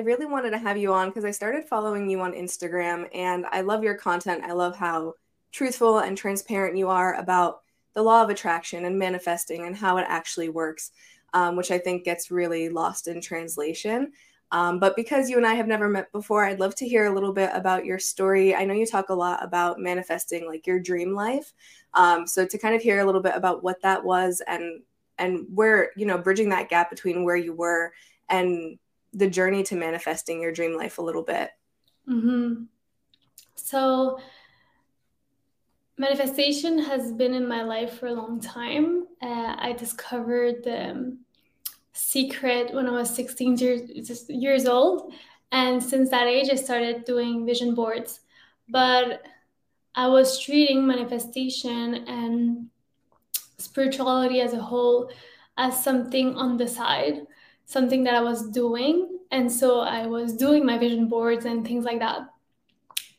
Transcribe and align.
I 0.00 0.02
really 0.02 0.24
wanted 0.24 0.52
to 0.52 0.58
have 0.58 0.78
you 0.78 0.94
on 0.94 1.10
because 1.10 1.26
I 1.26 1.30
started 1.30 1.66
following 1.66 2.08
you 2.08 2.22
on 2.22 2.32
Instagram 2.32 3.06
and 3.12 3.44
I 3.52 3.60
love 3.60 3.84
your 3.84 3.96
content. 3.96 4.42
I 4.42 4.52
love 4.52 4.74
how 4.74 5.12
truthful 5.52 5.98
and 5.98 6.16
transparent 6.16 6.78
you 6.78 6.88
are 6.88 7.16
about 7.16 7.60
the 7.92 8.00
law 8.00 8.22
of 8.22 8.30
attraction 8.30 8.86
and 8.86 8.98
manifesting 8.98 9.66
and 9.66 9.76
how 9.76 9.98
it 9.98 10.06
actually 10.08 10.48
works, 10.48 10.92
um, 11.34 11.54
which 11.54 11.70
I 11.70 11.76
think 11.76 12.04
gets 12.04 12.30
really 12.30 12.70
lost 12.70 13.08
in 13.08 13.20
translation. 13.20 14.12
Um, 14.50 14.78
but 14.78 14.96
because 14.96 15.28
you 15.28 15.36
and 15.36 15.46
I 15.46 15.52
have 15.52 15.66
never 15.66 15.86
met 15.86 16.10
before, 16.12 16.46
I'd 16.46 16.60
love 16.60 16.74
to 16.76 16.88
hear 16.88 17.04
a 17.04 17.14
little 17.14 17.34
bit 17.34 17.50
about 17.52 17.84
your 17.84 17.98
story. 17.98 18.54
I 18.54 18.64
know 18.64 18.72
you 18.72 18.86
talk 18.86 19.10
a 19.10 19.14
lot 19.14 19.44
about 19.44 19.80
manifesting 19.80 20.46
like 20.46 20.66
your 20.66 20.80
dream 20.80 21.14
life. 21.14 21.52
Um, 21.92 22.26
so 22.26 22.46
to 22.46 22.56
kind 22.56 22.74
of 22.74 22.80
hear 22.80 23.00
a 23.00 23.04
little 23.04 23.20
bit 23.20 23.36
about 23.36 23.62
what 23.62 23.82
that 23.82 24.02
was 24.02 24.40
and 24.46 24.80
and 25.18 25.44
where 25.54 25.90
you 25.94 26.06
know 26.06 26.16
bridging 26.16 26.48
that 26.48 26.70
gap 26.70 26.88
between 26.88 27.22
where 27.22 27.36
you 27.36 27.52
were 27.52 27.92
and 28.30 28.78
the 29.12 29.28
journey 29.28 29.62
to 29.64 29.76
manifesting 29.76 30.40
your 30.40 30.52
dream 30.52 30.76
life 30.76 30.98
a 30.98 31.02
little 31.02 31.22
bit. 31.22 31.50
Mm-hmm. 32.08 32.64
So 33.56 34.18
manifestation 35.98 36.78
has 36.78 37.12
been 37.12 37.34
in 37.34 37.46
my 37.46 37.62
life 37.62 37.98
for 37.98 38.06
a 38.06 38.14
long 38.14 38.40
time. 38.40 39.06
Uh, 39.20 39.56
I 39.58 39.74
discovered 39.76 40.64
the 40.64 40.90
um, 40.90 41.18
secret 41.92 42.72
when 42.72 42.86
I 42.86 42.92
was 42.92 43.14
16 43.14 43.58
years, 43.58 44.28
years 44.28 44.66
old. 44.66 45.12
And 45.52 45.82
since 45.82 46.10
that 46.10 46.26
age, 46.26 46.48
I 46.50 46.54
started 46.54 47.04
doing 47.04 47.44
vision 47.44 47.74
boards. 47.74 48.20
But 48.68 49.22
I 49.94 50.06
was 50.06 50.40
treating 50.40 50.86
manifestation 50.86 52.06
and 52.06 52.70
spirituality 53.58 54.40
as 54.40 54.52
a 54.52 54.60
whole 54.60 55.10
as 55.56 55.82
something 55.84 56.36
on 56.36 56.56
the 56.56 56.66
side, 56.66 57.26
something 57.70 58.02
that 58.02 58.14
I 58.14 58.20
was 58.20 58.50
doing. 58.50 59.20
And 59.30 59.50
so 59.50 59.80
I 59.80 60.06
was 60.06 60.34
doing 60.34 60.66
my 60.66 60.76
vision 60.76 61.06
boards 61.06 61.44
and 61.44 61.64
things 61.64 61.84
like 61.84 62.00
that. 62.00 62.22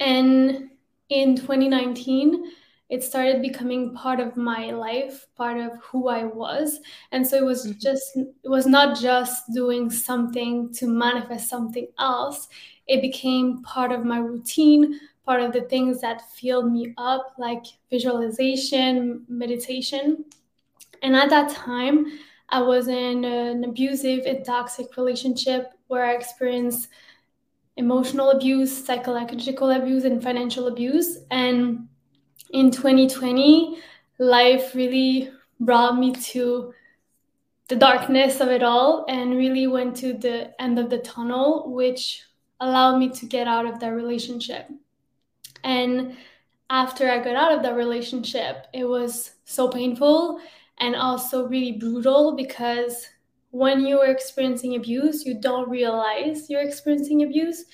And 0.01 0.71
in 1.07 1.37
2019, 1.37 2.51
it 2.89 3.01
started 3.01 3.41
becoming 3.41 3.93
part 3.95 4.19
of 4.19 4.35
my 4.35 4.71
life, 4.71 5.25
part 5.37 5.57
of 5.57 5.71
who 5.81 6.09
I 6.09 6.25
was. 6.25 6.81
And 7.13 7.25
so 7.25 7.37
it 7.37 7.45
was 7.45 7.65
mm-hmm. 7.65 7.79
just, 7.79 8.17
it 8.17 8.49
was 8.49 8.67
not 8.67 8.99
just 8.99 9.53
doing 9.53 9.89
something 9.89 10.73
to 10.73 10.87
manifest 10.87 11.49
something 11.49 11.87
else. 11.97 12.49
It 12.87 13.01
became 13.01 13.63
part 13.63 13.93
of 13.93 14.03
my 14.03 14.17
routine, 14.17 14.99
part 15.25 15.41
of 15.41 15.53
the 15.53 15.61
things 15.61 16.01
that 16.01 16.29
filled 16.31 16.69
me 16.69 16.93
up, 16.97 17.35
like 17.37 17.63
visualization, 17.89 19.23
meditation. 19.29 20.25
And 21.01 21.15
at 21.15 21.29
that 21.29 21.51
time, 21.51 22.07
I 22.51 22.61
was 22.61 22.87
in 22.87 23.23
an 23.23 23.63
abusive 23.63 24.25
and 24.25 24.45
toxic 24.45 24.97
relationship 24.97 25.71
where 25.87 26.05
I 26.05 26.13
experienced 26.13 26.89
emotional 27.77 28.31
abuse, 28.31 28.85
psychological 28.85 29.71
abuse, 29.71 30.03
and 30.03 30.21
financial 30.21 30.67
abuse. 30.67 31.19
And 31.31 31.87
in 32.51 32.71
2020, 32.71 33.77
life 34.19 34.75
really 34.75 35.31
brought 35.59 35.97
me 35.97 36.13
to 36.13 36.73
the 37.69 37.75
darkness 37.77 38.41
of 38.41 38.49
it 38.49 38.63
all 38.63 39.05
and 39.07 39.37
really 39.37 39.67
went 39.67 39.95
to 39.97 40.13
the 40.13 40.61
end 40.61 40.77
of 40.77 40.89
the 40.89 40.97
tunnel, 40.97 41.71
which 41.71 42.23
allowed 42.59 42.97
me 42.97 43.09
to 43.09 43.25
get 43.25 43.47
out 43.47 43.65
of 43.65 43.79
that 43.79 43.93
relationship. 43.93 44.67
And 45.63 46.17
after 46.69 47.09
I 47.09 47.19
got 47.19 47.35
out 47.35 47.53
of 47.53 47.63
that 47.63 47.75
relationship, 47.75 48.67
it 48.73 48.83
was 48.83 49.31
so 49.45 49.69
painful 49.69 50.41
and 50.81 50.95
also 50.95 51.47
really 51.47 51.73
brutal 51.73 52.35
because 52.35 53.07
when 53.51 53.85
you 53.85 53.99
are 53.99 54.09
experiencing 54.09 54.75
abuse, 54.75 55.25
you 55.25 55.39
don't 55.39 55.69
realize 55.69 56.49
you're 56.49 56.61
experiencing 56.61 57.23
abuse. 57.23 57.65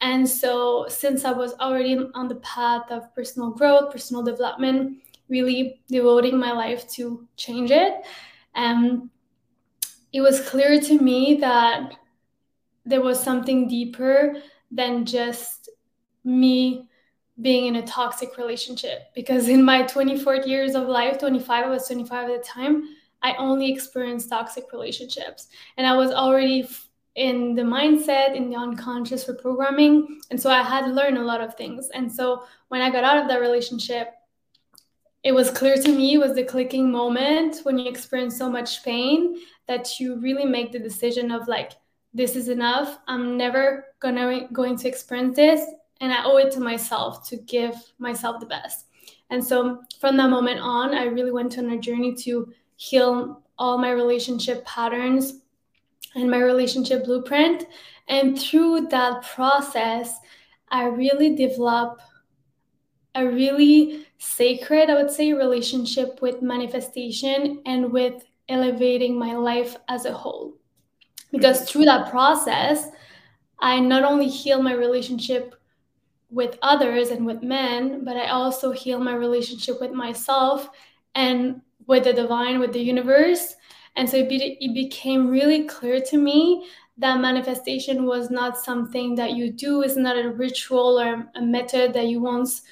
And 0.00 0.28
so, 0.28 0.86
since 0.88 1.24
I 1.24 1.32
was 1.32 1.54
already 1.60 1.98
on 2.14 2.28
the 2.28 2.36
path 2.36 2.90
of 2.90 3.14
personal 3.14 3.50
growth, 3.50 3.92
personal 3.92 4.22
development, 4.22 4.98
really 5.28 5.80
devoting 5.88 6.38
my 6.38 6.52
life 6.52 6.88
to 6.92 7.26
change 7.36 7.70
it, 7.70 7.94
um, 8.54 9.10
it 10.12 10.20
was 10.20 10.48
clear 10.48 10.80
to 10.80 10.98
me 10.98 11.38
that 11.40 11.94
there 12.84 13.02
was 13.02 13.22
something 13.22 13.68
deeper 13.68 14.34
than 14.70 15.04
just 15.04 15.68
me 16.24 16.88
being 17.40 17.66
in 17.66 17.76
a 17.76 17.86
toxic 17.86 18.36
relationship 18.36 19.14
because 19.14 19.48
in 19.48 19.62
my 19.62 19.82
24 19.82 20.36
years 20.36 20.74
of 20.74 20.88
life 20.88 21.18
25 21.18 21.66
i 21.66 21.68
was 21.68 21.86
25 21.86 22.30
at 22.30 22.42
the 22.42 22.48
time 22.48 22.82
i 23.22 23.34
only 23.34 23.72
experienced 23.72 24.28
toxic 24.28 24.72
relationships. 24.72 25.48
And 25.76 25.86
i 25.86 25.96
was 25.96 26.10
already 26.10 26.68
in 27.14 27.54
the 27.54 27.62
mindset 27.62 28.36
in 28.36 28.48
the 28.48 28.56
unconscious 28.56 29.24
for 29.24 29.34
programming. 29.34 30.20
And 30.30 30.40
so 30.40 30.50
i 30.50 30.62
had 30.62 30.86
to 30.86 30.92
learn 30.92 31.16
a 31.16 31.22
lot 31.22 31.40
of 31.40 31.54
things. 31.54 31.88
And 31.94 32.10
so 32.10 32.44
when 32.68 32.80
i 32.80 32.90
got 32.90 33.04
out 33.04 33.18
of 33.18 33.28
that 33.28 33.40
relationship 33.40 34.14
it 35.24 35.32
was 35.32 35.50
clear 35.50 35.76
to 35.76 35.92
me 35.92 36.16
was 36.16 36.34
the 36.34 36.44
clicking 36.44 36.90
moment 36.90 37.58
when 37.64 37.78
you 37.78 37.90
experience 37.90 38.38
so 38.38 38.48
much 38.48 38.84
pain 38.84 39.36
that 39.66 39.98
you 39.98 40.16
really 40.20 40.44
make 40.44 40.70
the 40.70 40.78
decision 40.78 41.30
of 41.30 41.48
like 41.48 41.72
this 42.14 42.36
is 42.36 42.48
enough. 42.48 42.98
I'm 43.06 43.36
never 43.36 43.86
gonna 44.00 44.48
going 44.52 44.76
to 44.78 44.88
experience 44.88 45.36
this 45.36 45.62
and 46.00 46.12
I 46.12 46.24
owe 46.24 46.36
it 46.36 46.52
to 46.52 46.60
myself 46.60 47.28
to 47.28 47.36
give 47.36 47.74
myself 47.98 48.40
the 48.40 48.46
best. 48.46 48.86
And 49.30 49.44
so 49.44 49.82
from 50.00 50.16
that 50.16 50.30
moment 50.30 50.60
on, 50.60 50.94
I 50.94 51.04
really 51.04 51.32
went 51.32 51.58
on 51.58 51.70
a 51.70 51.78
journey 51.78 52.14
to 52.16 52.52
heal 52.76 53.42
all 53.58 53.78
my 53.78 53.90
relationship 53.90 54.64
patterns 54.64 55.40
and 56.14 56.30
my 56.30 56.38
relationship 56.38 57.04
blueprint. 57.04 57.64
And 58.08 58.38
through 58.38 58.88
that 58.88 59.22
process, 59.22 60.18
I 60.70 60.84
really 60.84 61.34
developed 61.34 62.02
a 63.14 63.26
really 63.26 64.06
sacred, 64.18 64.90
I 64.90 64.94
would 64.94 65.10
say, 65.10 65.32
relationship 65.32 66.22
with 66.22 66.40
manifestation 66.40 67.62
and 67.66 67.92
with 67.92 68.24
elevating 68.48 69.18
my 69.18 69.34
life 69.34 69.76
as 69.88 70.04
a 70.04 70.12
whole. 70.12 70.54
Because 71.32 71.68
through 71.68 71.84
that 71.86 72.10
process, 72.10 72.88
I 73.60 73.80
not 73.80 74.04
only 74.04 74.28
heal 74.28 74.62
my 74.62 74.72
relationship 74.72 75.54
with 76.30 76.58
others 76.62 77.08
and 77.08 77.24
with 77.24 77.42
men, 77.42 78.04
but 78.04 78.16
I 78.16 78.28
also 78.28 78.70
heal 78.70 78.98
my 78.98 79.14
relationship 79.14 79.80
with 79.80 79.92
myself 79.92 80.68
and 81.14 81.62
with 81.86 82.04
the 82.04 82.12
divine, 82.12 82.60
with 82.60 82.72
the 82.72 82.80
universe. 82.80 83.54
And 83.96 84.08
so 84.08 84.18
it, 84.18 84.28
be- 84.28 84.58
it 84.60 84.74
became 84.74 85.28
really 85.28 85.64
clear 85.64 86.00
to 86.00 86.18
me 86.18 86.66
that 86.98 87.20
manifestation 87.20 88.04
was 88.04 88.30
not 88.30 88.58
something 88.58 89.14
that 89.14 89.32
you 89.32 89.52
do, 89.52 89.82
it's 89.82 89.96
not 89.96 90.18
a 90.18 90.30
ritual 90.30 91.00
or 91.00 91.30
a 91.34 91.40
method 91.40 91.94
that 91.94 92.06
you 92.08 92.20
once 92.20 92.62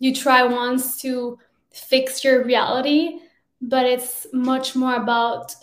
you 0.00 0.14
try 0.14 0.42
once 0.42 1.00
to 1.02 1.38
fix 1.70 2.24
your 2.24 2.44
reality, 2.44 3.20
but 3.60 3.86
it's 3.86 4.26
much 4.32 4.74
more 4.74 4.94
about 4.96 5.54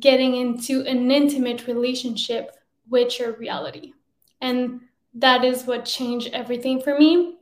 getting 0.00 0.36
into 0.36 0.82
an 0.82 1.10
intimate 1.10 1.66
relationship 1.66 2.52
with 2.88 3.18
your 3.18 3.32
reality. 3.32 3.92
And 4.40 4.80
that 5.14 5.44
is 5.44 5.64
what 5.64 5.84
changed 5.84 6.30
everything 6.32 6.80
for 6.80 6.98
me. 6.98 7.36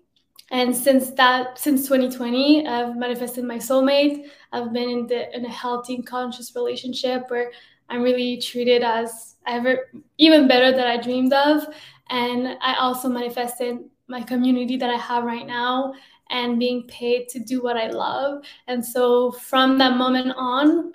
And 0.51 0.77
since 0.77 1.11
that, 1.13 1.59
since 1.59 1.89
2020, 1.89 2.67
I've 2.67 2.97
manifested 2.97 3.45
my 3.45 3.57
soulmate. 3.57 4.27
I've 4.53 4.73
been 4.73 4.89
in 4.89 5.07
the 5.07 5.35
in 5.35 5.47
a 5.47 5.51
healthy, 5.51 6.03
conscious 6.03 6.55
relationship 6.55 7.31
where 7.31 7.51
I'm 7.89 8.03
really 8.03 8.39
treated 8.39 8.83
as 8.83 9.37
ever, 9.47 9.91
even 10.19 10.49
better 10.49 10.71
than 10.71 10.87
I 10.87 10.99
dreamed 10.99 11.33
of. 11.33 11.67
And 12.11 12.59
I 12.61 12.75
also 12.75 13.09
manifested 13.09 13.79
my 14.09 14.21
community 14.21 14.77
that 14.77 14.91
I 14.91 14.99
have 14.99 15.25
right 15.25 15.47
now 15.47 15.95
and 16.29 16.59
being 16.59 16.87
paid 16.87 17.29
to 17.29 17.39
do 17.39 17.63
what 17.63 17.77
I 17.77 17.89
love. 17.89 18.43
And 18.67 18.85
so 18.85 19.33
from 19.33 19.79
that 19.79 19.97
moment 19.97 20.35
on, 20.37 20.93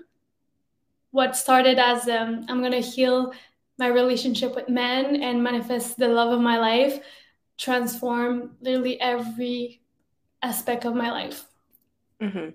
what 1.12 1.36
started 1.36 1.80
as 1.80 2.08
um, 2.08 2.46
I'm 2.48 2.62
gonna 2.62 2.80
heal 2.80 3.34
my 3.78 3.88
relationship 3.88 4.56
with 4.56 4.70
men 4.70 5.22
and 5.22 5.44
manifest 5.44 5.98
the 5.98 6.08
love 6.08 6.32
of 6.32 6.42
my 6.42 6.58
life 6.58 7.00
transform 7.58 8.52
literally 8.62 9.00
every 9.02 9.82
aspect 10.42 10.86
of 10.86 10.96
my 10.96 11.12
life 11.12 11.46
mm-hmm. 12.22 12.50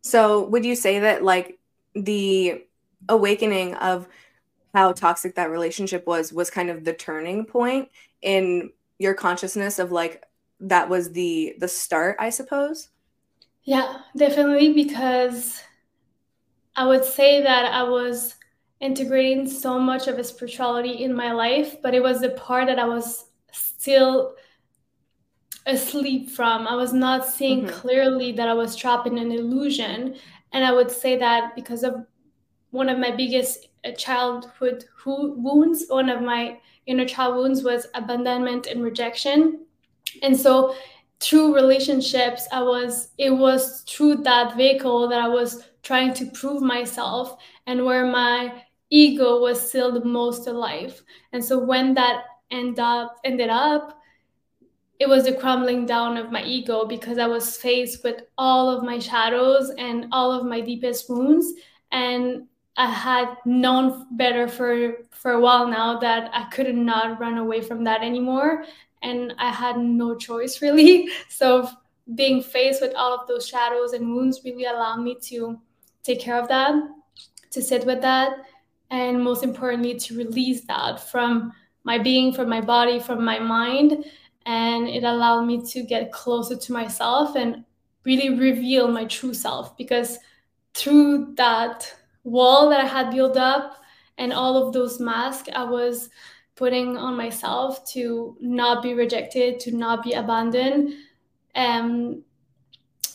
so 0.00 0.46
would 0.46 0.64
you 0.64 0.74
say 0.74 1.00
that 1.00 1.22
like 1.22 1.58
the 1.94 2.64
awakening 3.08 3.74
of 3.74 4.08
how 4.74 4.92
toxic 4.92 5.34
that 5.36 5.50
relationship 5.50 6.06
was 6.06 6.32
was 6.32 6.50
kind 6.50 6.70
of 6.70 6.84
the 6.84 6.92
turning 6.92 7.44
point 7.44 7.88
in 8.22 8.70
your 8.98 9.14
consciousness 9.14 9.78
of 9.78 9.92
like 9.92 10.24
that 10.60 10.88
was 10.88 11.12
the 11.12 11.54
the 11.58 11.68
start 11.68 12.16
i 12.18 12.30
suppose 12.30 12.88
yeah 13.64 13.98
definitely 14.16 14.72
because 14.72 15.62
i 16.76 16.86
would 16.86 17.04
say 17.04 17.42
that 17.42 17.72
i 17.72 17.82
was 17.82 18.34
integrating 18.84 19.48
so 19.48 19.78
much 19.78 20.08
of 20.08 20.18
a 20.18 20.24
spirituality 20.24 21.02
in 21.04 21.14
my 21.14 21.32
life, 21.32 21.80
but 21.82 21.94
it 21.94 22.02
was 22.02 22.20
the 22.20 22.30
part 22.30 22.66
that 22.66 22.78
I 22.78 22.84
was 22.84 23.24
still 23.50 24.34
asleep 25.66 26.28
from. 26.28 26.66
I 26.66 26.76
was 26.76 26.92
not 26.92 27.24
seeing 27.24 27.64
mm-hmm. 27.64 27.74
clearly 27.74 28.32
that 28.32 28.46
I 28.46 28.52
was 28.52 28.76
trapped 28.76 29.06
in 29.06 29.16
an 29.16 29.32
illusion. 29.32 30.16
And 30.52 30.64
I 30.64 30.72
would 30.72 30.90
say 30.90 31.16
that 31.16 31.54
because 31.56 31.82
of 31.82 32.06
one 32.70 32.90
of 32.90 32.98
my 32.98 33.10
biggest 33.10 33.68
uh, 33.84 33.92
childhood 33.92 34.84
wounds, 35.06 35.86
one 35.88 36.10
of 36.10 36.20
my 36.20 36.58
inner 36.86 37.06
child 37.06 37.36
wounds 37.36 37.62
was 37.62 37.86
abandonment 37.94 38.66
and 38.66 38.82
rejection. 38.82 39.64
And 40.22 40.36
so 40.36 40.74
through 41.20 41.54
relationships, 41.54 42.46
I 42.52 42.62
was 42.62 43.08
it 43.16 43.30
was 43.30 43.82
through 43.88 44.16
that 44.24 44.56
vehicle 44.56 45.08
that 45.08 45.20
I 45.20 45.28
was 45.28 45.64
trying 45.82 46.12
to 46.14 46.26
prove 46.26 46.62
myself 46.62 47.36
and 47.66 47.84
where 47.84 48.06
my 48.06 48.62
ego 48.90 49.40
was 49.40 49.68
still 49.68 49.92
the 49.92 50.04
most 50.04 50.46
alive. 50.46 51.02
And 51.32 51.44
so 51.44 51.58
when 51.58 51.94
that 51.94 52.24
end 52.50 52.78
up 52.78 53.16
ended 53.24 53.50
up, 53.50 54.00
it 54.98 55.08
was 55.08 55.24
the 55.24 55.34
crumbling 55.34 55.86
down 55.86 56.16
of 56.16 56.30
my 56.30 56.42
ego 56.44 56.84
because 56.84 57.18
I 57.18 57.26
was 57.26 57.56
faced 57.56 58.04
with 58.04 58.22
all 58.38 58.70
of 58.70 58.84
my 58.84 58.98
shadows 58.98 59.70
and 59.76 60.06
all 60.12 60.30
of 60.32 60.46
my 60.46 60.60
deepest 60.60 61.10
wounds. 61.10 61.52
And 61.90 62.46
I 62.76 62.90
had 62.90 63.36
known 63.44 64.06
better 64.12 64.48
for 64.48 65.04
for 65.10 65.32
a 65.32 65.40
while 65.40 65.68
now 65.68 65.98
that 66.00 66.30
I 66.32 66.44
could 66.50 66.74
not 66.74 67.20
run 67.20 67.38
away 67.38 67.60
from 67.60 67.84
that 67.84 68.02
anymore, 68.02 68.64
and 69.02 69.34
I 69.38 69.50
had 69.50 69.78
no 69.78 70.16
choice 70.16 70.60
really. 70.62 71.08
So 71.28 71.68
being 72.14 72.42
faced 72.42 72.82
with 72.82 72.94
all 72.94 73.18
of 73.18 73.26
those 73.26 73.46
shadows 73.46 73.92
and 73.92 74.14
wounds 74.14 74.40
really 74.44 74.64
allowed 74.64 75.00
me 75.00 75.16
to 75.28 75.58
take 76.02 76.20
care 76.20 76.38
of 76.38 76.48
that, 76.48 76.74
to 77.50 77.62
sit 77.62 77.86
with 77.86 78.02
that, 78.02 78.44
and 78.94 79.24
most 79.24 79.42
importantly 79.42 79.98
to 79.98 80.16
release 80.16 80.64
that 80.66 81.00
from 81.00 81.52
my 81.82 81.98
being, 81.98 82.32
from 82.32 82.48
my 82.48 82.60
body, 82.60 83.00
from 83.00 83.24
my 83.24 83.40
mind, 83.40 84.04
and 84.46 84.88
it 84.88 85.02
allowed 85.02 85.44
me 85.46 85.60
to 85.66 85.82
get 85.82 86.12
closer 86.12 86.56
to 86.56 86.72
myself 86.72 87.34
and 87.34 87.64
really 88.04 88.38
reveal 88.38 88.86
my 88.86 89.04
true 89.06 89.34
self 89.34 89.76
because 89.76 90.18
through 90.74 91.34
that 91.34 91.92
wall 92.22 92.70
that 92.70 92.80
I 92.80 92.86
had 92.86 93.10
built 93.10 93.36
up 93.36 93.82
and 94.16 94.32
all 94.32 94.56
of 94.56 94.72
those 94.72 95.00
masks 95.00 95.48
I 95.52 95.64
was 95.64 96.08
putting 96.54 96.96
on 96.96 97.16
myself 97.16 97.84
to 97.94 98.36
not 98.40 98.80
be 98.80 98.94
rejected, 98.94 99.58
to 99.60 99.72
not 99.72 100.04
be 100.04 100.12
abandoned. 100.12 100.94
Um, 101.56 102.22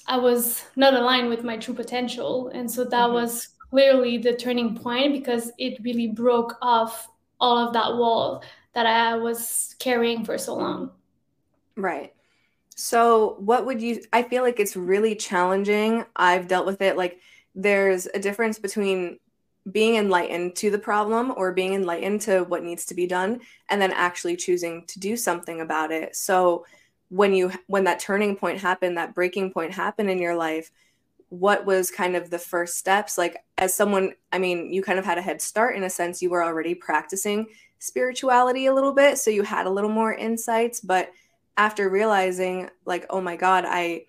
I 0.07 0.17
was 0.17 0.65
not 0.75 0.93
aligned 0.93 1.29
with 1.29 1.45
my 1.45 1.55
true 1.55 1.73
potential. 1.73 2.49
And 2.49 2.69
so 2.69 2.83
that 2.83 2.91
mm-hmm. 2.91 3.13
was 3.13 3.49
clearly 3.69 4.17
the 4.17 4.35
turning 4.35 4.75
point 4.75 5.13
because 5.13 5.51
it 5.57 5.79
really 5.83 6.07
broke 6.07 6.55
off 6.61 7.09
all 7.39 7.57
of 7.57 7.73
that 7.73 7.95
wall 7.95 8.43
that 8.73 8.85
I 8.85 9.15
was 9.17 9.75
carrying 9.79 10.25
for 10.25 10.37
so 10.37 10.55
long. 10.55 10.91
Right. 11.75 12.13
So, 12.75 13.35
what 13.39 13.65
would 13.65 13.81
you? 13.81 14.01
I 14.13 14.23
feel 14.23 14.43
like 14.43 14.59
it's 14.59 14.75
really 14.75 15.15
challenging. 15.15 16.05
I've 16.15 16.47
dealt 16.47 16.65
with 16.65 16.81
it. 16.81 16.97
Like, 16.97 17.19
there's 17.55 18.07
a 18.07 18.19
difference 18.19 18.57
between 18.57 19.19
being 19.69 19.95
enlightened 19.95 20.55
to 20.55 20.71
the 20.71 20.79
problem 20.79 21.33
or 21.35 21.51
being 21.51 21.73
enlightened 21.73 22.21
to 22.21 22.43
what 22.43 22.63
needs 22.63 22.85
to 22.85 22.95
be 22.95 23.05
done 23.05 23.41
and 23.69 23.81
then 23.81 23.91
actually 23.91 24.35
choosing 24.35 24.85
to 24.87 24.99
do 24.99 25.17
something 25.17 25.61
about 25.61 25.91
it 25.91 26.15
so 26.15 26.65
when 27.09 27.33
you 27.33 27.51
when 27.67 27.83
that 27.83 27.99
turning 27.99 28.35
point 28.35 28.59
happened 28.59 28.97
that 28.97 29.13
breaking 29.13 29.51
point 29.51 29.73
happened 29.73 30.09
in 30.09 30.17
your 30.17 30.35
life 30.35 30.71
what 31.29 31.65
was 31.65 31.91
kind 31.91 32.15
of 32.15 32.29
the 32.29 32.39
first 32.39 32.77
steps 32.77 33.17
like 33.17 33.37
as 33.57 33.73
someone 33.73 34.11
i 34.31 34.39
mean 34.39 34.73
you 34.73 34.81
kind 34.81 34.99
of 34.99 35.05
had 35.05 35.17
a 35.17 35.21
head 35.21 35.41
start 35.41 35.75
in 35.75 35.83
a 35.83 35.89
sense 35.89 36.21
you 36.21 36.29
were 36.29 36.43
already 36.43 36.73
practicing 36.73 37.45
spirituality 37.77 38.65
a 38.65 38.73
little 38.73 38.93
bit 38.93 39.17
so 39.17 39.29
you 39.29 39.43
had 39.43 39.67
a 39.67 39.69
little 39.69 39.89
more 39.89 40.13
insights 40.13 40.79
but 40.79 41.11
after 41.57 41.89
realizing 41.89 42.69
like 42.85 43.05
oh 43.09 43.21
my 43.21 43.35
god 43.35 43.63
i 43.67 44.03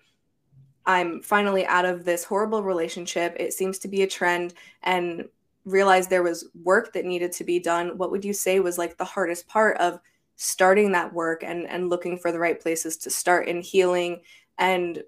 I'm 0.85 1.21
finally 1.21 1.65
out 1.65 1.85
of 1.85 2.05
this 2.05 2.23
horrible 2.23 2.63
relationship. 2.63 3.35
It 3.39 3.53
seems 3.53 3.77
to 3.79 3.87
be 3.87 4.01
a 4.01 4.07
trend 4.07 4.53
and 4.83 5.25
realized 5.65 6.09
there 6.09 6.23
was 6.23 6.49
work 6.63 6.93
that 6.93 7.05
needed 7.05 7.31
to 7.33 7.43
be 7.43 7.59
done. 7.59 7.97
What 7.97 8.11
would 8.11 8.25
you 8.25 8.33
say 8.33 8.59
was 8.59 8.77
like 8.77 8.97
the 8.97 9.05
hardest 9.05 9.47
part 9.47 9.77
of 9.77 9.99
starting 10.37 10.91
that 10.91 11.13
work 11.13 11.43
and 11.43 11.67
and 11.67 11.89
looking 11.89 12.17
for 12.17 12.31
the 12.31 12.39
right 12.39 12.59
places 12.59 12.97
to 12.97 13.11
start 13.11 13.47
in 13.47 13.61
healing 13.61 14.21
and 14.57 15.03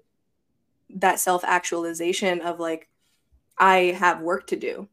that 0.94 1.20
self-actualization 1.20 2.40
of 2.40 2.60
like 2.60 2.88
I 3.58 3.96
have 3.98 4.20
work 4.20 4.46
to 4.48 4.56
do? 4.56 4.88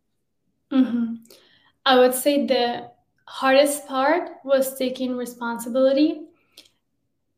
Mm-hmm. 0.71 1.15
I 1.85 1.99
would 1.99 2.13
say 2.13 2.45
the 2.45 2.91
hardest 3.25 3.87
part 3.87 4.29
was 4.43 4.77
taking 4.77 5.15
responsibility 5.15 6.21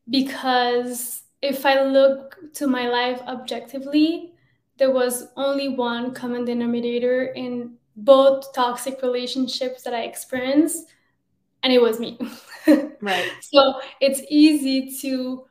because 0.10 1.24
if 1.42 1.66
I 1.66 1.84
look 1.84 2.38
to 2.54 2.68
my 2.68 2.88
life 2.88 3.22
objectively, 3.28 4.34
there 4.78 4.92
was 4.92 5.28
only 5.36 5.70
one 5.70 6.14
common 6.14 6.46
denominator 6.46 7.26
in 7.36 7.76
both 7.96 8.54
toxic 8.54 9.02
relationships 9.02 9.84
that 9.84 9.94
I 9.94 10.02
experienced, 10.02 10.90
and 11.62 11.72
it 11.72 11.82
was 11.82 12.00
me. 12.00 12.18
right. 13.02 13.32
So 13.42 13.82
it's 14.02 14.22
easy 14.30 14.98
to 15.02 15.46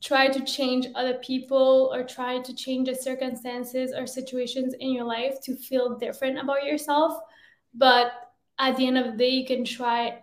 try 0.00 0.28
to 0.28 0.44
change 0.44 0.86
other 0.94 1.14
people 1.14 1.90
or 1.92 2.04
try 2.04 2.40
to 2.40 2.54
change 2.54 2.88
the 2.88 2.94
circumstances 2.94 3.92
or 3.96 4.06
situations 4.06 4.74
in 4.78 4.92
your 4.92 5.04
life 5.04 5.40
to 5.42 5.56
feel 5.56 5.98
different 5.98 6.38
about 6.38 6.64
yourself. 6.64 7.18
But 7.74 8.12
at 8.58 8.76
the 8.76 8.86
end 8.86 8.98
of 8.98 9.06
the 9.06 9.18
day, 9.18 9.30
you 9.30 9.46
can 9.46 9.64
try 9.64 10.20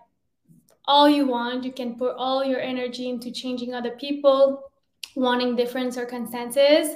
all 0.86 1.10
you 1.10 1.28
want. 1.28 1.64
You 1.64 1.72
can 1.72 1.98
put 1.98 2.16
all 2.16 2.44
your 2.44 2.62
energy 2.62 3.10
into 3.10 3.32
changing 3.32 3.74
other 3.74 3.92
people, 3.92 4.72
wanting 5.16 5.56
different 5.56 5.94
circumstances, 5.94 6.96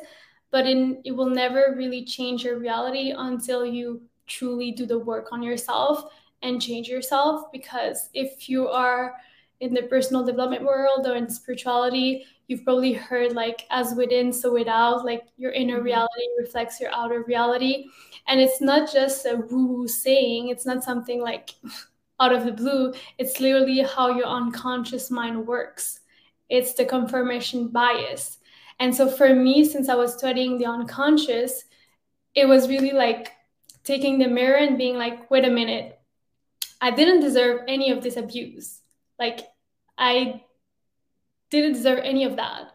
but 0.52 0.66
in, 0.66 1.02
it 1.06 1.12
will 1.12 1.30
never 1.30 1.74
really 1.76 2.06
change 2.06 2.44
your 2.44 2.60
reality 2.60 3.14
until 3.16 3.66
you 3.66 4.02
truly 4.28 4.72
do 4.72 4.86
the 4.86 5.00
work 5.00 5.30
on 5.31 5.44
yourself 5.44 6.12
and 6.42 6.62
change 6.62 6.88
yourself. 6.88 7.52
Because 7.52 8.10
if 8.14 8.48
you 8.48 8.68
are 8.68 9.16
in 9.60 9.74
the 9.74 9.84
personal 9.84 10.24
development 10.24 10.64
world 10.64 11.06
or 11.06 11.16
in 11.16 11.30
spirituality, 11.30 12.26
you've 12.48 12.64
probably 12.64 12.94
heard 12.94 13.34
like 13.34 13.66
as 13.70 13.94
within, 13.96 14.32
so 14.32 14.54
without, 14.54 15.06
like 15.06 15.24
your 15.38 15.52
inner 15.52 15.76
mm-hmm. 15.76 15.86
reality 15.86 16.26
reflects 16.40 16.80
your 16.80 16.92
outer 16.94 17.24
reality. 17.24 17.86
And 18.28 18.40
it's 18.40 18.62
not 18.62 18.92
just 18.92 19.26
a 19.26 19.44
woo 19.50 19.88
saying, 19.88 20.50
it's 20.50 20.66
not 20.66 20.84
something 20.84 21.22
like 21.22 21.52
out 22.20 22.34
of 22.34 22.46
the 22.46 22.52
blue, 22.52 22.94
it's 23.18 23.40
literally 23.40 23.80
how 23.80 24.10
your 24.10 24.26
unconscious 24.26 25.10
mind 25.10 25.48
works 25.48 26.00
it's 26.50 26.74
the 26.74 26.86
confirmation 26.86 27.68
bias. 27.68 28.38
And 28.80 28.96
so 28.96 29.10
for 29.10 29.34
me, 29.34 29.64
since 29.64 29.88
I 29.88 29.96
was 29.96 30.18
studying 30.18 30.58
the 30.58 30.66
unconscious, 30.66 31.64
it 32.34 32.46
was 32.46 32.68
really 32.68 32.92
like 32.92 33.32
taking 33.84 34.18
the 34.18 34.28
mirror 34.28 34.58
and 34.58 34.78
being 34.78 34.98
like, 34.98 35.30
wait 35.30 35.46
a 35.46 35.50
minute, 35.50 36.00
I 36.82 36.92
didn't 36.92 37.22
deserve 37.22 37.62
any 37.68 37.92
of 37.92 38.02
this 38.02 38.18
abuse. 38.18 38.79
Like, 39.19 39.42
I 39.98 40.44
didn't 41.49 41.73
deserve 41.73 41.99
any 42.04 42.23
of 42.23 42.35
that. 42.38 42.71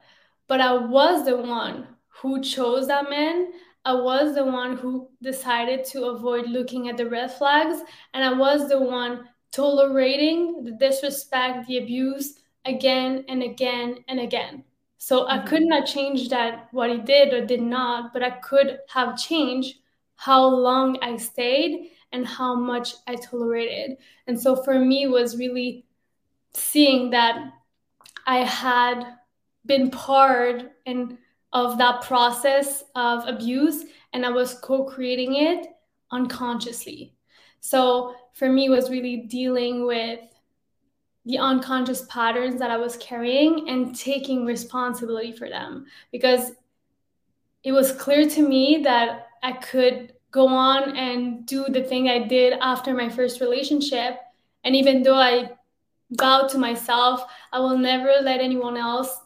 But 0.46 0.60
I 0.60 0.74
was 0.74 1.24
the 1.24 1.36
one 1.36 1.88
who 2.20 2.42
chose 2.42 2.86
that 2.88 3.08
man. 3.08 3.52
I 3.84 3.94
was 3.94 4.34
the 4.34 4.44
one 4.44 4.76
who 4.76 5.08
decided 5.22 5.84
to 5.86 6.04
avoid 6.06 6.48
looking 6.48 6.88
at 6.88 6.96
the 6.96 7.08
red 7.08 7.32
flags. 7.32 7.80
And 8.12 8.24
I 8.24 8.32
was 8.32 8.68
the 8.68 8.80
one 8.80 9.28
tolerating 9.52 10.64
the 10.64 10.72
disrespect, 10.72 11.66
the 11.66 11.78
abuse, 11.78 12.40
again 12.64 13.24
and 13.28 13.42
again 13.42 14.04
and 14.08 14.20
again. 14.20 14.64
So 14.98 15.28
I 15.28 15.38
mm-hmm. 15.38 15.48
could 15.48 15.62
not 15.64 15.86
change 15.86 16.28
that 16.30 16.68
what 16.72 16.90
he 16.90 16.98
did 16.98 17.32
or 17.32 17.44
did 17.44 17.62
not, 17.62 18.12
but 18.12 18.22
I 18.22 18.30
could 18.30 18.78
have 18.88 19.18
changed 19.18 19.78
how 20.16 20.46
long 20.46 20.98
I 21.02 21.16
stayed 21.16 21.90
and 22.12 22.26
how 22.26 22.54
much 22.54 22.94
I 23.06 23.16
tolerated. 23.16 23.98
And 24.26 24.40
so 24.40 24.56
for 24.62 24.78
me 24.78 25.06
was 25.06 25.36
really 25.36 25.84
seeing 26.54 27.11
that 27.11 27.52
I 28.26 28.38
had 28.38 29.04
been 29.66 29.90
part 29.90 30.73
and 30.87 31.18
of 31.52 31.78
that 31.78 32.02
process 32.02 32.84
of 32.94 33.26
abuse 33.26 33.84
and 34.12 34.26
I 34.26 34.30
was 34.30 34.54
co-creating 34.54 35.37
it 35.37 35.66
unconsciously. 36.11 37.14
So 37.61 38.14
for 38.34 38.49
me 38.49 38.68
was 38.68 38.90
really 38.90 39.18
dealing 39.18 39.87
with 39.87 40.20
the 41.25 41.38
unconscious 41.38 42.04
patterns 42.11 42.58
that 42.58 42.70
I 42.70 42.76
was 42.76 42.96
carrying 42.99 43.68
and 43.68 43.99
taking 43.99 44.44
responsibility 44.44 45.32
for 45.32 45.49
them 45.49 45.87
because 46.12 46.52
it 47.62 47.73
was 47.73 47.92
clear 47.92 48.28
to 48.28 48.46
me 48.46 48.82
that 48.84 49.28
I 49.42 49.52
could 49.52 50.12
go 50.30 50.49
on 50.49 50.96
and 50.96 51.46
do 51.46 51.64
the 51.68 51.82
thing 51.82 52.08
I 52.08 52.26
did 52.26 52.54
after 52.61 52.92
my 52.92 53.08
first 53.08 53.40
relationship. 53.40 54.18
And 54.64 54.76
even 54.76 55.02
though 55.02 55.16
I 55.16 55.52
vowed 56.12 56.49
to 56.50 56.58
myself, 56.58 57.25
I 57.52 57.58
will 57.58 57.78
never 57.78 58.12
let 58.23 58.40
anyone 58.40 58.76
else 58.76 59.18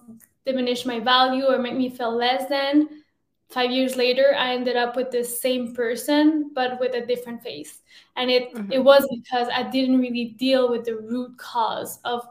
diminish 0.47 0.87
my 0.87 1.01
value 1.01 1.45
or 1.45 1.59
make 1.59 1.77
me 1.77 1.91
feel 1.91 2.15
less 2.15 2.49
than, 2.49 2.89
five 3.51 3.71
years 3.71 3.97
later 3.97 4.35
i 4.37 4.53
ended 4.53 4.77
up 4.77 4.95
with 4.97 5.11
the 5.11 5.25
same 5.25 5.75
person 5.75 6.51
but 6.55 6.79
with 6.81 6.95
a 6.95 7.07
different 7.07 7.43
face. 7.43 7.81
And 8.17 8.31
it 8.31 8.53
mm-hmm. 8.55 8.73
it 8.73 8.83
was 8.83 9.07
because 9.11 9.49
i 9.53 9.63
didn't 9.63 10.01
really 10.01 10.37
deal 10.39 10.71
with 10.71 10.85
the 10.85 10.97
root 10.97 11.37
cause 11.39 11.99
of 12.05 12.27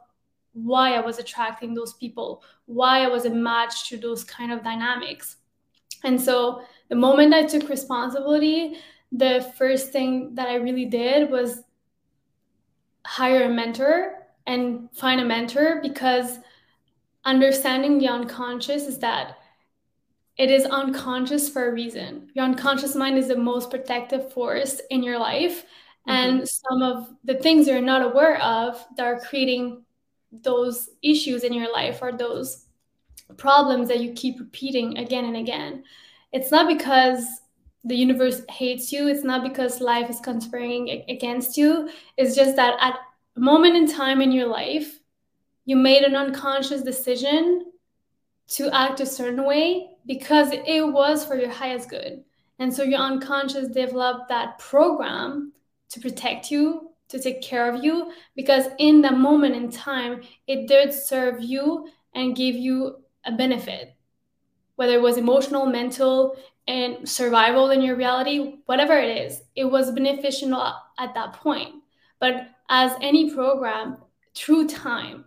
why 0.54 0.94
i 0.96 1.00
was 1.00 1.20
attracting 1.20 1.74
those 1.74 1.94
people 1.94 2.44
why 2.66 3.04
i 3.04 3.08
was 3.08 3.25
a 3.25 3.30
match 3.30 3.89
to 3.89 3.98
those 3.98 4.24
kind 4.24 4.51
of 4.51 4.63
dynamics. 4.63 5.38
And 6.04 6.22
so 6.22 6.62
the 6.89 6.96
moment 6.96 7.34
i 7.34 7.44
took 7.44 7.70
responsibility 7.70 8.77
the 9.12 9.51
first 9.58 9.92
thing 9.92 10.36
that 10.36 10.48
i 10.48 10.56
really 10.56 10.86
did 10.86 11.32
was 11.32 11.63
hire 13.06 13.44
a 13.46 13.50
mentor 13.50 14.26
and 14.48 14.89
find 14.94 15.22
a 15.22 15.25
mentor 15.25 15.80
because 15.84 16.39
understanding 17.25 18.00
the 18.00 18.08
unconscious 18.08 18.84
is 18.84 18.98
that 19.00 19.38
it 20.38 20.50
is 20.50 20.66
unconscious 20.66 21.50
for 21.50 21.68
a 21.68 21.74
reason. 21.74 22.30
Your 22.34 22.46
unconscious 22.46 22.96
mind 22.96 23.18
is 23.18 23.27
the 23.27 23.36
most 23.36 23.70
protective 23.70 24.32
force 24.32 24.82
in 24.89 25.04
your 25.04 25.20
life. 25.20 25.63
Mm-hmm. 26.08 26.12
And 26.12 26.48
some 26.48 26.82
of 26.82 27.13
the 27.24 27.36
things 27.36 27.68
you're 27.68 27.82
not 27.82 28.04
aware 28.04 28.42
of 28.42 28.84
that 28.96 29.06
are 29.06 29.20
creating 29.20 29.84
those 30.32 30.89
issues 31.04 31.44
in 31.44 31.54
your 31.54 31.72
life 31.72 32.00
or 32.01 32.12
those 32.12 32.66
problems 33.36 33.88
that 33.89 34.00
you 34.00 34.13
keep 34.13 34.39
repeating 34.39 34.98
again 34.98 35.25
and 35.25 35.38
again. 35.38 35.84
It's 36.32 36.51
not 36.51 36.68
because 36.68 37.25
the 37.84 37.96
universe 37.96 38.42
hates 38.50 38.92
you, 38.92 39.08
it's 39.08 39.24
not 39.24 39.44
because 39.44 39.82
life 39.82 40.10
is 40.10 40.20
conspiring 40.20 41.04
against 41.10 41.58
you. 41.58 41.89
It's 42.18 42.36
just 42.36 42.56
that 42.58 42.75
at 42.80 43.00
a 43.38 43.39
moment 43.39 43.75
in 43.75 43.88
time 43.88 44.22
in 44.22 44.32
your 44.32 44.48
life, 44.48 45.00
you 45.65 45.75
made 45.75 46.03
an 46.03 46.15
unconscious 46.15 46.82
decision 46.82 47.72
to 48.48 48.74
act 48.74 49.00
a 49.00 49.06
certain 49.06 49.46
way 49.46 49.89
because 50.06 50.50
it 50.51 50.82
was 50.82 51.25
for 51.25 51.36
your 51.36 51.51
highest 51.51 51.89
good. 51.89 52.24
And 52.60 52.74
so 52.74 52.84
your 52.84 53.00
unconscious 53.00 53.67
developed 53.67 54.29
that 54.29 54.58
program 54.58 55.53
to 55.89 56.00
protect 56.00 56.50
you, 56.50 56.91
to 57.10 57.20
take 57.20 57.41
care 57.41 57.72
of 57.72 57.84
you, 57.84 58.12
because 58.36 58.65
in 58.79 59.01
that 59.01 59.17
moment 59.17 59.56
in 59.56 59.70
time, 59.70 60.22
it 60.48 60.67
did 60.67 60.94
serve 60.94 61.39
you 61.39 61.89
and 62.15 62.36
give 62.36 62.56
you 62.56 63.03
a 63.25 63.32
benefit, 63.34 63.94
whether 64.75 64.94
it 64.94 65.01
was 65.01 65.17
emotional, 65.17 65.65
mental, 65.65 66.36
and 66.67 67.08
survival 67.08 67.70
in 67.70 67.82
your 67.82 67.96
reality, 67.96 68.56
whatever 68.65 68.98
it 68.98 69.17
is, 69.17 69.41
it 69.56 69.65
was 69.65 69.91
beneficial 69.91 70.56
at 70.98 71.13
that 71.13 71.34
point. 71.34 71.75
But 72.20 72.48
as 72.70 72.94
any 73.02 73.34
program, 73.34 73.98
through 74.36 74.68
time, 74.68 75.26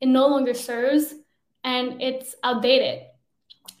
it 0.00 0.06
no 0.06 0.26
longer 0.26 0.54
serves 0.54 1.14
and 1.64 2.00
it's 2.00 2.34
outdated. 2.42 3.02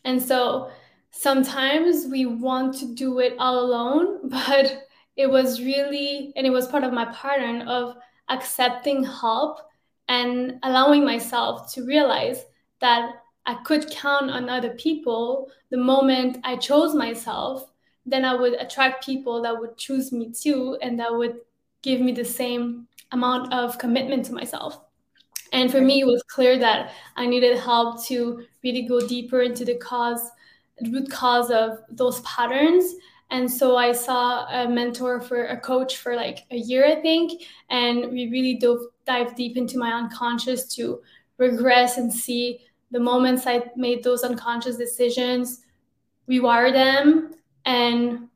And 0.04 0.22
so 0.22 0.70
sometimes 1.10 2.06
we 2.10 2.26
want 2.26 2.74
to 2.78 2.94
do 2.94 3.20
it 3.20 3.34
all 3.38 3.60
alone, 3.60 4.28
but 4.28 4.86
it 5.16 5.28
was 5.28 5.60
really, 5.60 6.32
and 6.36 6.46
it 6.46 6.50
was 6.50 6.68
part 6.68 6.84
of 6.84 6.92
my 6.92 7.06
pattern 7.06 7.62
of 7.62 7.96
accepting 8.28 9.02
help 9.04 9.60
and 10.08 10.58
allowing 10.62 11.04
myself 11.04 11.72
to 11.74 11.84
realize 11.84 12.44
that 12.80 13.22
I 13.46 13.54
could 13.64 13.90
count 13.90 14.30
on 14.30 14.48
other 14.48 14.70
people 14.70 15.50
the 15.70 15.76
moment 15.76 16.38
I 16.44 16.56
chose 16.56 16.94
myself, 16.94 17.70
then 18.06 18.24
I 18.24 18.34
would 18.34 18.54
attract 18.54 19.06
people 19.06 19.42
that 19.42 19.58
would 19.58 19.76
choose 19.76 20.12
me 20.12 20.32
too, 20.32 20.78
and 20.82 20.98
that 20.98 21.14
would 21.14 21.40
give 21.82 22.00
me 22.00 22.12
the 22.12 22.24
same 22.24 22.86
amount 23.12 23.52
of 23.52 23.78
commitment 23.78 24.24
to 24.26 24.32
myself. 24.32 24.80
And 25.52 25.70
for 25.70 25.80
me, 25.80 26.00
it 26.00 26.06
was 26.06 26.22
clear 26.24 26.58
that 26.58 26.92
I 27.16 27.26
needed 27.26 27.58
help 27.58 28.04
to 28.06 28.44
really 28.62 28.82
go 28.82 29.06
deeper 29.06 29.42
into 29.42 29.64
the 29.64 29.76
cause, 29.76 30.30
root 30.92 31.10
cause 31.10 31.50
of 31.50 31.78
those 31.90 32.20
patterns. 32.20 32.94
And 33.30 33.50
so 33.50 33.76
I 33.76 33.92
saw 33.92 34.46
a 34.46 34.68
mentor 34.68 35.20
for 35.20 35.46
a 35.46 35.60
coach 35.60 35.96
for 35.96 36.16
like 36.16 36.44
a 36.50 36.56
year, 36.56 36.86
I 36.86 37.00
think, 37.00 37.42
and 37.68 38.10
we 38.10 38.28
really 38.28 38.56
dove 38.56 38.80
dive 39.06 39.34
deep 39.34 39.56
into 39.56 39.78
my 39.78 39.92
unconscious 39.92 40.72
to 40.74 41.00
regress 41.38 41.96
and 41.96 42.12
see 42.12 42.60
the 42.90 43.00
moments 43.00 43.46
I 43.46 43.70
made 43.76 44.02
those 44.02 44.22
unconscious 44.22 44.76
decisions, 44.76 45.62
rewire 46.28 46.72
them, 46.72 47.34
and 47.64 48.28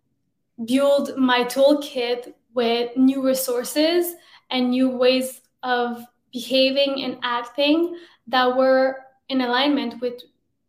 build 0.64 1.16
my 1.16 1.44
toolkit 1.44 2.33
with 2.54 2.96
new 2.96 3.24
resources 3.24 4.14
and 4.50 4.70
new 4.70 4.88
ways 4.88 5.40
of 5.62 6.04
behaving 6.32 7.02
and 7.04 7.18
acting 7.22 7.96
that 8.28 8.56
were 8.56 8.98
in 9.28 9.40
alignment 9.40 10.00
with 10.00 10.22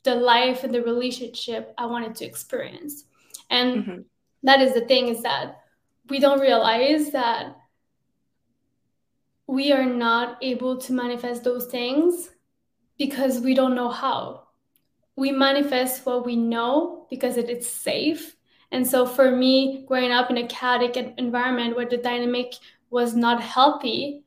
the 0.04 0.15
life 0.15 0.63
and 0.63 0.74
the 0.74 0.82
relationship 0.82 1.74
I 1.77 1.86
wanted 1.86 2.15
to 2.15 2.25
experience. 2.25 3.06
And 3.50 3.84
mm-hmm. 3.84 4.01
that 4.44 4.62
is 4.62 4.74
the 4.74 4.86
thing 4.86 5.08
is 5.08 5.24
that 5.24 5.62
we 6.10 6.20
don't 6.20 6.39
realize 6.39 7.12
that 7.12 7.56
we 9.48 9.72
are 9.72 9.86
not 9.86 10.38
able 10.42 10.77
to 10.77 10.94
manifest 10.94 11.44
those 11.44 11.68
things 11.68 12.30
because 12.98 13.39
we 13.39 13.54
don't 13.54 13.75
know 13.75 13.89
how. 13.89 14.44
We 15.15 15.32
manifest 15.32 16.06
what 16.06 16.25
we 16.25 16.36
know 16.36 17.08
because 17.10 17.38
it 17.38 17.50
is 17.50 17.70
safe. 17.70 18.35
And 18.75 18.86
so 18.86 19.05
for 19.05 19.32
me, 19.32 19.86
growing 19.88 20.12
up 20.12 20.29
in 20.29 20.38
a 20.38 20.48
chaotic 20.48 20.98
environment 21.17 21.77
where 21.77 21.88
the 21.88 21.96
dynamic 21.96 22.55
was 22.89 23.15
not 23.15 23.41
healthy, 23.41 24.24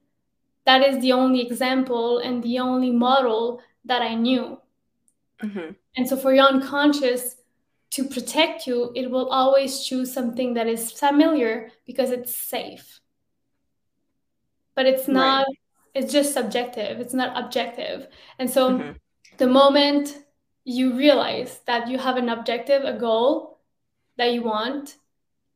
that 0.65 0.81
is 0.83 1.03
the 1.03 1.13
only 1.13 1.47
example 1.47 2.19
and 2.19 2.43
the 2.43 2.59
only 2.59 2.91
model 2.91 3.61
that 3.85 4.01
I 4.01 4.15
knew. 4.15 4.59
Mm-hmm. 5.43 5.73
And 5.99 6.09
so 6.09 6.17
for 6.17 6.33
your 6.33 6.47
unconscious 6.47 7.37
to 7.91 8.05
protect 8.05 8.67
you, 8.67 8.91
it 8.95 9.11
will 9.11 9.29
always 9.29 9.85
choose 9.85 10.15
something 10.15 10.55
that 10.55 10.67
is 10.67 10.93
familiar 10.93 11.71
because 11.87 12.11
it's 12.11 12.35
safe. 12.35 13.01
But 14.75 14.87
it's 14.87 15.09
not 15.09 15.47
right 15.47 15.59
it's 15.99 16.13
just 16.13 16.33
subjective 16.33 17.01
it's 17.01 17.15
not 17.15 17.37
objective 17.43 18.07
and 18.39 18.49
so 18.49 18.71
mm-hmm. 18.71 18.93
the 19.39 19.47
moment 19.47 20.19
you 20.65 20.95
realize 20.95 21.61
that 21.67 21.89
you 21.89 21.99
have 21.99 22.17
an 22.17 22.29
objective 22.29 22.85
a 22.85 22.93
goal 22.93 23.48
that 24.19 24.33
you 24.33 24.43
want 24.43 24.97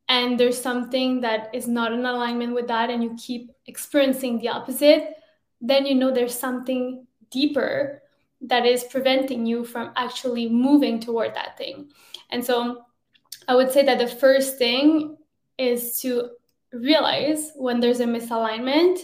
and 0.09 0.39
there's 0.39 0.59
something 0.59 1.21
that 1.21 1.49
is 1.53 1.67
not 1.67 1.93
in 1.93 2.05
alignment 2.05 2.53
with 2.53 2.67
that 2.67 2.89
and 2.89 3.03
you 3.03 3.15
keep 3.17 3.51
experiencing 3.67 4.39
the 4.39 4.49
opposite 4.49 5.15
then 5.61 5.85
you 5.85 5.95
know 5.95 6.11
there's 6.11 6.37
something 6.37 7.05
deeper 7.29 8.01
that 8.41 8.65
is 8.65 8.83
preventing 8.83 9.45
you 9.45 9.63
from 9.63 9.91
actually 9.95 10.49
moving 10.49 10.99
toward 10.99 11.33
that 11.33 11.57
thing. 11.57 11.89
And 12.29 12.43
so 12.43 12.85
i 13.47 13.55
would 13.55 13.71
say 13.71 13.83
that 13.83 13.97
the 13.97 14.07
first 14.07 14.57
thing 14.57 15.17
is 15.57 15.99
to 16.01 16.29
realize 16.71 17.51
when 17.55 17.79
there's 17.79 17.99
a 17.99 18.05
misalignment 18.05 18.99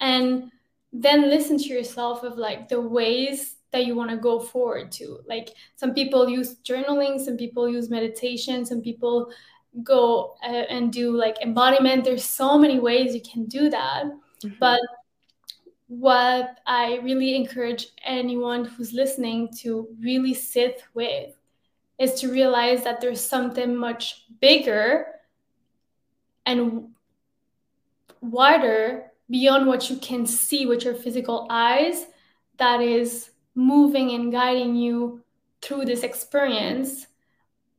and 0.00 0.50
then 0.92 1.28
listen 1.28 1.58
to 1.58 1.68
yourself 1.68 2.22
of 2.22 2.38
like 2.38 2.68
the 2.68 2.80
ways 2.80 3.56
that 3.72 3.86
you 3.86 3.94
want 3.94 4.10
to 4.10 4.16
go 4.16 4.40
forward 4.40 4.90
to. 4.92 5.20
Like 5.26 5.50
some 5.76 5.94
people 5.94 6.28
use 6.28 6.56
journaling 6.64 7.20
some 7.20 7.36
people 7.36 7.68
use 7.68 7.88
meditation 7.90 8.64
some 8.64 8.80
people 8.80 9.32
go 9.84 10.34
uh, 10.42 10.64
and 10.68 10.92
do 10.92 11.16
like 11.16 11.36
embodiment. 11.42 12.04
There's 12.04 12.24
so 12.24 12.58
many 12.58 12.80
ways 12.80 13.14
you 13.14 13.22
can 13.22 13.46
do 13.46 13.70
that. 13.70 14.04
Mm-hmm. 14.42 14.56
but 14.58 14.80
what 15.88 16.60
i 16.66 16.98
really 17.02 17.34
encourage 17.34 17.88
anyone 18.04 18.64
who's 18.64 18.92
listening 18.92 19.48
to 19.52 19.88
really 20.00 20.32
sit 20.32 20.82
with 20.94 21.34
is 21.98 22.14
to 22.14 22.30
realize 22.30 22.84
that 22.84 23.00
there's 23.00 23.20
something 23.20 23.76
much 23.76 24.24
bigger 24.40 25.06
and 26.46 26.88
wider 28.22 29.10
beyond 29.28 29.66
what 29.66 29.90
you 29.90 29.96
can 29.96 30.24
see 30.24 30.64
with 30.64 30.84
your 30.84 30.94
physical 30.94 31.46
eyes 31.50 32.06
that 32.56 32.80
is 32.80 33.30
moving 33.60 34.12
and 34.12 34.32
guiding 34.32 34.74
you 34.74 35.22
through 35.62 35.84
this 35.84 36.02
experience 36.02 37.06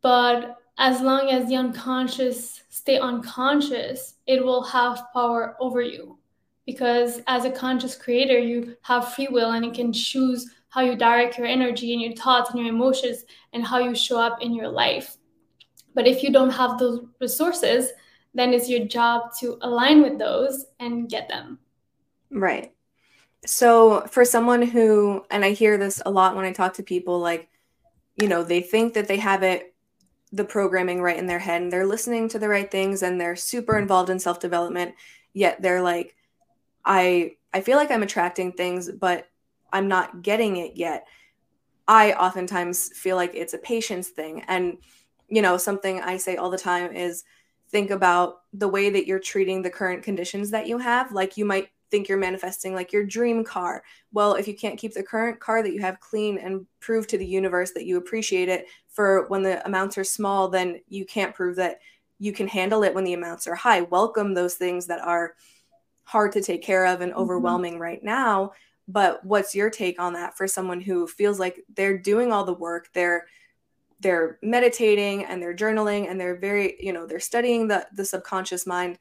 but 0.02 0.58
as 0.78 1.02
long 1.02 1.30
as 1.30 1.48
the 1.48 1.56
unconscious 1.56 2.62
stay 2.70 2.98
unconscious 3.00 4.16
it 4.28 4.44
will 4.44 4.64
have 4.64 5.06
power 5.14 5.56
over 5.60 5.82
you 5.82 6.18
because 6.66 7.22
as 7.28 7.46
a 7.46 7.52
conscious 7.52 7.96
creator 7.96 8.38
you 8.38 8.76
have 8.82 9.14
free 9.14 9.28
will 9.30 9.52
and 9.52 9.66
you 9.66 9.72
can 9.72 9.92
choose 9.92 10.50
how 10.70 10.82
you 10.82 10.96
direct 10.96 11.38
your 11.38 11.48
energy 11.48 11.94
and 11.94 12.02
your 12.02 12.16
thoughts 12.16 12.52
and 12.52 12.60
your 12.60 12.70
emotions 12.70 13.26
and 13.54 13.66
how 13.66 13.80
you 13.80 13.96
show 13.96 14.20
up 14.20 14.42
in 14.42 14.54
your 14.54 14.70
life 14.70 15.18
but 15.96 16.08
if 16.08 16.24
you 16.24 16.32
don't 16.32 16.52
have 16.52 16.78
those 16.78 17.06
resources 17.20 17.92
then 18.34 18.54
it's 18.54 18.70
your 18.70 18.86
job 18.86 19.34
to 19.40 19.58
align 19.62 20.02
with 20.02 20.18
those 20.18 20.66
and 20.80 21.10
get 21.10 21.28
them. 21.28 21.60
Right. 22.30 22.74
So, 23.46 24.06
for 24.08 24.24
someone 24.24 24.62
who, 24.62 25.26
and 25.32 25.44
I 25.44 25.52
hear 25.52 25.78
this 25.78 26.02
a 26.06 26.12
lot 26.12 26.36
when 26.36 26.46
I 26.46 26.52
talk 26.52 26.76
to 26.76 26.84
people, 26.84 27.20
like, 27.20 27.50
you 28.16 28.28
know, 28.28 28.44
they 28.44 28.62
think 28.62 28.94
that 28.94 29.08
they 29.08 29.18
have 29.18 29.42
it, 29.42 29.74
the 30.32 30.46
programming 30.46 31.02
right 31.02 31.18
in 31.18 31.26
their 31.28 31.40
head, 31.40 31.62
and 31.62 31.74
they're 31.74 31.88
listening 31.88 32.30
to 32.30 32.40
the 32.40 32.48
right 32.48 32.70
things 32.70 33.02
and 33.02 33.20
they're 33.20 33.36
super 33.36 33.78
involved 33.78 34.10
in 34.10 34.20
self 34.20 34.40
development, 34.40 34.94
yet 35.34 35.62
they're 35.62 35.82
like, 35.82 36.16
I, 36.86 37.34
I 37.54 37.62
feel 37.62 37.78
like 37.78 37.92
I'm 37.92 38.04
attracting 38.04 38.54
things, 38.54 38.92
but 38.92 39.28
I'm 39.74 39.88
not 39.88 40.22
getting 40.22 40.58
it 40.58 40.76
yet. 40.76 41.08
I 41.88 42.14
oftentimes 42.14 42.90
feel 42.96 43.16
like 43.16 43.34
it's 43.34 43.54
a 43.54 43.58
patience 43.58 44.10
thing. 44.10 44.44
And, 44.48 44.78
you 45.30 45.42
know, 45.42 45.58
something 45.58 46.00
I 46.02 46.18
say 46.18 46.36
all 46.36 46.50
the 46.50 46.58
time 46.58 46.94
is, 46.96 47.24
think 47.70 47.90
about 47.90 48.42
the 48.54 48.68
way 48.68 48.90
that 48.90 49.08
you're 49.08 49.20
treating 49.20 49.62
the 49.62 49.70
current 49.70 50.04
conditions 50.04 50.52
that 50.52 50.68
you 50.68 50.78
have. 50.78 51.12
Like 51.12 51.38
you 51.38 51.46
might 51.46 51.70
think 51.92 52.08
you're 52.08 52.18
manifesting 52.18 52.74
like 52.74 52.92
your 52.92 53.06
dream 53.06 53.44
car. 53.44 53.84
Well, 54.12 54.34
if 54.34 54.48
you 54.48 54.56
can't 54.56 54.80
keep 54.80 54.94
the 54.94 55.04
current 55.04 55.40
car 55.40 55.62
that 55.62 55.74
you 55.74 55.82
have 55.82 56.00
clean 56.00 56.38
and 56.38 56.66
prove 56.80 57.06
to 57.08 57.18
the 57.18 57.26
universe 57.26 57.72
that 57.72 57.86
you 57.86 57.98
appreciate 57.98 58.50
it 58.50 58.66
for 58.88 59.28
when 59.28 59.44
the 59.44 59.64
amounts 59.66 59.98
are 59.98 60.04
small, 60.04 60.48
then 60.48 60.82
you 60.88 61.06
can't 61.06 61.36
prove 61.36 61.56
that 61.58 61.80
you 62.18 62.32
can 62.32 62.48
handle 62.48 62.84
it 62.84 62.94
when 62.94 63.04
the 63.04 63.14
amounts 63.14 63.46
are 63.48 63.56
high. 63.56 63.82
Welcome 63.82 64.34
those 64.34 64.56
things 64.56 64.88
that 64.88 65.02
are 65.02 65.36
hard 66.04 66.32
to 66.32 66.42
take 66.42 66.64
care 66.64 66.86
of 66.86 67.02
and 67.02 67.12
mm-hmm. 67.12 67.22
overwhelming 67.22 67.74
mm-hmm. 67.74 67.82
right 67.84 68.04
now 68.04 68.52
but 68.88 69.24
what's 69.24 69.56
your 69.56 69.70
take 69.70 70.00
on 70.00 70.14
that 70.14 70.36
for 70.36 70.48
someone 70.48 70.82
who 70.82 71.08
feels 71.08 71.40
like 71.40 71.64
they're 71.76 71.98
doing 71.98 72.32
all 72.32 72.44
the 72.44 72.54
work 72.54 72.90
they're 72.94 73.26
they're 74.00 74.40
meditating 74.42 75.24
and 75.26 75.42
they're 75.42 75.56
journaling 75.56 76.10
and 76.10 76.20
they're 76.20 76.38
very 76.38 76.76
you 76.80 76.92
know 76.92 77.06
they're 77.06 77.20
studying 77.20 77.68
the 77.68 77.86
the 77.94 78.06
subconscious 78.06 78.66
mind 78.66 78.98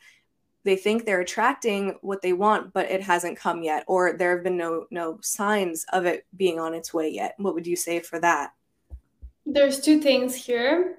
they 0.65 0.77
think 0.77 1.05
they're 1.05 1.21
attracting 1.21 1.97
what 2.03 2.23
they 2.23 2.33
want 2.33 2.73
but 2.73 2.91
it 2.91 3.03
hasn't 3.03 3.39
come 3.39 3.63
yet 3.63 3.85
or 3.87 4.13
there 4.13 4.35
have 4.35 4.45
been 4.45 4.57
no 4.57 4.87
no 4.91 5.19
signs 5.23 5.85
of 5.93 6.07
it 6.07 6.27
being 6.37 6.59
on 6.59 6.75
its 6.75 6.93
way 6.93 7.09
yet. 7.09 7.35
What 7.39 7.55
would 7.55 7.67
you 7.67 7.77
say 7.77 8.01
for 8.01 8.19
that? 8.21 8.53
There's 9.47 9.81
two 9.81 10.01
things 10.01 10.35
here. 10.35 10.97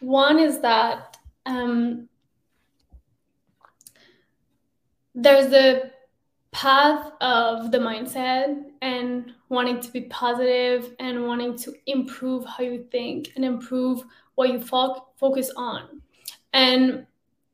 One 0.00 0.38
is 0.38 0.60
that 0.60 1.18
um, 1.46 2.08
there's 5.14 5.50
the 5.50 5.90
path 6.52 7.12
of 7.20 7.70
the 7.70 7.78
mindset 7.78 8.64
and 8.82 9.32
wanting 9.48 9.80
to 9.80 9.90
be 9.92 10.02
positive 10.02 10.94
and 10.98 11.26
wanting 11.26 11.56
to 11.58 11.74
improve 11.86 12.44
how 12.44 12.64
you 12.64 12.86
think 12.90 13.32
and 13.36 13.44
improve 13.44 14.02
what 14.34 14.50
you 14.50 14.60
fo- 14.60 15.06
focus 15.16 15.50
on. 15.56 16.02
And 16.52 17.06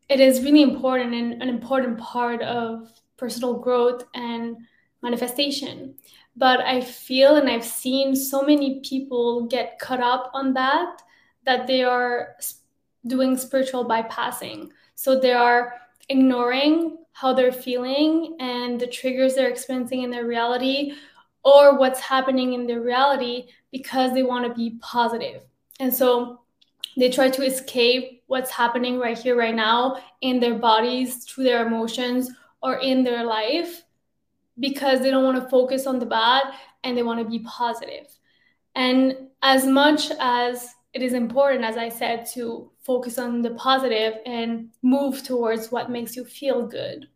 it 0.08 0.20
is 0.20 0.42
really 0.42 0.62
important 0.62 1.14
and 1.14 1.42
an 1.42 1.48
important 1.48 1.98
part 1.98 2.42
of 2.42 2.92
personal 3.16 3.54
growth 3.54 4.04
and 4.14 4.56
manifestation. 5.02 5.94
But 6.36 6.60
I 6.60 6.80
feel 6.80 7.36
and 7.36 7.48
I've 7.48 7.64
seen 7.64 8.14
so 8.14 8.42
many 8.42 8.80
people 8.80 9.46
get 9.46 9.78
caught 9.78 10.00
up 10.00 10.30
on 10.34 10.52
that 10.54 11.02
that 11.44 11.66
they 11.66 11.82
are 11.82 12.36
doing 13.06 13.36
spiritual 13.36 13.88
bypassing. 13.88 14.68
So 14.94 15.18
they 15.18 15.32
are 15.32 15.74
ignoring 16.08 16.98
how 17.12 17.32
they're 17.32 17.52
feeling 17.52 18.36
and 18.40 18.78
the 18.78 18.86
triggers 18.86 19.34
they're 19.34 19.48
experiencing 19.48 20.02
in 20.02 20.10
their 20.10 20.26
reality 20.26 20.92
or 21.44 21.78
what's 21.78 22.00
happening 22.00 22.52
in 22.52 22.66
their 22.66 22.80
reality 22.80 23.46
because 23.72 24.12
they 24.12 24.22
want 24.22 24.46
to 24.46 24.54
be 24.54 24.78
positive. 24.80 25.42
And 25.80 25.94
so 25.94 26.40
they 26.96 27.10
try 27.10 27.28
to 27.28 27.44
escape 27.44 28.22
what's 28.26 28.50
happening 28.50 28.98
right 28.98 29.18
here, 29.18 29.36
right 29.36 29.54
now 29.54 30.02
in 30.20 30.40
their 30.40 30.54
bodies, 30.54 31.24
through 31.24 31.44
their 31.44 31.66
emotions, 31.66 32.30
or 32.62 32.76
in 32.78 33.04
their 33.04 33.24
life 33.24 33.82
because 34.58 35.00
they 35.00 35.10
don't 35.10 35.24
want 35.24 35.42
to 35.42 35.48
focus 35.50 35.86
on 35.86 35.98
the 35.98 36.06
bad 36.06 36.44
and 36.82 36.96
they 36.96 37.02
want 37.02 37.20
to 37.20 37.28
be 37.28 37.44
positive. 37.44 38.06
And 38.74 39.28
as 39.42 39.66
much 39.66 40.10
as 40.18 40.74
it 40.92 41.02
is 41.02 41.12
important, 41.12 41.64
as 41.64 41.76
I 41.76 41.88
said, 41.88 42.26
to 42.34 42.70
focus 42.80 43.18
on 43.18 43.42
the 43.42 43.50
positive 43.54 44.14
and 44.24 44.70
move 44.82 45.22
towards 45.22 45.70
what 45.70 45.90
makes 45.90 46.16
you 46.16 46.24
feel 46.24 46.66
good. 46.66 47.06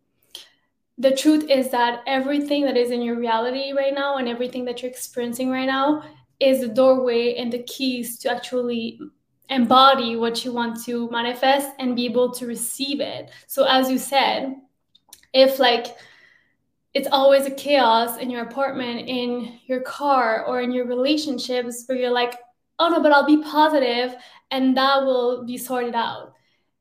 The 0.98 1.16
truth 1.16 1.48
is 1.48 1.70
that 1.70 2.02
everything 2.06 2.64
that 2.66 2.76
is 2.76 2.90
in 2.90 3.00
your 3.00 3.18
reality 3.18 3.72
right 3.72 3.94
now 3.94 4.18
and 4.18 4.28
everything 4.28 4.66
that 4.66 4.82
you're 4.82 4.90
experiencing 4.90 5.50
right 5.50 5.66
now 5.66 6.02
is 6.40 6.60
the 6.60 6.68
doorway 6.68 7.36
and 7.36 7.50
the 7.50 7.62
keys 7.62 8.18
to 8.18 8.30
actually 8.30 9.00
embody 9.50 10.16
what 10.16 10.44
you 10.44 10.52
want 10.52 10.82
to 10.84 11.10
manifest 11.10 11.70
and 11.78 11.96
be 11.96 12.06
able 12.06 12.32
to 12.32 12.46
receive 12.46 13.00
it. 13.00 13.30
So, 13.46 13.64
as 13.64 13.90
you 13.90 13.98
said, 13.98 14.54
if 15.34 15.58
like 15.58 15.96
it's 16.94 17.08
always 17.12 17.46
a 17.46 17.50
chaos 17.50 18.18
in 18.18 18.30
your 18.30 18.42
apartment, 18.42 19.08
in 19.08 19.58
your 19.66 19.80
car, 19.82 20.44
or 20.46 20.60
in 20.60 20.72
your 20.72 20.86
relationships 20.86 21.84
where 21.86 21.98
you're 21.98 22.10
like, 22.10 22.38
oh 22.78 22.88
no, 22.88 23.00
but 23.00 23.12
I'll 23.12 23.26
be 23.26 23.42
positive 23.42 24.16
and 24.50 24.76
that 24.76 25.04
will 25.04 25.44
be 25.44 25.56
sorted 25.56 25.94
out. 25.94 26.34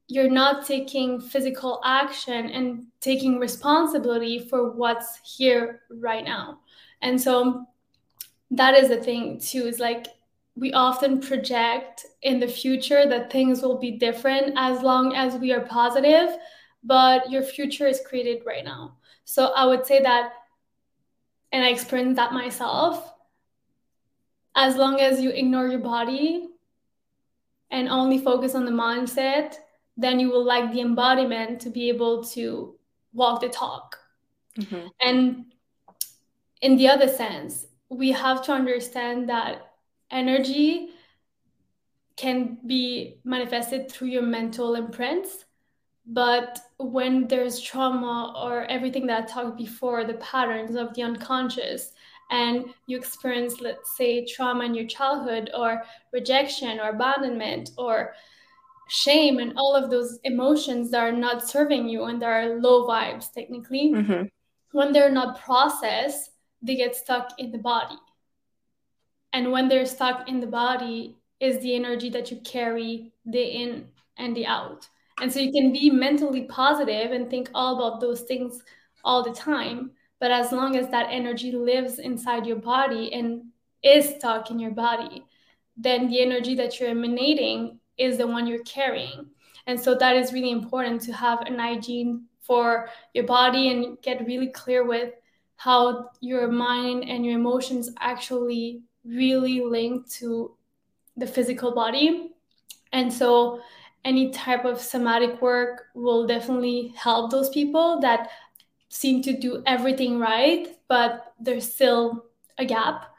You're 0.08 0.30
not 0.30 0.66
taking 0.66 1.22
physical 1.22 1.82
action 1.86 2.50
and 2.50 2.88
taking 3.00 3.38
responsibility 3.38 4.40
for 4.40 4.72
what's 4.72 5.20
here 5.38 5.82
right 5.92 6.26
now. 6.26 6.62
And 7.04 7.22
so 7.22 7.66
that 8.52 8.76
is 8.76 8.90
the 8.90 8.98
thing 8.98 9.40
too, 9.40 9.68
is 9.68 9.80
like 9.80 10.08
we 10.56 10.74
often 10.74 11.22
project 11.22 12.06
in 12.22 12.40
the 12.40 12.48
future 12.48 13.08
that 13.08 13.32
things 13.32 13.62
will 13.62 13.80
be 13.80 13.92
different 13.92 14.54
as 14.58 14.82
long 14.82 15.16
as 15.16 15.36
we 15.36 15.54
are 15.54 15.62
positive, 15.62 16.36
but 16.84 17.30
your 17.32 17.44
future 17.44 17.88
is 17.88 18.02
created 18.06 18.44
right 18.46 18.66
now. 18.66 18.98
So 19.24 19.48
I 19.56 19.66
would 19.66 19.86
say 19.86 20.02
that, 20.02 20.34
and 21.52 21.64
I 21.64 21.70
experienced 21.70 22.18
that 22.18 22.34
myself 22.34 23.14
as 24.56 24.76
long 24.76 25.00
as 25.00 25.22
you 25.22 25.30
ignore 25.30 25.68
your 25.68 25.80
body 25.80 26.50
and 27.72 27.88
only 27.88 28.18
focus 28.18 28.56
on 28.56 28.66
the 28.66 28.72
mindset, 28.72 29.56
then 29.96 30.20
you 30.20 30.30
will 30.30 30.44
like 30.44 30.72
the 30.72 30.82
embodiment 30.82 31.62
to 31.62 31.70
be 31.70 31.90
able 31.90 32.24
to 32.24 32.76
walk 33.14 33.42
the 33.42 33.50
talk. 33.50 33.98
Mm-hmm. 34.58 34.88
And 35.02 35.46
in 36.62 36.78
the 36.78 36.90
other 36.90 37.08
sense, 37.08 37.68
we 37.90 38.12
have 38.12 38.44
to 38.46 38.52
understand 38.52 39.30
that 39.30 39.69
energy 40.12 40.90
can 42.16 42.58
be 42.68 43.20
manifested 43.24 43.90
through 43.90 44.10
your 44.10 44.24
mental 44.24 44.76
imprints. 44.76 45.46
But 46.06 46.60
when 46.78 47.28
there's 47.28 47.62
trauma 47.62 48.34
or 48.36 48.66
everything 48.66 49.06
that 49.08 49.24
I 49.24 49.26
talked 49.28 49.58
before, 49.58 50.04
the 50.04 50.16
patterns 50.16 50.76
of 50.76 50.94
the 50.96 51.04
unconscious, 51.04 51.94
and 52.32 52.66
you 52.88 52.98
experience, 52.98 53.62
let's 53.62 53.96
say, 53.96 54.26
trauma 54.26 54.66
in 54.66 54.74
your 54.74 54.88
childhood 54.88 55.50
or 55.56 55.84
rejection 56.12 56.80
or 56.80 56.90
abandonment 56.90 57.72
or 57.78 58.14
shame 58.90 59.38
and 59.38 59.54
all 59.56 59.76
of 59.76 59.90
those 59.90 60.20
emotions 60.24 60.92
that 60.92 61.02
are 61.02 61.12
not 61.12 61.48
serving 61.48 61.88
you 61.88 62.06
and 62.06 62.22
that 62.22 62.28
are 62.28 62.60
low 62.60 62.88
vibes, 62.88 63.32
technically, 63.32 63.94
mm-hmm. 63.94 64.24
when 64.72 64.92
they're 64.92 65.12
not 65.12 65.40
processed, 65.40 66.32
they 66.62 66.76
get 66.76 66.96
stuck 66.96 67.32
in 67.38 67.52
the 67.52 67.58
body. 67.58 67.96
And 69.34 69.52
when 69.52 69.68
they're 69.68 69.86
stuck 69.86 70.28
in 70.28 70.40
the 70.40 70.48
body, 70.48 71.16
is 71.40 71.60
the 71.60 71.76
energy 71.76 72.10
that 72.10 72.32
you 72.32 72.38
carry 72.42 73.12
the 73.26 73.42
in 73.42 73.88
and 74.18 74.36
the 74.36 74.46
out. 74.46 74.88
And 75.22 75.32
so 75.32 75.40
you 75.40 75.52
can 75.52 75.72
be 75.72 75.90
mentally 75.90 76.44
positive 76.44 77.12
and 77.12 77.30
think 77.30 77.50
all 77.54 77.78
about 77.78 78.02
those 78.02 78.22
things 78.22 78.62
all 79.04 79.24
the 79.24 79.32
time. 79.32 79.92
But 80.20 80.32
as 80.32 80.52
long 80.52 80.76
as 80.76 80.90
that 80.90 81.08
energy 81.10 81.52
lives 81.52 82.00
inside 82.00 82.46
your 82.46 82.58
body 82.58 83.14
and 83.14 83.44
is 83.84 84.16
stuck 84.16 84.52
in 84.52 84.60
your 84.60 84.72
body, 84.72 85.26
then 85.78 86.10
the 86.10 86.22
energy 86.22 86.56
that 86.56 86.80
you're 86.80 86.90
emanating 86.90 87.80
is 87.98 88.18
the 88.18 88.28
one 88.28 88.48
you're 88.48 88.64
carrying. 88.64 89.28
And 89.68 89.80
so 89.80 89.96
that 89.96 90.16
is 90.16 90.34
really 90.34 90.52
important 90.52 91.02
to 91.04 91.14
have 91.14 91.42
an 91.42 91.60
hygiene 91.60 92.26
for 92.42 92.90
your 93.14 93.26
body 93.26 93.70
and 93.70 94.02
get 94.02 94.26
really 94.26 94.48
clear 94.48 94.86
with 94.86 95.14
how 95.56 96.10
your 96.22 96.48
mind 96.48 97.08
and 97.08 97.26
your 97.26 97.38
emotions 97.38 97.92
actually 98.00 98.82
really 99.10 99.62
linked 99.62 100.12
to 100.12 100.56
the 101.18 101.28
physical 101.28 101.74
body. 101.74 102.32
And 102.94 103.12
so 103.12 103.62
any 104.06 104.32
type 104.32 104.66
of 104.66 104.80
somatic 104.80 105.42
work 105.42 105.88
will 105.94 106.26
definitely 106.26 106.94
help 106.96 107.32
those 107.32 107.50
people 107.50 108.00
that 108.00 108.30
seem 108.90 109.22
to 109.24 109.38
do 109.38 109.62
everything 109.66 110.20
right, 110.20 110.68
but 110.88 111.34
there's 111.40 111.72
still 111.72 112.26
a 112.58 112.66
gap. 112.66 113.14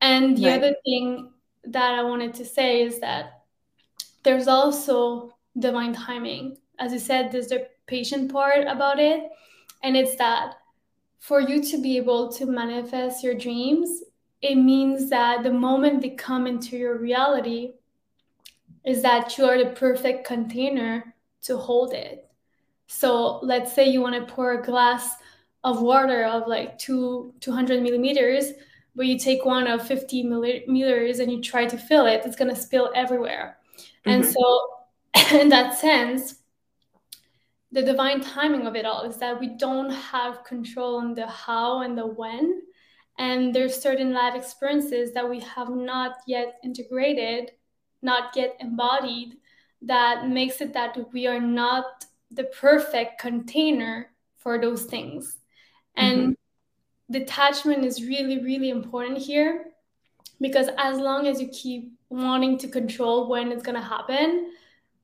And 0.00 0.36
the 0.36 0.46
right. 0.46 0.58
other 0.58 0.74
thing 0.84 1.32
that 1.64 1.94
I 1.94 2.02
wanted 2.02 2.34
to 2.34 2.44
say 2.44 2.82
is 2.82 3.00
that 3.00 3.42
there's 4.22 4.48
also 4.48 5.34
divine 5.58 5.92
timing. 5.92 6.56
As 6.78 6.92
you 6.92 6.98
said, 6.98 7.32
there's 7.32 7.48
the 7.48 7.68
patient 7.86 8.30
part 8.32 8.66
about 8.66 9.00
it. 9.00 9.28
And 9.82 9.96
it's 9.96 10.16
that 10.16 10.54
for 11.18 11.40
you 11.40 11.62
to 11.64 11.82
be 11.82 11.96
able 11.96 12.30
to 12.32 12.46
manifest 12.46 13.24
your 13.24 13.34
dreams, 13.34 14.02
it 14.40 14.54
means 14.56 15.10
that 15.10 15.42
the 15.42 15.52
moment 15.52 16.00
they 16.00 16.10
come 16.10 16.46
into 16.46 16.76
your 16.76 16.98
reality 16.98 17.72
is 18.84 19.02
that 19.02 19.36
you 19.36 19.44
are 19.44 19.58
the 19.58 19.70
perfect 19.70 20.26
container 20.26 21.14
to 21.42 21.56
hold 21.56 21.92
it. 21.92 22.28
So 22.86 23.38
let's 23.42 23.72
say 23.72 23.88
you 23.88 24.00
want 24.00 24.14
to 24.14 24.32
pour 24.32 24.52
a 24.52 24.62
glass 24.62 25.16
of 25.64 25.82
water 25.82 26.24
of 26.24 26.46
like 26.46 26.78
two 26.78 27.34
200 27.40 27.82
millimeters, 27.82 28.52
but 28.94 29.06
you 29.06 29.18
take 29.18 29.44
one 29.44 29.66
of 29.66 29.86
50 29.86 30.22
millimeters 30.22 31.18
and 31.18 31.30
you 31.30 31.42
try 31.42 31.66
to 31.66 31.76
fill 31.76 32.06
it, 32.06 32.22
it's 32.24 32.36
going 32.36 32.54
to 32.54 32.60
spill 32.60 32.90
everywhere. 32.94 33.58
Mm-hmm. 34.06 34.10
And 34.10 34.24
so, 34.24 34.60
in 35.38 35.48
that 35.50 35.78
sense, 35.78 36.36
the 37.72 37.82
divine 37.82 38.20
timing 38.20 38.66
of 38.66 38.76
it 38.76 38.86
all 38.86 39.02
is 39.02 39.18
that 39.18 39.38
we 39.38 39.56
don't 39.56 39.90
have 39.90 40.44
control 40.44 40.96
on 40.96 41.14
the 41.14 41.26
how 41.26 41.82
and 41.82 41.98
the 41.98 42.06
when. 42.06 42.62
And 43.18 43.54
there's 43.54 43.80
certain 43.80 44.12
life 44.12 44.34
experiences 44.34 45.12
that 45.12 45.28
we 45.28 45.40
have 45.40 45.70
not 45.70 46.18
yet 46.26 46.58
integrated, 46.62 47.50
not 48.00 48.36
yet 48.36 48.56
embodied, 48.60 49.34
that 49.82 50.28
makes 50.28 50.60
it 50.60 50.72
that 50.72 50.96
we 51.12 51.26
are 51.26 51.40
not 51.40 52.04
the 52.30 52.44
perfect 52.44 53.20
container 53.20 54.10
for 54.36 54.60
those 54.60 54.84
things. 54.84 55.38
And 55.96 56.20
mm-hmm. 56.20 57.12
detachment 57.12 57.84
is 57.84 58.04
really, 58.04 58.42
really 58.42 58.70
important 58.70 59.18
here 59.18 59.66
because 60.40 60.68
as 60.78 60.98
long 60.98 61.26
as 61.26 61.40
you 61.40 61.48
keep 61.48 61.92
wanting 62.10 62.58
to 62.58 62.68
control 62.68 63.28
when 63.28 63.50
it's 63.50 63.62
going 63.62 63.74
to 63.74 63.82
happen, 63.82 64.52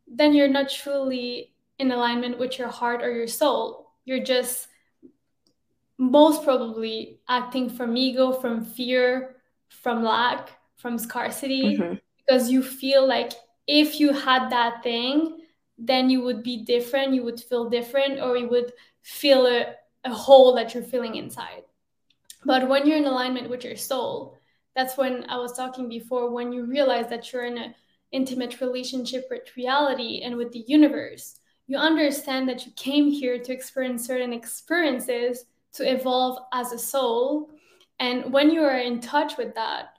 then 0.06 0.34
you're 0.34 0.48
not 0.48 0.70
truly 0.70 1.52
in 1.78 1.90
alignment 1.90 2.38
with 2.38 2.58
your 2.58 2.68
heart 2.68 3.02
or 3.02 3.10
your 3.10 3.26
soul. 3.26 3.90
You're 4.04 4.22
just 4.22 4.68
most 6.10 6.44
probably 6.44 7.20
acting 7.28 7.68
from 7.68 7.96
ego, 7.96 8.32
from 8.32 8.64
fear, 8.64 9.36
from 9.68 10.02
lack, 10.02 10.50
from 10.76 10.98
scarcity, 10.98 11.76
mm-hmm. 11.76 11.94
because 12.18 12.50
you 12.50 12.62
feel 12.62 13.06
like 13.06 13.32
if 13.66 14.00
you 14.00 14.12
had 14.12 14.50
that 14.50 14.82
thing, 14.82 15.40
then 15.78 16.10
you 16.10 16.22
would 16.22 16.42
be 16.42 16.64
different, 16.64 17.14
you 17.14 17.22
would 17.24 17.40
feel 17.40 17.68
different, 17.68 18.20
or 18.20 18.36
you 18.36 18.48
would 18.48 18.72
feel 19.02 19.46
a, 19.46 19.74
a 20.04 20.14
hole 20.14 20.54
that 20.54 20.74
you're 20.74 20.82
feeling 20.82 21.16
inside. 21.16 21.62
But 22.44 22.68
when 22.68 22.86
you're 22.86 22.98
in 22.98 23.06
alignment 23.06 23.48
with 23.48 23.64
your 23.64 23.76
soul, 23.76 24.36
that's 24.76 24.96
when 24.96 25.24
I 25.28 25.38
was 25.38 25.52
talking 25.52 25.88
before, 25.88 26.30
when 26.30 26.52
you 26.52 26.66
realize 26.66 27.08
that 27.08 27.32
you're 27.32 27.46
in 27.46 27.58
an 27.58 27.74
intimate 28.12 28.60
relationship 28.60 29.26
with 29.30 29.56
reality 29.56 30.22
and 30.22 30.36
with 30.36 30.52
the 30.52 30.64
universe, 30.66 31.36
you 31.66 31.78
understand 31.78 32.48
that 32.48 32.66
you 32.66 32.72
came 32.72 33.10
here 33.10 33.38
to 33.38 33.52
experience 33.52 34.06
certain 34.06 34.32
experiences 34.32 35.46
to 35.74 35.90
evolve 35.90 36.38
as 36.52 36.72
a 36.72 36.78
soul. 36.78 37.50
And 38.00 38.32
when 38.32 38.50
you 38.50 38.62
are 38.62 38.78
in 38.78 39.00
touch 39.00 39.36
with 39.36 39.54
that, 39.54 39.94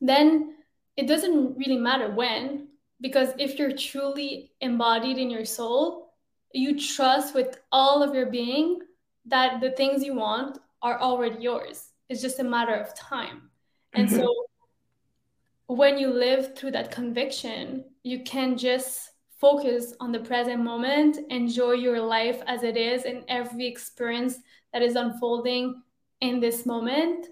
then 0.00 0.54
it 0.96 1.06
doesn't 1.06 1.56
really 1.56 1.78
matter 1.78 2.10
when, 2.10 2.68
because 3.00 3.30
if 3.38 3.58
you're 3.58 3.76
truly 3.76 4.52
embodied 4.60 5.18
in 5.18 5.30
your 5.30 5.44
soul, 5.44 6.12
you 6.52 6.78
trust 6.78 7.34
with 7.34 7.60
all 7.70 8.02
of 8.02 8.14
your 8.14 8.26
being 8.26 8.80
that 9.26 9.60
the 9.60 9.70
things 9.72 10.02
you 10.02 10.14
want 10.14 10.58
are 10.82 10.98
already 10.98 11.42
yours. 11.42 11.90
It's 12.08 12.22
just 12.22 12.40
a 12.40 12.44
matter 12.44 12.74
of 12.74 12.94
time. 12.94 13.50
And 13.92 14.08
mm-hmm. 14.08 14.18
so 14.18 14.34
when 15.66 15.98
you 15.98 16.08
live 16.08 16.56
through 16.56 16.70
that 16.72 16.90
conviction, 16.90 17.84
you 18.02 18.22
can 18.22 18.56
just 18.56 19.10
focus 19.38 19.94
on 20.00 20.10
the 20.10 20.18
present 20.18 20.62
moment, 20.62 21.18
enjoy 21.30 21.72
your 21.72 22.00
life 22.00 22.42
as 22.46 22.62
it 22.64 22.76
is, 22.76 23.04
and 23.04 23.22
every 23.28 23.66
experience 23.66 24.38
that 24.72 24.82
is 24.82 24.96
unfolding 24.96 25.82
in 26.20 26.40
this 26.40 26.66
moment, 26.66 27.28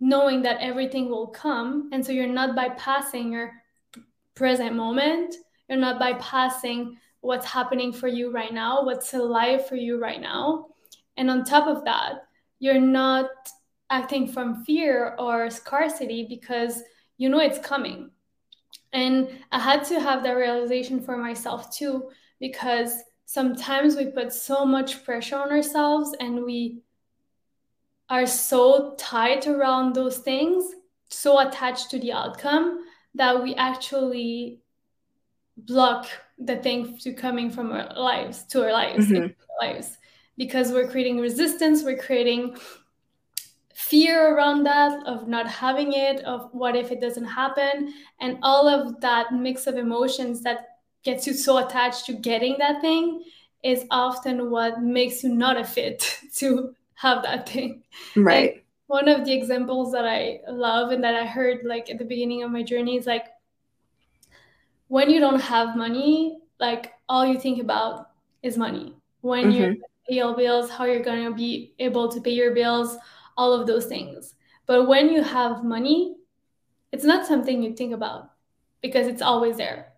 knowing 0.00 0.42
that 0.42 0.60
everything 0.60 1.08
will 1.08 1.28
come. 1.28 1.90
And 1.92 2.04
so 2.04 2.12
you're 2.12 2.26
not 2.26 2.56
bypassing 2.56 3.32
your 3.32 3.52
present 4.34 4.74
moment, 4.74 5.34
you're 5.68 5.78
not 5.78 6.00
bypassing 6.00 6.94
what's 7.20 7.46
happening 7.46 7.92
for 7.92 8.08
you 8.08 8.32
right 8.32 8.52
now, 8.52 8.84
what's 8.84 9.12
alive 9.14 9.66
for 9.68 9.76
you 9.76 10.00
right 10.00 10.20
now. 10.20 10.66
And 11.16 11.30
on 11.30 11.44
top 11.44 11.66
of 11.66 11.84
that, 11.84 12.22
you're 12.60 12.80
not 12.80 13.28
acting 13.90 14.26
from 14.26 14.64
fear 14.64 15.16
or 15.18 15.50
scarcity 15.50 16.26
because 16.28 16.82
you 17.18 17.28
know 17.28 17.40
it's 17.40 17.58
coming. 17.58 18.10
And 18.92 19.28
I 19.52 19.58
had 19.58 19.84
to 19.84 20.00
have 20.00 20.22
that 20.22 20.32
realization 20.32 21.00
for 21.00 21.16
myself 21.16 21.76
too, 21.76 22.10
because 22.40 22.94
sometimes 23.30 23.94
we 23.94 24.06
put 24.06 24.32
so 24.32 24.66
much 24.66 25.04
pressure 25.04 25.36
on 25.36 25.52
ourselves 25.52 26.16
and 26.18 26.44
we 26.44 26.82
are 28.08 28.26
so 28.26 28.96
tight 28.98 29.46
around 29.46 29.94
those 29.94 30.18
things, 30.18 30.74
so 31.10 31.38
attached 31.38 31.90
to 31.90 32.00
the 32.00 32.12
outcome 32.12 32.84
that 33.14 33.40
we 33.40 33.54
actually 33.54 34.58
block 35.56 36.08
the 36.38 36.56
thing 36.56 36.98
to 36.98 37.12
coming 37.12 37.52
from 37.52 37.70
our 37.70 37.94
lives 37.94 38.42
to 38.46 38.64
our 38.64 38.72
lives, 38.72 39.06
mm-hmm. 39.06 39.22
our 39.22 39.68
lives 39.68 39.96
because 40.36 40.72
we're 40.72 40.90
creating 40.90 41.20
resistance, 41.20 41.84
we're 41.84 41.96
creating 41.96 42.56
fear 43.72 44.34
around 44.34 44.64
that 44.64 45.06
of 45.06 45.28
not 45.28 45.46
having 45.46 45.92
it 45.92 46.20
of 46.24 46.48
what 46.50 46.74
if 46.74 46.90
it 46.90 47.00
doesn't 47.00 47.26
happen 47.26 47.94
and 48.20 48.38
all 48.42 48.66
of 48.66 49.00
that 49.00 49.32
mix 49.32 49.68
of 49.68 49.76
emotions 49.76 50.42
that 50.42 50.69
gets 51.02 51.26
you 51.26 51.32
so 51.32 51.58
attached 51.58 52.06
to 52.06 52.12
getting 52.12 52.56
that 52.58 52.80
thing 52.80 53.22
is 53.62 53.84
often 53.90 54.50
what 54.50 54.82
makes 54.82 55.22
you 55.22 55.34
not 55.34 55.56
a 55.56 55.64
fit 55.64 56.20
to 56.34 56.74
have 56.94 57.22
that 57.22 57.48
thing 57.48 57.82
right 58.16 58.64
one 58.86 59.08
of 59.08 59.24
the 59.24 59.32
examples 59.32 59.92
that 59.92 60.06
i 60.06 60.40
love 60.48 60.90
and 60.90 61.02
that 61.02 61.14
i 61.14 61.24
heard 61.24 61.58
like 61.64 61.90
at 61.90 61.98
the 61.98 62.04
beginning 62.04 62.42
of 62.42 62.50
my 62.50 62.62
journey 62.62 62.96
is 62.96 63.06
like 63.06 63.26
when 64.88 65.08
you 65.08 65.20
don't 65.20 65.40
have 65.40 65.76
money 65.76 66.38
like 66.58 66.92
all 67.08 67.24
you 67.24 67.38
think 67.38 67.60
about 67.60 68.10
is 68.42 68.58
money 68.58 68.94
when 69.22 69.44
mm-hmm. 69.44 69.72
you 69.72 69.82
pay 70.08 70.16
your 70.16 70.36
bills 70.36 70.68
how 70.70 70.84
you're 70.84 71.02
going 71.02 71.24
to 71.24 71.34
be 71.34 71.74
able 71.78 72.08
to 72.08 72.20
pay 72.20 72.32
your 72.32 72.54
bills 72.54 72.98
all 73.40 73.54
of 73.54 73.66
those 73.66 73.86
things. 73.86 74.34
But 74.66 74.86
when 74.86 75.08
you 75.08 75.22
have 75.22 75.64
money, 75.64 76.16
it's 76.92 77.04
not 77.04 77.26
something 77.26 77.62
you 77.62 77.74
think 77.74 77.94
about 77.94 78.30
because 78.82 79.06
it's 79.06 79.22
always 79.22 79.56
there. 79.56 79.89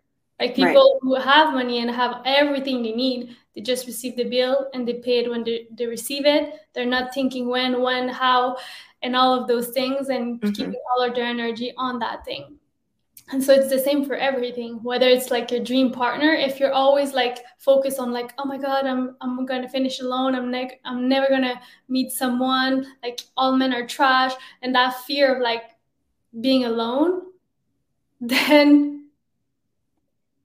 Like 0.42 0.56
people 0.56 0.72
right. 0.94 0.98
who 1.02 1.14
have 1.14 1.52
money 1.52 1.80
and 1.80 1.90
have 1.90 2.22
everything 2.24 2.82
they 2.82 2.92
need, 2.92 3.36
they 3.54 3.60
just 3.60 3.86
receive 3.86 4.16
the 4.16 4.24
bill 4.24 4.68
and 4.74 4.86
they 4.86 4.94
pay 4.94 5.18
it 5.18 5.30
when 5.30 5.44
they, 5.44 5.66
they 5.70 5.86
receive 5.86 6.26
it. 6.26 6.54
They're 6.74 6.86
not 6.86 7.14
thinking 7.14 7.48
when, 7.48 7.80
when, 7.80 8.08
how, 8.08 8.56
and 9.02 9.16
all 9.16 9.34
of 9.34 9.48
those 9.48 9.68
things 9.68 10.08
and 10.08 10.40
mm-hmm. 10.40 10.52
keeping 10.52 10.80
all 10.90 11.04
of 11.04 11.14
their 11.14 11.24
energy 11.26 11.72
on 11.76 11.98
that 11.98 12.24
thing 12.24 12.58
and 13.30 13.42
so 13.42 13.52
it's 13.52 13.68
the 13.68 13.78
same 13.78 14.04
for 14.04 14.14
everything 14.14 14.82
whether 14.82 15.06
it's 15.06 15.30
like 15.30 15.50
your 15.50 15.62
dream 15.62 15.90
partner 15.90 16.32
if 16.32 16.58
you're 16.58 16.72
always 16.72 17.12
like 17.14 17.38
focused 17.58 17.98
on 17.98 18.12
like 18.12 18.32
oh 18.38 18.44
my 18.44 18.58
god 18.58 18.86
i'm 18.86 19.16
i'm 19.20 19.44
going 19.46 19.62
to 19.62 19.68
finish 19.68 20.00
alone 20.00 20.34
i'm 20.34 20.50
ne- 20.50 20.80
i'm 20.84 21.08
never 21.08 21.28
going 21.28 21.42
to 21.42 21.58
meet 21.88 22.10
someone 22.10 22.86
like 23.02 23.20
all 23.36 23.56
men 23.56 23.72
are 23.72 23.86
trash 23.86 24.32
and 24.62 24.74
that 24.74 24.94
fear 25.04 25.36
of 25.36 25.42
like 25.42 25.62
being 26.40 26.64
alone 26.64 27.22
then 28.20 29.01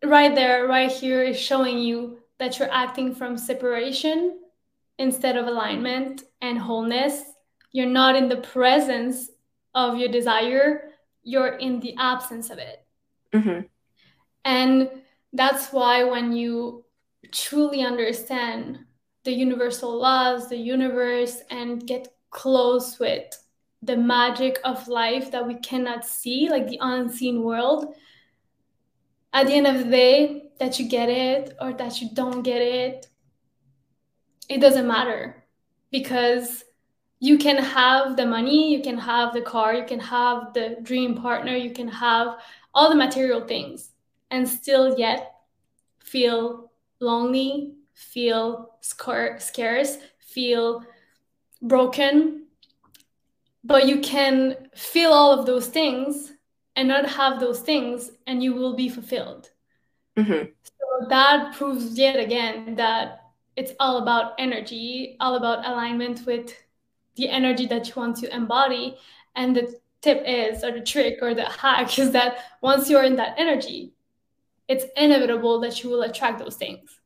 right 0.03 0.35
there 0.35 0.67
right 0.67 0.91
here 0.91 1.23
is 1.23 1.39
showing 1.39 1.77
you 1.79 2.19
that 2.39 2.59
you're 2.59 2.71
acting 2.71 3.13
from 3.13 3.37
separation 3.37 4.39
instead 4.99 5.37
of 5.37 5.47
alignment 5.47 6.23
and 6.41 6.57
wholeness 6.57 7.23
you're 7.71 7.85
not 7.85 8.15
in 8.15 8.29
the 8.29 8.37
presence 8.37 9.29
of 9.73 9.97
your 9.97 10.09
desire 10.09 10.87
you're 11.27 11.57
in 11.57 11.81
the 11.81 11.93
absence 11.97 12.49
of 12.49 12.57
it. 12.57 12.85
Mm-hmm. 13.33 13.65
And 14.45 14.89
that's 15.33 15.73
why 15.73 16.05
when 16.05 16.31
you 16.31 16.85
truly 17.33 17.81
understand 17.81 18.79
the 19.25 19.33
universal 19.33 19.93
laws, 19.99 20.47
the 20.47 20.55
universe, 20.55 21.41
and 21.49 21.85
get 21.85 22.07
close 22.29 22.97
with 22.97 23.25
the 23.81 23.97
magic 23.97 24.57
of 24.63 24.87
life 24.87 25.29
that 25.31 25.45
we 25.45 25.55
cannot 25.55 26.05
see, 26.05 26.47
like 26.49 26.69
the 26.69 26.79
unseen 26.79 27.43
world, 27.43 27.93
at 29.33 29.47
the 29.47 29.53
end 29.53 29.67
of 29.67 29.77
the 29.77 29.91
day, 29.91 30.43
that 30.59 30.79
you 30.79 30.89
get 30.89 31.09
it 31.09 31.55
or 31.61 31.73
that 31.73 32.01
you 32.01 32.09
don't 32.13 32.41
get 32.41 32.61
it, 32.61 33.07
it 34.49 34.59
doesn't 34.59 34.87
matter 34.87 35.43
because 35.91 36.63
you 37.19 37.37
can 37.37 37.57
have 37.57 38.15
the 38.15 38.25
money, 38.25 38.73
you 38.73 38.81
can 38.81 38.97
have 38.97 39.33
the 39.33 39.41
car, 39.41 39.73
you 39.73 39.85
can 39.85 39.99
have 39.99 40.53
the 40.53 40.77
dream 40.83 41.15
partner, 41.15 41.55
you 41.55 41.71
can 41.71 41.87
have 41.87 42.37
all 42.73 42.89
the 42.89 42.95
material 42.95 43.41
things 43.41 43.91
and 44.31 44.47
still 44.47 44.97
yet 44.97 45.33
feel 45.99 46.71
lonely, 46.99 47.73
feel 47.93 48.75
scarce, 48.81 49.97
feel 50.19 50.83
broken. 51.61 52.45
But 53.63 53.87
you 53.87 53.99
can 53.99 54.69
feel 54.75 55.11
all 55.11 55.37
of 55.37 55.45
those 55.45 55.67
things 55.67 56.33
and 56.77 56.87
not 56.87 57.09
have 57.09 57.39
those 57.39 57.59
things, 57.59 58.11
and 58.27 58.41
you 58.41 58.53
will 58.53 58.75
be 58.75 58.87
fulfilled. 58.87 59.49
Mm-hmm. 60.15 60.51
So 60.63 61.09
that 61.09 61.55
proves 61.55 61.97
yet 61.97 62.17
again 62.19 62.75
that 62.75 63.23
it's 63.55 63.73
all 63.79 63.97
about 63.97 64.33
energy, 64.37 65.17
all 65.19 65.35
about 65.35 65.65
alignment 65.65 66.25
with 66.27 66.55
the 67.15 67.29
energy 67.29 67.65
that 67.65 67.87
you 67.87 67.93
want 67.95 68.15
to 68.17 68.33
embody. 68.33 68.95
And 69.35 69.55
the 69.55 69.75
tip 70.01 70.21
is, 70.25 70.63
or 70.63 70.71
the 70.71 70.85
trick 70.85 71.17
or 71.23 71.33
the 71.33 71.45
hack 71.61 71.97
is 71.97 72.11
that 72.11 72.37
once 72.61 72.89
you're 72.89 73.03
in 73.03 73.15
that 73.15 73.33
energy, 73.37 73.93
it's 74.67 74.85
inevitable 74.95 75.59
that 75.61 75.83
you 75.83 75.89
will 75.89 76.03
attract 76.03 76.37
those 76.37 76.57
things. 76.57 76.99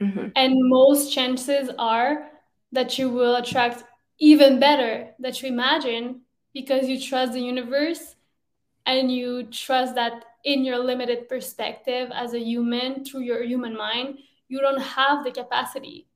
Mm-hmm. 0.00 0.28
And 0.34 0.54
most 0.68 1.12
chances 1.12 1.70
are 1.78 2.30
that 2.72 2.98
you 2.98 3.10
will 3.10 3.36
attract 3.36 3.84
even 4.18 4.58
better 4.58 5.10
that 5.20 5.40
you 5.40 5.48
imagine 5.48 6.22
because 6.52 6.88
you 6.88 7.00
trust 7.00 7.34
the 7.34 7.40
universe 7.40 8.16
and 8.88 9.12
you 9.12 9.42
trust 9.44 9.94
that 9.96 10.24
in 10.44 10.64
your 10.64 10.78
limited 10.78 11.28
perspective 11.28 12.10
as 12.12 12.32
a 12.32 12.40
human 12.40 13.04
through 13.04 13.20
your 13.20 13.42
human 13.42 13.76
mind, 13.76 14.18
you 14.48 14.60
don't 14.60 14.80
have 14.80 15.24
the 15.24 15.30
capacity 15.30 16.08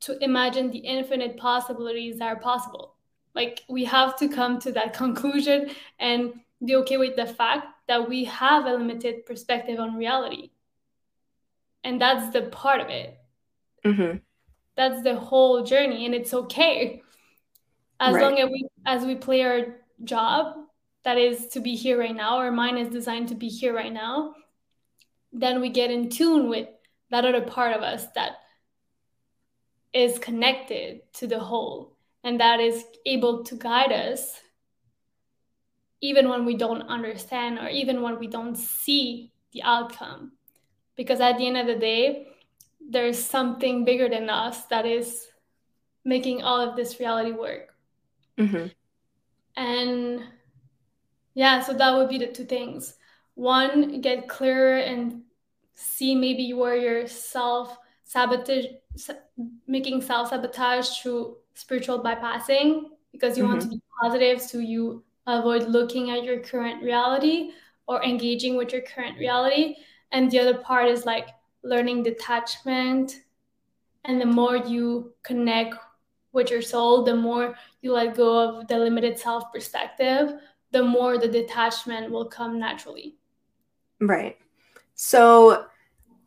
to 0.00 0.22
imagine 0.22 0.72
the 0.72 0.78
infinite 0.78 1.36
possibilities 1.36 2.18
that 2.18 2.26
are 2.26 2.40
possible. 2.40 2.96
Like 3.34 3.62
we 3.68 3.84
have 3.84 4.18
to 4.18 4.28
come 4.28 4.58
to 4.60 4.72
that 4.72 4.92
conclusion 5.02 5.70
and 6.00 6.34
be 6.64 6.74
okay 6.76 6.96
with 6.96 7.14
the 7.14 7.26
fact 7.26 7.68
that 7.86 8.08
we 8.08 8.24
have 8.24 8.66
a 8.66 8.72
limited 8.72 9.24
perspective 9.24 9.78
on 9.78 9.94
reality. 9.94 10.50
And 11.84 12.00
that's 12.00 12.32
the 12.32 12.42
part 12.42 12.80
of 12.80 12.88
it. 12.88 13.16
Mm-hmm. 13.84 14.18
That's 14.74 15.02
the 15.02 15.14
whole 15.14 15.62
journey, 15.62 16.06
and 16.06 16.14
it's 16.14 16.32
okay 16.32 17.02
as 17.98 18.14
right. 18.14 18.22
long 18.22 18.38
as 18.38 18.48
we 18.50 18.68
as 18.86 19.04
we 19.04 19.14
play 19.14 19.42
our 19.42 19.76
job 20.04 20.59
that 21.04 21.18
is 21.18 21.48
to 21.48 21.60
be 21.60 21.74
here 21.74 21.98
right 21.98 22.14
now. 22.14 22.38
Our 22.38 22.52
mind 22.52 22.78
is 22.78 22.88
designed 22.88 23.28
to 23.28 23.34
be 23.34 23.48
here 23.48 23.74
right 23.74 23.92
now. 23.92 24.34
Then 25.32 25.60
we 25.60 25.70
get 25.70 25.90
in 25.90 26.10
tune 26.10 26.48
with 26.48 26.68
that 27.10 27.24
other 27.24 27.42
part 27.42 27.76
of 27.76 27.82
us 27.82 28.06
that 28.14 28.32
is 29.92 30.18
connected 30.18 31.00
to 31.14 31.26
the 31.26 31.38
whole 31.38 31.96
and 32.22 32.40
that 32.40 32.60
is 32.60 32.84
able 33.06 33.44
to 33.44 33.56
guide 33.56 33.92
us 33.92 34.40
even 36.00 36.28
when 36.28 36.44
we 36.44 36.56
don't 36.56 36.82
understand 36.82 37.58
or 37.58 37.68
even 37.68 38.00
when 38.02 38.18
we 38.18 38.26
don't 38.26 38.56
see 38.56 39.32
the 39.52 39.62
outcome 39.62 40.32
because 40.96 41.20
at 41.20 41.36
the 41.38 41.46
end 41.46 41.56
of 41.56 41.66
the 41.66 41.74
day 41.74 42.28
there's 42.88 43.22
something 43.22 43.84
bigger 43.84 44.08
than 44.08 44.30
us 44.30 44.64
that 44.66 44.86
is 44.86 45.26
making 46.04 46.42
all 46.42 46.60
of 46.60 46.76
this 46.76 47.00
reality 47.00 47.32
work 47.32 47.74
mm-hmm. 48.38 48.66
and 49.56 50.22
yeah 51.40 51.60
so 51.60 51.72
that 51.72 51.96
would 51.96 52.10
be 52.10 52.18
the 52.18 52.26
two 52.26 52.44
things. 52.44 52.94
One 53.34 54.02
get 54.02 54.28
clearer 54.28 54.76
and 54.78 55.22
see 55.74 56.14
maybe 56.14 56.52
where 56.52 56.76
you're 56.76 57.06
self 57.06 57.78
sabotage 58.04 58.66
making 59.66 60.02
self 60.02 60.28
sabotage 60.28 60.88
through 60.98 61.36
spiritual 61.54 62.02
bypassing 62.02 62.90
because 63.12 63.38
you 63.38 63.44
mm-hmm. 63.44 63.52
want 63.52 63.62
to 63.62 63.68
be 63.68 63.80
positive 64.02 64.42
so 64.42 64.58
you 64.58 65.02
avoid 65.26 65.68
looking 65.68 66.10
at 66.10 66.24
your 66.24 66.40
current 66.40 66.82
reality 66.82 67.52
or 67.86 68.02
engaging 68.04 68.56
with 68.56 68.72
your 68.72 68.82
current 68.82 69.16
reality. 69.18 69.76
And 70.12 70.30
the 70.30 70.40
other 70.40 70.58
part 70.58 70.88
is 70.88 71.06
like 71.06 71.28
learning 71.62 72.02
detachment. 72.02 73.20
And 74.04 74.20
the 74.20 74.26
more 74.26 74.56
you 74.56 75.14
connect 75.22 75.74
with 76.32 76.50
your 76.50 76.62
soul 76.62 77.02
the 77.02 77.14
more 77.14 77.54
you 77.82 77.92
let 77.92 78.14
go 78.14 78.38
of 78.38 78.68
the 78.68 78.78
limited 78.78 79.18
self 79.18 79.52
perspective 79.52 80.34
the 80.72 80.82
more 80.82 81.18
the 81.18 81.28
detachment 81.28 82.10
will 82.10 82.26
come 82.26 82.58
naturally. 82.58 83.16
Right. 84.00 84.38
So 84.94 85.66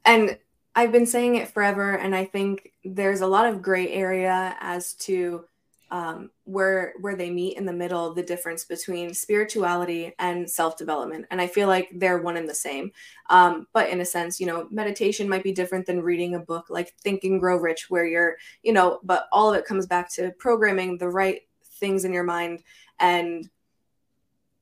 and 0.05 0.37
i've 0.75 0.91
been 0.91 1.05
saying 1.05 1.35
it 1.35 1.47
forever 1.47 1.95
and 1.97 2.15
i 2.15 2.25
think 2.25 2.71
there's 2.83 3.21
a 3.21 3.27
lot 3.27 3.45
of 3.45 3.61
gray 3.61 3.89
area 3.89 4.55
as 4.59 4.93
to 4.93 5.45
um, 5.91 6.31
where 6.45 6.93
where 7.01 7.15
they 7.15 7.29
meet 7.29 7.55
in 7.55 7.67
the 7.67 7.73
middle 7.73 8.15
the 8.15 8.23
difference 8.23 8.65
between 8.65 9.13
spirituality 9.13 10.11
and 10.17 10.49
self-development 10.49 11.25
and 11.29 11.39
i 11.39 11.45
feel 11.45 11.67
like 11.67 11.89
they're 11.93 12.21
one 12.21 12.37
and 12.37 12.49
the 12.49 12.55
same. 12.55 12.91
Um, 13.29 13.67
but 13.73 13.89
in 13.89 14.01
a 14.01 14.05
sense 14.05 14.39
you 14.39 14.47
know 14.47 14.67
meditation 14.71 15.29
might 15.29 15.43
be 15.43 15.51
different 15.51 15.85
than 15.85 16.01
reading 16.01 16.33
a 16.33 16.39
book 16.39 16.65
like 16.69 16.95
think 17.03 17.23
and 17.23 17.39
grow 17.39 17.57
rich 17.57 17.91
where 17.91 18.05
you're 18.05 18.37
you 18.63 18.73
know 18.73 18.99
but 19.03 19.27
all 19.31 19.53
of 19.53 19.59
it 19.59 19.65
comes 19.65 19.85
back 19.85 20.11
to 20.13 20.31
programming 20.39 20.97
the 20.97 21.09
right 21.09 21.41
things 21.79 22.05
in 22.05 22.13
your 22.13 22.23
mind 22.23 22.63
and 22.99 23.49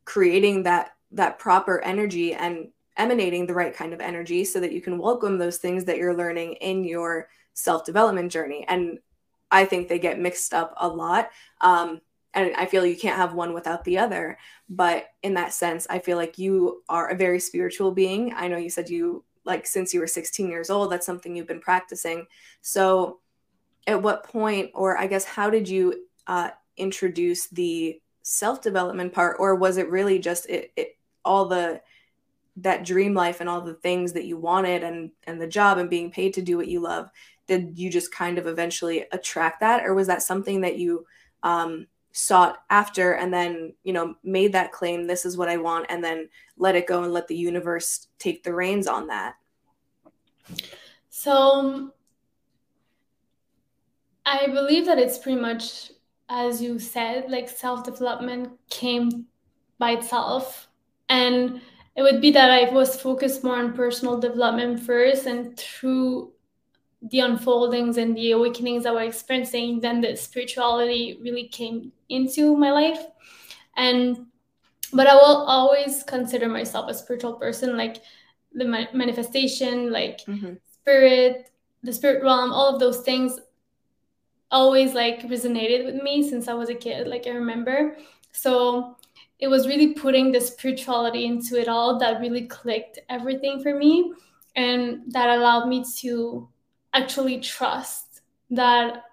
creating 0.05 0.63
that 0.63 0.91
that 1.11 1.39
proper 1.39 1.81
energy 1.83 2.33
and 2.33 2.69
emanating 2.97 3.45
the 3.45 3.53
right 3.53 3.75
kind 3.75 3.93
of 3.93 3.99
energy 3.99 4.45
so 4.45 4.59
that 4.59 4.71
you 4.71 4.81
can 4.81 4.97
welcome 4.97 5.37
those 5.37 5.57
things 5.57 5.85
that 5.85 5.97
you're 5.97 6.15
learning 6.15 6.53
in 6.55 6.83
your 6.83 7.27
self-development 7.53 8.31
journey 8.31 8.65
and 8.67 8.99
I 9.51 9.65
think 9.65 9.87
they 9.87 9.99
get 9.99 10.19
mixed 10.19 10.53
up 10.53 10.73
a 10.77 10.87
lot. 10.87 11.29
Um, 11.59 12.01
and 12.33 12.55
I 12.55 12.65
feel 12.65 12.85
you 12.85 12.95
can't 12.95 13.17
have 13.17 13.33
one 13.33 13.53
without 13.53 13.83
the 13.83 13.97
other. 13.97 14.37
But 14.69 15.07
in 15.21 15.33
that 15.33 15.53
sense, 15.53 15.85
I 15.89 15.99
feel 15.99 16.17
like 16.17 16.37
you 16.37 16.81
are 16.87 17.09
a 17.09 17.17
very 17.17 17.39
spiritual 17.39 17.91
being. 17.91 18.33
I 18.33 18.47
know 18.47 18.57
you 18.57 18.69
said 18.69 18.89
you 18.89 19.25
like 19.43 19.67
since 19.67 19.93
you 19.93 19.99
were 19.99 20.07
16 20.07 20.49
years 20.49 20.69
old, 20.69 20.91
that's 20.91 21.05
something 21.05 21.35
you've 21.35 21.47
been 21.47 21.59
practicing. 21.59 22.27
So, 22.61 23.19
at 23.87 24.01
what 24.01 24.23
point, 24.23 24.69
or 24.75 24.97
I 24.97 25.07
guess, 25.07 25.25
how 25.25 25.49
did 25.49 25.67
you 25.67 26.05
uh, 26.27 26.51
introduce 26.77 27.47
the 27.47 27.99
self 28.21 28.61
development 28.61 29.13
part, 29.13 29.37
or 29.39 29.55
was 29.55 29.77
it 29.77 29.89
really 29.89 30.19
just 30.19 30.49
it, 30.49 30.71
it 30.75 30.97
all 31.23 31.45
the 31.45 31.81
that 32.57 32.83
dream 32.83 33.13
life 33.13 33.39
and 33.39 33.49
all 33.49 33.61
the 33.61 33.75
things 33.75 34.13
that 34.13 34.25
you 34.25 34.37
wanted 34.37 34.83
and 34.83 35.11
and 35.25 35.41
the 35.41 35.47
job 35.47 35.77
and 35.77 35.89
being 35.89 36.11
paid 36.11 36.33
to 36.33 36.41
do 36.41 36.57
what 36.57 36.67
you 36.67 36.79
love 36.79 37.09
did 37.51 37.77
you 37.77 37.89
just 37.89 38.13
kind 38.13 38.37
of 38.37 38.47
eventually 38.47 39.05
attract 39.11 39.59
that? 39.59 39.83
Or 39.83 39.93
was 39.93 40.07
that 40.07 40.23
something 40.23 40.61
that 40.61 40.77
you 40.77 41.05
um, 41.43 41.85
sought 42.13 42.59
after 42.69 43.13
and 43.13 43.33
then 43.33 43.73
you 43.83 43.91
know 43.91 44.15
made 44.23 44.53
that 44.53 44.71
claim 44.71 45.07
this 45.07 45.25
is 45.25 45.37
what 45.37 45.47
i 45.47 45.55
want 45.55 45.85
and 45.87 46.03
then 46.03 46.27
let 46.57 46.75
it 46.75 46.85
go 46.85 47.03
and 47.03 47.13
let 47.13 47.25
the 47.27 47.35
universe 47.35 48.07
take 48.19 48.43
the 48.43 48.53
reins 48.53 48.87
on 48.87 49.07
that? 49.07 49.35
So 51.09 51.31
um, 51.31 51.93
i 54.25 54.47
believe 54.47 54.85
that 54.85 54.99
it's 54.99 55.17
pretty 55.17 55.39
much 55.39 55.91
as 56.31 56.61
you 56.61 56.79
said 56.79 57.29
like 57.29 57.49
self-development 57.49 58.49
came 58.69 59.25
by 59.77 59.91
itself 59.91 60.69
and 61.09 61.61
it 61.95 62.01
would 62.01 62.21
be 62.21 62.31
that 62.31 62.49
i 62.49 62.71
was 62.73 62.99
focused 62.99 63.43
more 63.43 63.57
on 63.57 63.73
personal 63.73 64.17
development 64.19 64.79
first 64.79 65.25
and 65.25 65.57
through 65.57 66.31
the 67.09 67.19
unfoldings 67.19 67.97
and 67.97 68.15
the 68.15 68.31
awakenings 68.31 68.83
that 68.83 68.93
we're 68.93 69.03
experiencing, 69.03 69.79
then 69.79 70.01
the 70.01 70.15
spirituality 70.15 71.19
really 71.21 71.47
came 71.47 71.91
into 72.09 72.55
my 72.55 72.71
life. 72.71 72.99
And 73.75 74.27
but 74.93 75.07
I 75.07 75.15
will 75.15 75.45
always 75.47 76.03
consider 76.03 76.49
myself 76.49 76.89
a 76.89 76.93
spiritual 76.93 77.33
person, 77.33 77.77
like 77.77 78.03
the 78.53 78.65
manifestation, 78.65 79.91
like 79.91 80.19
mm-hmm. 80.25 80.53
spirit, 80.69 81.49
the 81.81 81.93
spirit 81.93 82.21
realm, 82.21 82.51
all 82.51 82.73
of 82.73 82.79
those 82.79 83.01
things 83.01 83.39
always 84.51 84.93
like 84.93 85.21
resonated 85.23 85.85
with 85.85 86.01
me 86.03 86.27
since 86.27 86.47
I 86.47 86.53
was 86.53 86.69
a 86.69 86.75
kid, 86.75 87.07
like 87.07 87.27
I 87.27 87.31
remember. 87.31 87.97
So 88.31 88.97
it 89.39 89.47
was 89.47 89.67
really 89.67 89.93
putting 89.93 90.31
the 90.31 90.39
spirituality 90.39 91.25
into 91.25 91.59
it 91.59 91.67
all 91.67 91.97
that 91.99 92.21
really 92.21 92.47
clicked 92.47 92.99
everything 93.09 93.61
for 93.61 93.75
me 93.75 94.13
and 94.55 95.01
that 95.07 95.29
allowed 95.29 95.67
me 95.67 95.83
to 95.97 96.47
actually 96.93 97.39
trust 97.39 98.21
that 98.51 99.05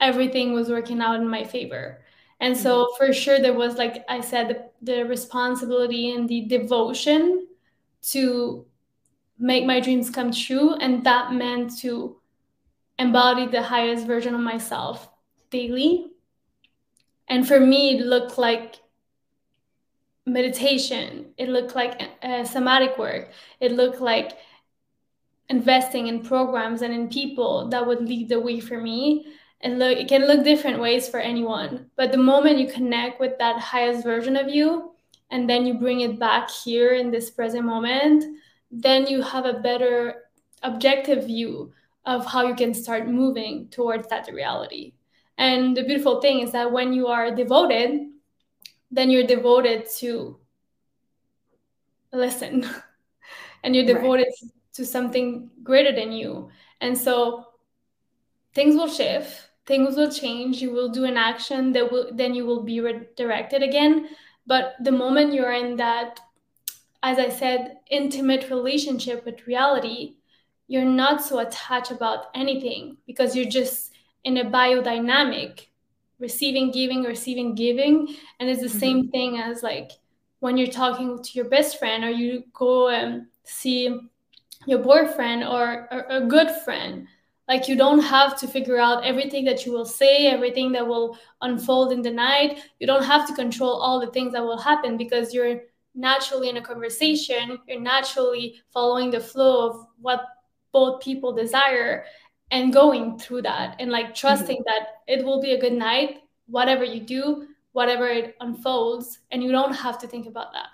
everything 0.00 0.52
was 0.52 0.70
working 0.70 1.00
out 1.00 1.20
in 1.20 1.28
my 1.28 1.44
favor. 1.44 2.02
And 2.40 2.56
so, 2.56 2.84
mm-hmm. 2.84 3.04
for 3.06 3.12
sure, 3.12 3.38
there 3.38 3.52
was, 3.52 3.74
like 3.74 4.04
I 4.08 4.20
said, 4.20 4.48
the, 4.48 4.92
the, 4.92 5.04
responsibility 5.04 6.12
and 6.12 6.26
the 6.26 6.46
devotion 6.46 7.46
to 8.10 8.64
make 9.38 9.66
my 9.66 9.80
dreams 9.80 10.08
come 10.08 10.32
true. 10.32 10.74
And 10.74 11.04
that 11.04 11.34
meant 11.34 11.76
to 11.80 12.16
embody 13.00 13.46
the 13.46 13.62
highest 13.62 14.06
version 14.06 14.34
of 14.34 14.40
myself 14.40 15.08
daily. 15.50 16.06
And 17.28 17.48
for 17.48 17.58
me, 17.58 17.96
it 17.96 18.04
looked 18.04 18.36
like 18.38 18.76
meditation, 20.26 21.32
it 21.38 21.48
looked 21.48 21.74
like 21.74 22.00
uh, 22.22 22.44
somatic 22.44 22.98
work, 22.98 23.30
it 23.58 23.72
looked 23.72 24.00
like 24.00 24.32
investing 25.48 26.06
in 26.06 26.22
programs 26.22 26.82
and 26.82 26.92
in 26.94 27.08
people 27.08 27.68
that 27.70 27.84
would 27.84 28.02
lead 28.02 28.28
the 28.28 28.38
way 28.38 28.60
for 28.60 28.80
me. 28.80 29.26
And 29.62 29.78
look 29.78 29.98
it 29.98 30.08
can 30.08 30.26
look 30.26 30.44
different 30.44 30.80
ways 30.80 31.08
for 31.08 31.20
anyone. 31.20 31.90
But 31.96 32.12
the 32.12 32.18
moment 32.18 32.58
you 32.58 32.68
connect 32.68 33.18
with 33.18 33.38
that 33.38 33.58
highest 33.58 34.04
version 34.04 34.36
of 34.36 34.48
you 34.48 34.92
and 35.30 35.48
then 35.48 35.66
you 35.66 35.74
bring 35.74 36.00
it 36.00 36.18
back 36.18 36.50
here 36.50 36.92
in 36.94 37.10
this 37.10 37.30
present 37.30 37.64
moment 37.64 38.24
then 38.70 39.06
you 39.06 39.20
have 39.22 39.46
a 39.46 39.60
better 39.60 40.24
objective 40.62 41.26
view 41.26 41.72
of 42.06 42.26
how 42.26 42.46
you 42.46 42.54
can 42.54 42.72
start 42.74 43.08
moving 43.08 43.68
towards 43.68 44.08
that 44.08 44.32
reality 44.32 44.92
and 45.38 45.76
the 45.76 45.84
beautiful 45.84 46.20
thing 46.20 46.40
is 46.40 46.52
that 46.52 46.70
when 46.70 46.92
you 46.92 47.06
are 47.06 47.34
devoted 47.34 48.08
then 48.90 49.10
you're 49.10 49.26
devoted 49.26 49.88
to 49.98 50.38
listen 52.12 52.68
and 53.62 53.74
you're 53.74 53.86
devoted 53.86 54.26
right 54.26 54.50
to 54.74 54.86
something 54.86 55.50
greater 55.62 55.92
than 55.92 56.12
you. 56.12 56.48
And 56.80 56.96
so 56.96 57.46
things 58.54 58.74
will 58.74 58.88
shift, 58.88 59.48
things 59.66 59.96
will 59.96 60.10
change. 60.10 60.60
You 60.62 60.72
will 60.72 60.88
do 60.88 61.04
an 61.04 61.16
action 61.16 61.72
that 61.72 61.90
will 61.90 62.10
then 62.12 62.34
you 62.34 62.46
will 62.46 62.62
be 62.62 62.80
redirected 62.80 63.62
again. 63.62 64.08
But 64.46 64.74
the 64.82 64.92
moment 64.92 65.34
you're 65.34 65.52
in 65.52 65.76
that, 65.76 66.20
as 67.02 67.18
I 67.18 67.28
said, 67.28 67.78
intimate 67.90 68.50
relationship 68.50 69.24
with 69.24 69.46
reality, 69.46 70.16
you're 70.70 70.84
not 70.84 71.20
so 71.20 71.40
attached 71.40 71.90
about 71.90 72.26
anything 72.32 72.96
because 73.04 73.34
you're 73.34 73.50
just 73.50 73.92
in 74.22 74.36
a 74.36 74.44
biodynamic 74.44 75.66
receiving, 76.20 76.70
giving, 76.70 77.02
receiving, 77.02 77.56
giving. 77.56 78.14
And 78.38 78.48
it's 78.48 78.60
the 78.60 78.68
mm-hmm. 78.68 78.78
same 78.78 79.08
thing 79.08 79.38
as 79.38 79.64
like 79.64 79.90
when 80.38 80.56
you're 80.56 80.68
talking 80.68 81.20
to 81.20 81.30
your 81.32 81.46
best 81.46 81.80
friend 81.80 82.04
or 82.04 82.10
you 82.10 82.44
go 82.52 82.88
and 82.88 83.26
see 83.42 83.98
your 84.66 84.78
boyfriend 84.78 85.42
or, 85.42 85.88
or 85.90 86.06
a 86.08 86.20
good 86.20 86.52
friend 86.64 87.08
like 87.48 87.66
you 87.66 87.74
don't 87.74 87.98
have 87.98 88.38
to 88.38 88.46
figure 88.46 88.78
out 88.78 89.04
everything 89.04 89.44
that 89.46 89.66
you 89.66 89.72
will 89.72 89.86
say 89.86 90.26
everything 90.26 90.70
that 90.70 90.86
will 90.86 91.18
unfold 91.40 91.90
in 91.90 92.02
the 92.02 92.10
night 92.10 92.60
you 92.78 92.86
don't 92.86 93.02
have 93.02 93.26
to 93.26 93.34
control 93.34 93.80
all 93.80 93.98
the 93.98 94.12
things 94.12 94.34
that 94.34 94.44
will 94.44 94.58
happen 94.58 94.98
because 94.98 95.32
you're 95.32 95.62
naturally 95.94 96.50
in 96.50 96.58
a 96.58 96.62
conversation 96.62 97.58
you're 97.66 97.80
naturally 97.80 98.60
following 98.70 99.10
the 99.10 99.18
flow 99.18 99.70
of 99.70 99.86
what 100.02 100.20
both 100.72 101.02
people 101.02 101.32
desire 101.32 102.04
and 102.50 102.72
going 102.72 103.18
through 103.18 103.42
that 103.42 103.76
and 103.78 103.90
like 103.90 104.14
trusting 104.14 104.56
mm-hmm. 104.56 104.82
that 104.82 104.88
it 105.06 105.24
will 105.24 105.40
be 105.40 105.52
a 105.52 105.60
good 105.60 105.72
night 105.72 106.18
whatever 106.46 106.84
you 106.84 107.00
do 107.00 107.46
whatever 107.72 108.08
it 108.08 108.36
unfolds 108.40 109.20
and 109.30 109.42
you 109.42 109.52
don't 109.52 109.74
have 109.74 109.98
to 109.98 110.06
think 110.06 110.26
about 110.26 110.52
that 110.52 110.68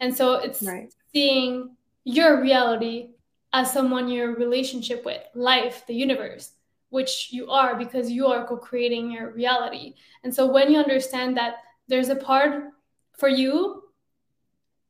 and 0.00 0.14
so 0.14 0.34
it's 0.34 0.62
right. 0.62 0.92
seeing 1.12 1.76
your 2.04 2.40
reality 2.40 3.10
as 3.52 3.72
someone 3.72 4.08
you're 4.08 4.34
relationship 4.34 5.04
with, 5.04 5.22
life, 5.34 5.84
the 5.86 5.94
universe, 5.94 6.52
which 6.90 7.28
you 7.30 7.50
are 7.50 7.76
because 7.76 8.10
you 8.10 8.26
are 8.26 8.46
co-creating 8.46 9.10
your 9.10 9.30
reality 9.32 9.94
and 10.24 10.34
so 10.34 10.46
when 10.46 10.70
you 10.70 10.78
understand 10.78 11.36
that 11.36 11.56
there's 11.88 12.10
a 12.10 12.16
part 12.16 12.64
for 13.12 13.28
you 13.28 13.84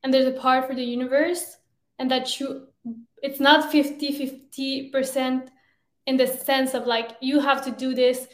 and 0.03 0.13
there's 0.13 0.27
a 0.27 0.41
part 0.41 0.67
for 0.67 0.75
the 0.75 0.83
universe 0.83 1.59
and 1.99 2.11
that 2.11 2.41
you 2.41 2.67
it's 3.23 3.41
not 3.41 3.71
50 3.71 4.51
50% 4.93 5.49
in 6.07 6.17
the 6.17 6.27
sense 6.27 6.75
of 6.75 6.87
like 6.87 7.17
you 7.21 7.41
have 7.41 7.65
to 7.65 7.71
do 7.71 7.95
this 7.95 8.27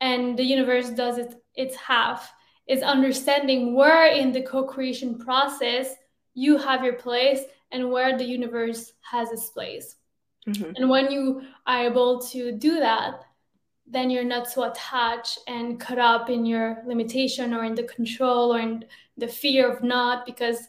and 0.00 0.38
the 0.38 0.44
universe 0.44 0.90
does 0.90 1.18
it 1.18 1.34
its 1.54 1.76
half 1.76 2.32
is 2.68 2.82
understanding 2.82 3.74
where 3.74 4.06
in 4.12 4.32
the 4.32 4.42
co-creation 4.42 5.18
process 5.18 5.94
you 6.34 6.56
have 6.56 6.84
your 6.84 6.94
place 6.94 7.40
and 7.72 7.90
where 7.90 8.16
the 8.16 8.24
universe 8.24 8.92
has 9.00 9.30
its 9.32 9.50
place 9.50 9.96
mm-hmm. 10.46 10.70
and 10.76 10.88
when 10.88 11.10
you 11.10 11.42
are 11.66 11.84
able 11.84 12.20
to 12.20 12.52
do 12.52 12.78
that 12.78 13.24
then 13.90 14.10
you're 14.10 14.24
not 14.24 14.46
so 14.46 14.70
attached 14.70 15.38
and 15.48 15.80
caught 15.80 15.98
up 15.98 16.28
in 16.28 16.44
your 16.44 16.82
limitation 16.86 17.54
or 17.54 17.64
in 17.64 17.74
the 17.74 17.84
control 17.84 18.54
or 18.54 18.60
in 18.60 18.84
the 19.16 19.26
fear 19.26 19.70
of 19.70 19.82
not 19.82 20.26
because 20.26 20.68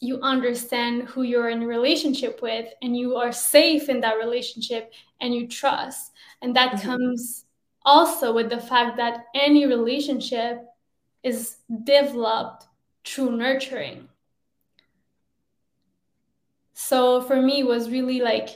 you 0.00 0.20
understand 0.20 1.04
who 1.04 1.22
you're 1.22 1.48
in 1.48 1.64
relationship 1.64 2.42
with 2.42 2.68
and 2.82 2.96
you 2.96 3.16
are 3.16 3.32
safe 3.32 3.88
in 3.88 4.00
that 4.00 4.18
relationship 4.18 4.92
and 5.20 5.34
you 5.34 5.48
trust. 5.48 6.12
And 6.42 6.54
that 6.56 6.72
mm-hmm. 6.72 6.88
comes 6.88 7.44
also 7.84 8.32
with 8.34 8.50
the 8.50 8.60
fact 8.60 8.96
that 8.98 9.26
any 9.34 9.66
relationship 9.66 10.64
is 11.22 11.56
developed 11.84 12.66
through 13.04 13.36
nurturing. 13.36 14.08
So 16.74 17.22
for 17.22 17.40
me 17.40 17.60
it 17.60 17.66
was 17.66 17.90
really 17.90 18.20
like 18.20 18.50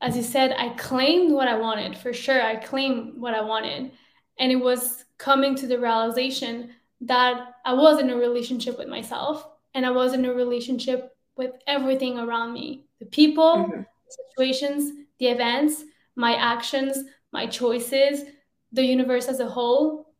as 0.00 0.16
you 0.16 0.22
said 0.22 0.54
i 0.58 0.68
claimed 0.76 1.32
what 1.32 1.48
i 1.48 1.56
wanted 1.56 1.96
for 1.98 2.12
sure 2.12 2.40
i 2.40 2.54
claimed 2.56 3.14
what 3.16 3.34
i 3.34 3.40
wanted. 3.40 3.90
And 4.38 4.52
it 4.52 4.56
was 4.56 5.04
coming 5.16 5.56
to 5.56 5.66
the 5.66 5.78
realization 5.78 6.70
that 7.00 7.54
i 7.64 7.72
was 7.72 7.98
in 8.00 8.10
a 8.10 8.16
relationship 8.16 8.76
with 8.76 8.88
myself 8.88 9.48
and 9.74 9.86
I 9.86 9.90
was 9.90 10.12
in 10.12 10.24
a 10.24 10.32
relationship 10.32 11.16
with 11.36 11.52
everything 11.66 12.18
around 12.18 12.52
me 12.52 12.84
the 12.98 13.06
people, 13.06 13.68
mm-hmm. 13.68 13.82
situations, 14.08 14.92
the 15.18 15.28
events, 15.28 15.84
my 16.16 16.34
actions, 16.34 16.98
my 17.32 17.46
choices, 17.46 18.24
the 18.72 18.84
universe 18.84 19.28
as 19.28 19.40
a 19.40 19.48
whole, 19.48 20.12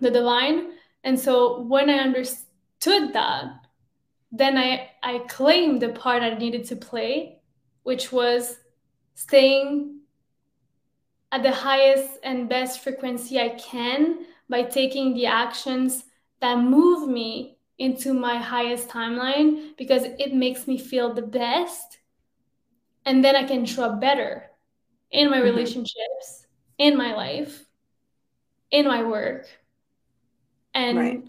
the 0.00 0.10
divine. 0.10 0.72
And 1.02 1.18
so 1.18 1.62
when 1.62 1.90
I 1.90 1.94
understood 1.94 3.12
that, 3.12 3.46
then 4.32 4.56
I, 4.56 4.90
I 5.02 5.18
claimed 5.28 5.82
the 5.82 5.88
part 5.88 6.22
I 6.22 6.34
needed 6.34 6.64
to 6.66 6.76
play, 6.76 7.40
which 7.82 8.12
was 8.12 8.58
staying 9.14 10.00
at 11.32 11.42
the 11.42 11.52
highest 11.52 12.18
and 12.22 12.48
best 12.48 12.80
frequency 12.80 13.40
I 13.40 13.50
can 13.50 14.26
by 14.48 14.62
taking 14.62 15.14
the 15.14 15.26
actions 15.26 16.04
that 16.40 16.58
move 16.58 17.08
me 17.08 17.58
into 17.80 18.12
my 18.12 18.36
highest 18.36 18.90
timeline 18.90 19.74
because 19.78 20.04
it 20.04 20.34
makes 20.34 20.68
me 20.68 20.78
feel 20.78 21.14
the 21.14 21.22
best. 21.22 21.98
And 23.06 23.24
then 23.24 23.34
I 23.34 23.44
can 23.44 23.64
show 23.64 23.84
up 23.84 24.00
better 24.00 24.44
in 25.10 25.30
my 25.30 25.38
mm-hmm. 25.38 25.46
relationships, 25.46 26.46
in 26.76 26.96
my 26.96 27.14
life, 27.14 27.64
in 28.70 28.86
my 28.86 29.02
work, 29.02 29.48
and 30.74 30.98
right. 30.98 31.24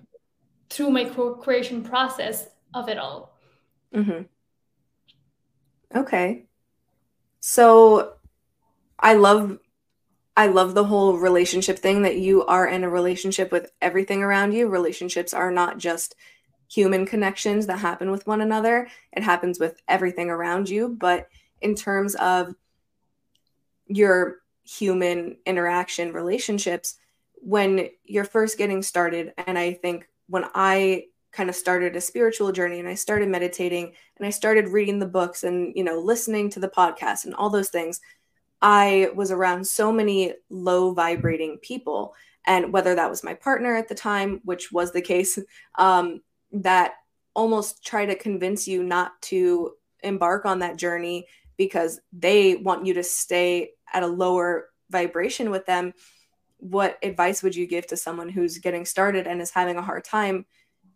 through 0.70 0.92
my 0.92 1.06
creation 1.06 1.84
process 1.84 2.50
of 2.74 2.90
it 2.90 2.98
all. 2.98 3.34
Mm-hmm. 3.96 4.24
Okay. 5.98 6.46
So 7.40 8.14
I 9.00 9.14
love 9.14 9.58
I 10.36 10.48
love 10.48 10.74
the 10.74 10.86
whole 10.86 11.18
relationship 11.18 11.80
thing 11.80 12.04
that 12.04 12.18
you 12.18 12.46
are 12.46 12.68
in 12.68 12.84
a 12.84 12.90
relationship 12.90 13.52
with 13.52 13.72
everything 13.82 14.22
around 14.22 14.54
you. 14.54 14.68
Relationships 14.68 15.34
are 15.34 15.52
not 15.52 15.78
just 15.78 16.16
human 16.72 17.06
connections 17.06 17.68
that 17.68 17.80
happen 17.80 18.12
with 18.12 18.26
one 18.26 18.42
another. 18.42 18.88
It 19.12 19.24
happens 19.24 19.60
with 19.60 19.82
everything 19.88 20.30
around 20.30 20.70
you. 20.70 20.88
But 20.88 21.28
in 21.60 21.76
terms 21.76 22.16
of 22.16 22.56
your 23.88 24.38
human 24.64 25.38
interaction 25.46 26.14
relationships, 26.14 26.98
when 27.36 27.90
you're 28.06 28.24
first 28.24 28.58
getting 28.58 28.82
started, 28.82 29.34
and 29.38 29.58
I 29.58 29.74
think 29.74 30.08
when 30.28 30.46
I 30.56 31.06
kind 31.34 31.50
of 31.50 31.56
started 31.56 31.96
a 31.96 32.02
spiritual 32.02 32.52
journey 32.52 32.80
and 32.80 32.88
I 32.88 32.96
started 32.96 33.28
meditating 33.28 33.94
and 34.18 34.26
I 34.26 34.30
started 34.30 34.70
reading 34.70 35.00
the 35.00 35.06
books 35.06 35.44
and, 35.44 35.74
you 35.76 35.84
know, 35.84 36.00
listening 36.00 36.50
to 36.52 36.60
the 36.60 36.70
podcast 36.70 37.26
and 37.26 37.34
all 37.36 37.50
those 37.50 37.70
things, 37.70 38.00
I 38.62 39.10
was 39.16 39.32
around 39.32 39.66
so 39.68 39.92
many 39.92 40.34
low 40.50 40.94
vibrating 40.94 41.58
people. 41.62 42.14
And 42.46 42.72
whether 42.72 42.96
that 42.96 43.10
was 43.10 43.24
my 43.24 43.34
partner 43.34 43.76
at 43.76 43.88
the 43.88 43.96
time, 43.96 44.42
which 44.46 44.72
was 44.72 44.92
the 44.92 45.02
case, 45.02 45.38
um, 45.76 46.22
that 46.52 46.94
almost 47.34 47.86
try 47.86 48.06
to 48.06 48.16
convince 48.16 48.68
you 48.68 48.84
not 48.84 49.20
to 49.22 49.72
embark 50.04 50.46
on 50.46 50.60
that 50.60 50.78
journey 50.78 51.28
because 51.58 52.00
they 52.12 52.56
want 52.56 52.86
you 52.86 52.94
to 52.94 53.04
stay 53.04 53.72
at 53.94 54.04
a 54.04 54.08
lower 54.08 54.70
vibration 54.90 55.50
with 55.50 55.66
them 55.66 55.94
what 56.58 57.00
advice 57.02 57.42
would 57.42 57.56
you 57.56 57.66
give 57.66 57.88
to 57.88 57.98
someone 57.98 58.30
who's 58.30 58.60
getting 58.60 58.86
started 58.86 59.26
and 59.26 59.42
is 59.42 59.50
having 59.50 59.78
a 59.78 59.82
hard 59.82 60.04
time 60.04 60.46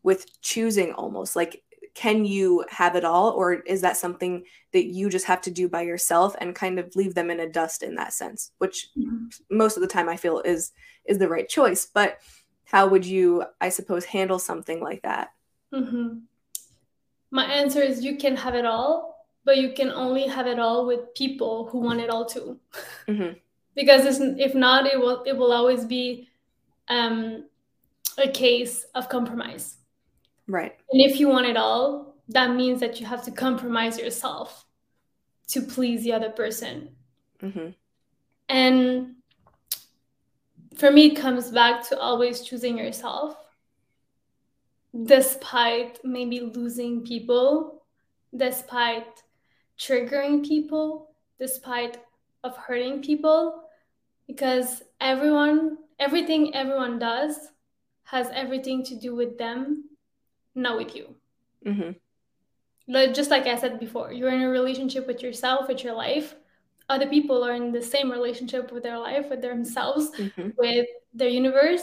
with 0.03 0.41
choosing 0.41 0.93
almost 0.93 1.35
like 1.35 1.63
can 1.95 2.25
you 2.25 2.63
have 2.69 2.95
it 2.95 3.05
all 3.05 3.31
or 3.31 3.53
is 3.53 3.81
that 3.81 3.97
something 3.97 4.43
that 4.73 4.85
you 4.85 5.09
just 5.09 5.25
have 5.25 5.41
to 5.41 5.49
do 5.49 5.67
by 5.67 5.81
yourself 5.81 6.35
and 6.39 6.53
kind 6.53 6.77
of 6.77 6.95
leave 6.95 7.15
them 7.15 7.31
in 7.31 7.39
a 7.39 7.49
dust 7.49 7.81
in 7.81 7.95
that 7.95 8.13
sense 8.13 8.51
which 8.59 8.89
mm-hmm. 8.97 9.25
most 9.49 9.77
of 9.77 9.81
the 9.81 9.87
time 9.87 10.07
i 10.07 10.15
feel 10.15 10.39
is 10.41 10.71
is 11.05 11.17
the 11.17 11.29
right 11.29 11.49
choice 11.49 11.87
but 11.91 12.19
how 12.65 12.87
would 12.87 13.05
you 13.05 13.43
i 13.61 13.69
suppose 13.69 14.05
handle 14.05 14.37
something 14.37 14.81
like 14.81 15.01
that 15.01 15.29
Mm-hmm. 15.75 16.19
My 17.31 17.45
answer 17.45 17.81
is 17.81 18.03
you 18.03 18.17
can 18.17 18.35
have 18.37 18.55
it 18.55 18.65
all, 18.65 19.27
but 19.43 19.57
you 19.57 19.73
can 19.73 19.91
only 19.91 20.27
have 20.27 20.47
it 20.47 20.59
all 20.59 20.87
with 20.87 21.13
people 21.15 21.67
who 21.69 21.79
want 21.79 21.99
it 21.99 22.09
all 22.09 22.25
too. 22.25 22.59
Mm-hmm. 23.07 23.33
because 23.75 24.19
if 24.19 24.55
not, 24.55 24.85
it 24.85 24.99
will 24.99 25.23
it 25.23 25.35
will 25.35 25.51
always 25.51 25.85
be 25.85 26.29
um, 26.87 27.45
a 28.17 28.29
case 28.29 28.85
of 28.95 29.09
compromise. 29.09 29.77
Right. 30.47 30.75
And 30.91 31.01
if 31.01 31.19
you 31.19 31.27
want 31.27 31.47
it 31.47 31.57
all, 31.57 32.15
that 32.29 32.55
means 32.55 32.79
that 32.79 32.99
you 32.99 33.05
have 33.05 33.23
to 33.23 33.31
compromise 33.31 33.99
yourself 33.99 34.65
to 35.47 35.61
please 35.61 36.03
the 36.03 36.13
other 36.13 36.29
person. 36.29 36.89
Mm-hmm. 37.41 37.69
And 38.49 39.15
for 40.75 40.91
me, 40.91 41.07
it 41.07 41.15
comes 41.15 41.51
back 41.51 41.87
to 41.89 41.99
always 41.99 42.41
choosing 42.41 42.77
yourself 42.77 43.37
despite 45.03 45.99
maybe 46.03 46.39
losing 46.39 47.03
people, 47.03 47.83
despite 48.35 49.23
triggering 49.77 50.47
people, 50.47 51.09
despite 51.39 51.97
of 52.43 52.55
hurting 52.55 53.01
people, 53.01 53.63
because 54.27 54.83
everyone, 55.01 55.77
everything 55.99 56.55
everyone 56.55 56.99
does 56.99 57.35
has 58.03 58.29
everything 58.33 58.83
to 58.83 58.95
do 58.95 59.15
with 59.15 59.37
them, 59.37 59.89
not 60.53 60.77
with 60.77 60.95
you. 60.95 61.15
Mm-hmm. 61.65 61.91
Like, 62.87 63.13
just 63.13 63.31
like 63.31 63.47
I 63.47 63.57
said 63.57 63.79
before, 63.79 64.13
you're 64.13 64.29
in 64.29 64.43
a 64.43 64.49
relationship 64.49 65.07
with 65.07 65.23
yourself, 65.23 65.67
with 65.67 65.83
your 65.83 65.95
life. 65.95 66.35
Other 66.87 67.07
people 67.07 67.43
are 67.43 67.53
in 67.53 67.71
the 67.71 67.81
same 67.81 68.11
relationship 68.11 68.71
with 68.71 68.83
their 68.83 68.99
life, 68.99 69.27
with 69.29 69.41
themselves, 69.41 70.11
mm-hmm. 70.11 70.49
with 70.57 70.85
their 71.13 71.29
universe. 71.29 71.81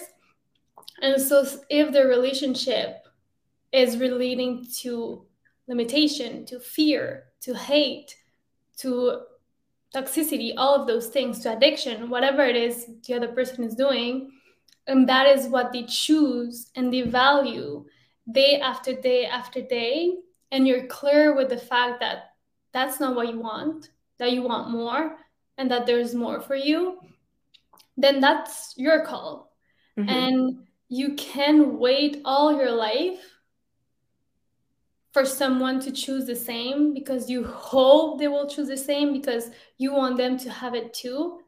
And 1.00 1.20
so, 1.20 1.44
if 1.68 1.92
the 1.92 2.06
relationship 2.06 3.01
is 3.72 3.98
relating 3.98 4.66
to 4.80 5.24
limitation, 5.66 6.44
to 6.46 6.60
fear, 6.60 7.24
to 7.40 7.54
hate, 7.54 8.16
to 8.78 9.22
toxicity, 9.94 10.54
all 10.56 10.74
of 10.74 10.86
those 10.86 11.08
things, 11.08 11.40
to 11.40 11.56
addiction, 11.56 12.10
whatever 12.10 12.42
it 12.42 12.56
is 12.56 12.86
the 13.06 13.14
other 13.14 13.28
person 13.28 13.64
is 13.64 13.74
doing. 13.74 14.30
And 14.86 15.08
that 15.08 15.26
is 15.26 15.48
what 15.48 15.72
they 15.72 15.84
choose 15.84 16.70
and 16.74 16.92
they 16.92 17.02
value 17.02 17.84
day 18.30 18.60
after 18.60 18.94
day 18.94 19.26
after 19.26 19.62
day. 19.62 20.16
And 20.50 20.66
you're 20.66 20.86
clear 20.86 21.34
with 21.34 21.48
the 21.48 21.58
fact 21.58 22.00
that 22.00 22.34
that's 22.72 23.00
not 23.00 23.14
what 23.14 23.28
you 23.28 23.40
want, 23.40 23.90
that 24.18 24.32
you 24.32 24.42
want 24.42 24.70
more, 24.70 25.16
and 25.58 25.70
that 25.70 25.86
there's 25.86 26.14
more 26.14 26.40
for 26.40 26.54
you, 26.54 26.98
then 27.96 28.20
that's 28.20 28.74
your 28.76 29.04
call. 29.04 29.52
Mm-hmm. 29.98 30.08
And 30.08 30.66
you 30.88 31.14
can 31.14 31.78
wait 31.78 32.20
all 32.24 32.56
your 32.56 32.70
life 32.70 33.20
for 35.12 35.24
someone 35.26 35.78
to 35.80 35.92
choose 35.92 36.26
the 36.26 36.36
same 36.36 36.94
because 36.94 37.28
you 37.28 37.44
hope 37.44 38.18
they 38.18 38.28
will 38.28 38.48
choose 38.48 38.68
the 38.68 38.76
same 38.76 39.12
because 39.12 39.50
you 39.76 39.92
want 39.92 40.16
them 40.16 40.38
to 40.38 40.50
have 40.50 40.74
it 40.74 40.94
too. 40.94 41.40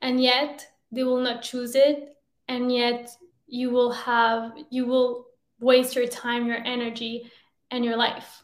And 0.00 0.20
yet 0.22 0.66
they 0.90 1.04
will 1.04 1.20
not 1.20 1.42
choose 1.42 1.74
it. 1.74 2.16
And 2.48 2.72
yet 2.72 3.10
you 3.46 3.70
will 3.70 3.92
have 3.92 4.52
you 4.70 4.86
will 4.86 5.26
waste 5.60 5.94
your 5.94 6.06
time 6.06 6.46
your 6.46 6.62
energy 6.64 7.30
and 7.70 7.84
your 7.84 7.96
life. 7.96 8.42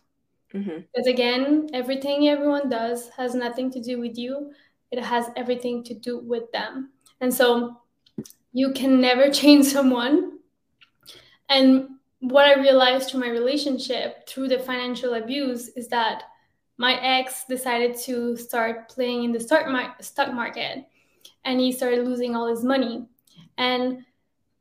Mm-hmm. 0.54 0.80
because 0.92 1.06
again 1.06 1.70
everything 1.72 2.28
everyone 2.28 2.68
does 2.68 3.08
has 3.16 3.34
nothing 3.34 3.70
to 3.70 3.80
do 3.80 3.98
with 3.98 4.18
you. 4.18 4.52
It 4.90 5.02
has 5.02 5.30
everything 5.34 5.82
to 5.84 5.94
do 5.94 6.18
with 6.18 6.52
them. 6.52 6.90
And 7.22 7.32
so 7.32 7.80
you 8.52 8.72
can 8.74 9.00
never 9.00 9.30
change 9.40 9.64
someone. 9.64 10.38
And 11.48 11.88
what 12.22 12.46
I 12.46 12.60
realized 12.60 13.10
through 13.10 13.20
my 13.20 13.30
relationship, 13.30 14.28
through 14.28 14.48
the 14.48 14.60
financial 14.60 15.14
abuse, 15.14 15.68
is 15.70 15.88
that 15.88 16.22
my 16.78 16.94
ex 17.00 17.44
decided 17.48 17.96
to 18.04 18.36
start 18.36 18.88
playing 18.88 19.24
in 19.24 19.32
the 19.32 19.40
stock, 19.40 19.66
mar- 19.68 19.96
stock 20.00 20.32
market 20.32 20.86
and 21.44 21.58
he 21.58 21.72
started 21.72 22.06
losing 22.06 22.36
all 22.36 22.46
his 22.46 22.62
money. 22.64 23.06
And 23.58 24.04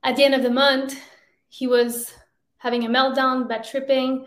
at 0.03 0.15
the 0.15 0.23
end 0.23 0.33
of 0.33 0.41
the 0.41 0.49
month, 0.49 0.99
he 1.49 1.67
was 1.67 2.13
having 2.57 2.85
a 2.85 2.89
meltdown, 2.89 3.47
bad 3.47 3.63
tripping, 3.63 4.25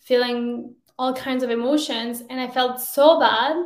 feeling 0.00 0.74
all 0.96 1.12
kinds 1.12 1.42
of 1.42 1.50
emotions. 1.50 2.22
And 2.30 2.40
I 2.40 2.48
felt 2.48 2.80
so 2.80 3.18
bad 3.18 3.56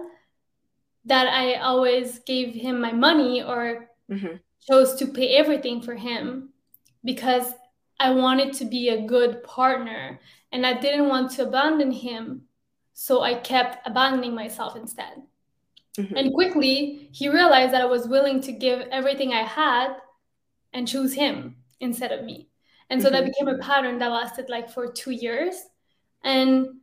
that 1.04 1.28
I 1.28 1.54
always 1.56 2.20
gave 2.20 2.54
him 2.54 2.80
my 2.80 2.92
money 2.92 3.42
or 3.42 3.90
mm-hmm. 4.10 4.36
chose 4.66 4.94
to 4.96 5.06
pay 5.06 5.36
everything 5.36 5.82
for 5.82 5.94
him 5.94 6.50
because 7.04 7.52
I 8.00 8.10
wanted 8.10 8.52
to 8.54 8.64
be 8.64 8.90
a 8.90 9.06
good 9.06 9.42
partner 9.42 10.20
and 10.52 10.66
I 10.66 10.74
didn't 10.78 11.08
want 11.08 11.32
to 11.32 11.46
abandon 11.46 11.90
him. 11.90 12.42
So 12.92 13.22
I 13.22 13.34
kept 13.34 13.86
abandoning 13.86 14.34
myself 14.34 14.76
instead. 14.76 15.22
Mm-hmm. 15.98 16.16
And 16.16 16.34
quickly, 16.34 17.08
he 17.12 17.28
realized 17.28 17.72
that 17.72 17.82
I 17.82 17.86
was 17.86 18.08
willing 18.08 18.40
to 18.42 18.52
give 18.52 18.80
everything 18.90 19.32
I 19.32 19.42
had 19.42 19.96
and 20.72 20.86
choose 20.86 21.12
him 21.12 21.56
instead 21.80 22.12
of 22.12 22.24
me. 22.24 22.48
And 22.90 23.00
so 23.00 23.08
mm-hmm. 23.08 23.16
that 23.16 23.26
became 23.26 23.48
a 23.48 23.58
pattern 23.58 23.98
that 23.98 24.10
lasted 24.10 24.48
like 24.48 24.70
for 24.70 24.90
two 24.90 25.10
years. 25.10 25.54
And 26.24 26.80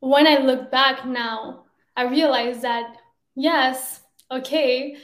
when 0.00 0.26
I 0.26 0.38
look 0.38 0.70
back 0.70 1.06
now, 1.06 1.64
I 1.96 2.04
realize 2.04 2.62
that, 2.62 2.96
yes, 3.34 4.00
okay, 4.30 4.96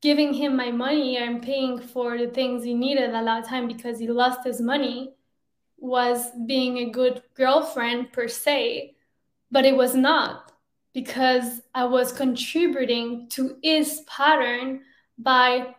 giving 0.00 0.32
him 0.32 0.56
my 0.56 0.70
money 0.70 1.16
and 1.16 1.42
paying 1.42 1.80
for 1.80 2.16
the 2.16 2.28
things 2.28 2.64
he 2.64 2.74
needed 2.74 3.14
at 3.14 3.24
that 3.24 3.46
time 3.46 3.66
because 3.66 3.98
he 3.98 4.08
lost 4.08 4.44
his 4.44 4.60
money 4.60 5.14
was 5.78 6.30
being 6.46 6.78
a 6.78 6.90
good 6.90 7.22
girlfriend 7.34 8.12
per 8.12 8.28
se, 8.28 8.94
but 9.50 9.64
it 9.64 9.76
was 9.76 9.94
not 9.94 10.52
because 10.92 11.62
I 11.74 11.84
was 11.84 12.12
contributing 12.12 13.28
to 13.30 13.56
his 13.62 14.02
pattern 14.06 14.82
by 15.16 15.74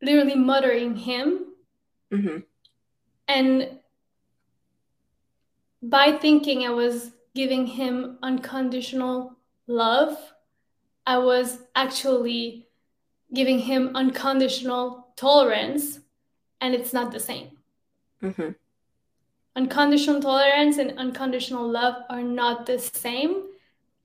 literally 0.00 0.34
mothering 0.34 0.96
him. 0.96 1.46
Mm-hmm. 2.12 2.38
And 3.28 3.78
by 5.82 6.12
thinking 6.12 6.66
I 6.66 6.70
was 6.70 7.12
giving 7.34 7.66
him 7.66 8.18
unconditional 8.22 9.36
love, 9.66 10.16
I 11.06 11.18
was 11.18 11.58
actually 11.74 12.68
giving 13.32 13.58
him 13.58 13.90
unconditional 13.94 15.08
tolerance, 15.16 16.00
and 16.60 16.74
it's 16.74 16.92
not 16.92 17.12
the 17.12 17.20
same. 17.20 17.58
Mm-hmm. 18.22 18.50
Unconditional 19.56 20.20
tolerance 20.20 20.78
and 20.78 20.98
unconditional 20.98 21.68
love 21.68 22.02
are 22.08 22.22
not 22.22 22.66
the 22.66 22.78
same. 22.78 23.44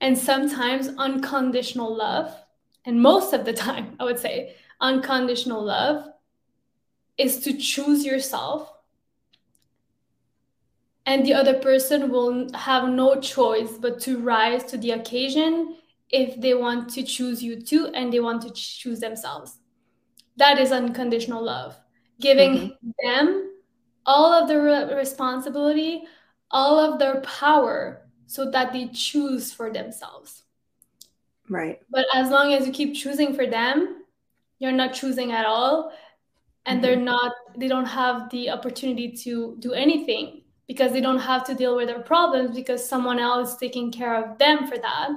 And 0.00 0.16
sometimes 0.16 0.88
unconditional 0.98 1.94
love, 1.94 2.34
and 2.84 3.00
most 3.00 3.32
of 3.32 3.44
the 3.44 3.52
time, 3.52 3.96
I 4.00 4.04
would 4.04 4.18
say, 4.18 4.56
unconditional 4.80 5.64
love 5.64 6.08
is 7.16 7.40
to 7.40 7.56
choose 7.56 8.04
yourself 8.04 8.72
and 11.08 11.24
the 11.24 11.32
other 11.32 11.54
person 11.54 12.10
will 12.10 12.52
have 12.52 12.86
no 12.86 13.18
choice 13.18 13.78
but 13.78 13.98
to 13.98 14.18
rise 14.18 14.62
to 14.64 14.76
the 14.76 14.90
occasion 14.90 15.74
if 16.10 16.40
they 16.40 16.54
want 16.54 16.88
to 16.90 17.02
choose 17.02 17.42
you 17.42 17.60
too 17.60 17.90
and 17.94 18.12
they 18.12 18.20
want 18.20 18.42
to 18.42 18.50
choose 18.50 19.00
themselves. 19.00 19.58
That 20.36 20.58
is 20.58 20.72
unconditional 20.72 21.42
love. 21.42 21.78
Giving 22.20 22.54
mm-hmm. 22.54 22.90
them 23.04 23.50
all 24.06 24.32
of 24.32 24.48
the 24.48 24.60
re- 24.60 24.94
responsibility 24.94 26.04
all 26.50 26.78
of 26.78 26.98
their 26.98 27.20
power 27.20 28.08
so 28.26 28.50
that 28.50 28.72
they 28.72 28.88
choose 28.88 29.52
for 29.52 29.70
themselves. 29.70 30.44
Right. 31.50 31.80
But 31.90 32.06
as 32.14 32.30
long 32.30 32.54
as 32.54 32.66
you 32.66 32.72
keep 32.72 32.94
choosing 32.94 33.34
for 33.34 33.46
them 33.46 33.98
you're 34.58 34.72
not 34.72 34.92
choosing 34.92 35.32
at 35.32 35.46
all 35.46 35.92
and 36.66 36.76
mm-hmm. 36.76 36.82
they're 36.82 36.96
not 36.96 37.32
they 37.56 37.68
don't 37.68 37.86
have 37.86 38.30
the 38.30 38.50
opportunity 38.50 39.12
to 39.12 39.56
do 39.60 39.72
anything 39.72 40.42
because 40.66 40.92
they 40.92 41.00
don't 41.00 41.18
have 41.18 41.44
to 41.44 41.54
deal 41.54 41.76
with 41.76 41.88
their 41.88 42.00
problems 42.00 42.54
because 42.54 42.86
someone 42.86 43.18
else 43.18 43.52
is 43.52 43.56
taking 43.56 43.90
care 43.90 44.14
of 44.14 44.38
them 44.38 44.66
for 44.66 44.76
that 44.78 45.10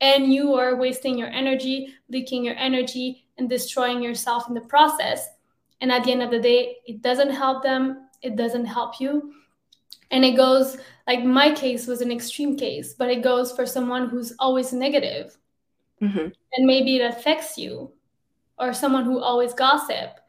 and 0.00 0.32
you 0.32 0.54
are 0.54 0.76
wasting 0.76 1.16
your 1.18 1.28
energy 1.28 1.94
leaking 2.08 2.44
your 2.44 2.56
energy 2.56 3.26
and 3.38 3.48
destroying 3.48 4.02
yourself 4.02 4.48
in 4.48 4.54
the 4.54 4.60
process 4.60 5.28
and 5.80 5.90
at 5.90 6.04
the 6.04 6.12
end 6.12 6.22
of 6.22 6.30
the 6.30 6.40
day 6.40 6.76
it 6.86 7.02
doesn't 7.02 7.30
help 7.30 7.62
them 7.62 8.08
it 8.22 8.36
doesn't 8.36 8.66
help 8.66 9.00
you 9.00 9.32
and 10.10 10.24
it 10.24 10.36
goes 10.36 10.76
like 11.06 11.24
my 11.24 11.52
case 11.52 11.86
was 11.86 12.00
an 12.00 12.12
extreme 12.12 12.56
case 12.56 12.94
but 12.94 13.10
it 13.10 13.22
goes 13.22 13.52
for 13.52 13.66
someone 13.66 14.08
who's 14.08 14.32
always 14.38 14.72
negative 14.72 15.36
mm-hmm. 16.02 16.28
and 16.52 16.66
maybe 16.66 16.96
it 16.96 17.10
affects 17.10 17.56
you 17.56 17.90
or 18.58 18.72
someone 18.72 19.04
who 19.04 19.20
always 19.20 19.54
gossip 19.54 20.20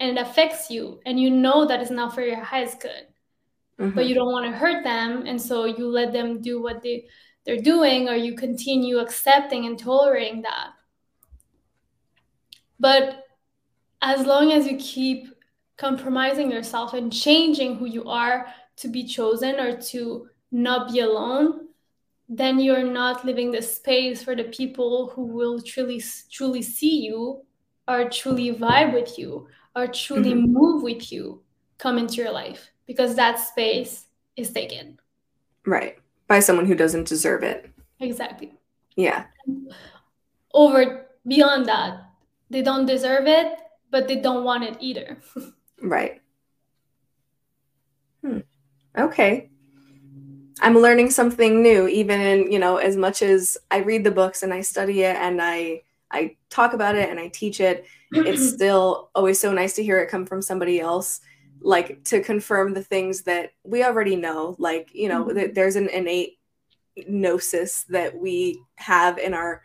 and 0.00 0.16
it 0.16 0.20
affects 0.20 0.70
you 0.70 1.00
and 1.06 1.20
you 1.20 1.30
know 1.30 1.66
that 1.66 1.80
it's 1.80 1.90
not 1.90 2.14
for 2.14 2.22
your 2.22 2.42
highest 2.42 2.80
good 2.80 3.06
mm-hmm. 3.78 3.94
but 3.94 4.06
you 4.06 4.14
don't 4.14 4.32
want 4.32 4.44
to 4.44 4.56
hurt 4.56 4.84
them 4.84 5.26
and 5.26 5.40
so 5.40 5.64
you 5.64 5.88
let 5.88 6.12
them 6.12 6.40
do 6.40 6.60
what 6.62 6.82
they 6.82 7.04
they're 7.48 7.62
doing 7.62 8.10
or 8.10 8.14
you 8.14 8.34
continue 8.34 8.98
accepting 8.98 9.64
and 9.64 9.78
tolerating 9.78 10.42
that 10.42 10.68
but 12.78 13.24
as 14.02 14.26
long 14.26 14.52
as 14.52 14.66
you 14.66 14.76
keep 14.76 15.34
compromising 15.78 16.50
yourself 16.50 16.92
and 16.92 17.10
changing 17.10 17.76
who 17.76 17.86
you 17.86 18.04
are 18.06 18.46
to 18.76 18.86
be 18.86 19.02
chosen 19.02 19.58
or 19.58 19.80
to 19.80 20.28
not 20.52 20.92
be 20.92 21.00
alone 21.00 21.68
then 22.28 22.60
you're 22.60 22.84
not 22.84 23.24
living 23.24 23.50
the 23.50 23.62
space 23.62 24.22
for 24.22 24.36
the 24.36 24.44
people 24.44 25.10
who 25.14 25.24
will 25.24 25.58
truly 25.62 26.02
truly 26.30 26.60
see 26.60 27.00
you 27.06 27.42
or 27.88 28.10
truly 28.10 28.54
vibe 28.54 28.92
with 28.92 29.18
you 29.18 29.48
or 29.74 29.86
truly 29.86 30.34
mm-hmm. 30.34 30.52
move 30.52 30.82
with 30.82 31.10
you 31.10 31.40
come 31.78 31.96
into 31.96 32.16
your 32.16 32.30
life 32.30 32.70
because 32.86 33.14
that 33.14 33.38
space 33.38 34.04
is 34.36 34.50
taken. 34.50 34.98
Right. 35.64 35.96
By 36.28 36.40
someone 36.40 36.66
who 36.66 36.74
doesn't 36.74 37.08
deserve 37.08 37.42
it. 37.42 37.70
Exactly. 38.00 38.52
Yeah. 38.96 39.24
Over 40.52 41.06
beyond 41.26 41.66
that, 41.66 42.04
they 42.50 42.62
don't 42.62 42.86
deserve 42.86 43.26
it, 43.26 43.58
but 43.90 44.08
they 44.08 44.16
don't 44.16 44.44
want 44.44 44.64
it 44.64 44.76
either. 44.80 45.18
right. 45.82 46.20
Hmm. 48.22 48.40
Okay. 48.96 49.50
I'm 50.60 50.76
learning 50.76 51.10
something 51.10 51.62
new, 51.62 51.86
even 51.86 52.20
in, 52.20 52.50
you 52.50 52.58
know, 52.58 52.78
as 52.78 52.96
much 52.96 53.22
as 53.22 53.56
I 53.70 53.78
read 53.78 54.04
the 54.04 54.10
books 54.10 54.42
and 54.42 54.52
I 54.52 54.60
study 54.62 55.02
it 55.02 55.16
and 55.16 55.40
I 55.40 55.82
I 56.10 56.36
talk 56.48 56.72
about 56.72 56.96
it 56.96 57.10
and 57.10 57.20
I 57.20 57.28
teach 57.28 57.60
it, 57.60 57.84
it's 58.12 58.48
still 58.54 59.10
always 59.14 59.38
so 59.38 59.52
nice 59.52 59.74
to 59.74 59.84
hear 59.84 60.00
it 60.00 60.08
come 60.08 60.26
from 60.26 60.40
somebody 60.42 60.80
else, 60.80 61.20
like 61.60 62.04
to 62.04 62.22
confirm 62.22 62.74
the 62.74 62.82
things 62.82 63.22
that 63.22 63.52
we 63.64 63.84
already 63.84 64.16
know. 64.16 64.56
Like, 64.58 64.90
you 64.92 65.08
know, 65.08 65.24
mm-hmm. 65.24 65.52
there's 65.52 65.76
an 65.76 65.88
innate 65.88 66.38
gnosis 67.06 67.84
that 67.84 68.16
we 68.16 68.62
have 68.76 69.18
in 69.18 69.34
our 69.34 69.62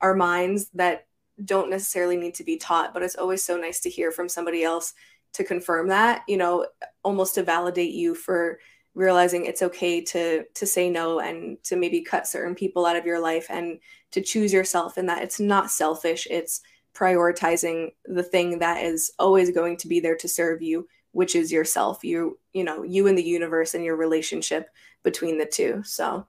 our 0.00 0.14
minds 0.14 0.68
that 0.74 1.06
don't 1.44 1.70
necessarily 1.70 2.16
need 2.16 2.34
to 2.34 2.44
be 2.44 2.56
taught, 2.56 2.92
but 2.92 3.02
it's 3.02 3.16
always 3.16 3.44
so 3.44 3.56
nice 3.56 3.80
to 3.80 3.90
hear 3.90 4.10
from 4.10 4.28
somebody 4.28 4.64
else 4.64 4.94
to 5.32 5.44
confirm 5.44 5.88
that, 5.88 6.22
you 6.28 6.36
know, 6.36 6.66
almost 7.02 7.34
to 7.36 7.42
validate 7.42 7.92
you 7.92 8.14
for 8.14 8.58
realizing 8.94 9.46
it's 9.46 9.62
okay 9.62 10.00
to 10.02 10.44
to 10.54 10.66
say 10.66 10.90
no 10.90 11.20
and 11.20 11.62
to 11.64 11.76
maybe 11.76 12.02
cut 12.02 12.26
certain 12.26 12.54
people 12.54 12.84
out 12.84 12.96
of 12.96 13.06
your 13.06 13.18
life 13.18 13.46
and 13.48 13.78
to 14.10 14.20
choose 14.20 14.52
yourself 14.52 14.98
and 14.98 15.08
that 15.08 15.22
it's 15.22 15.40
not 15.40 15.70
selfish 15.70 16.26
it's 16.30 16.60
prioritizing 16.94 17.90
the 18.04 18.22
thing 18.22 18.58
that 18.58 18.84
is 18.84 19.10
always 19.18 19.50
going 19.50 19.78
to 19.78 19.88
be 19.88 19.98
there 19.98 20.16
to 20.16 20.28
serve 20.28 20.60
you 20.60 20.86
which 21.12 21.34
is 21.34 21.52
yourself 21.52 22.02
you 22.02 22.38
you 22.52 22.64
know 22.64 22.82
you 22.82 23.06
and 23.06 23.16
the 23.16 23.22
universe 23.22 23.74
and 23.74 23.84
your 23.84 23.96
relationship 23.96 24.68
between 25.02 25.38
the 25.38 25.46
two. 25.46 25.82
So 25.84 26.26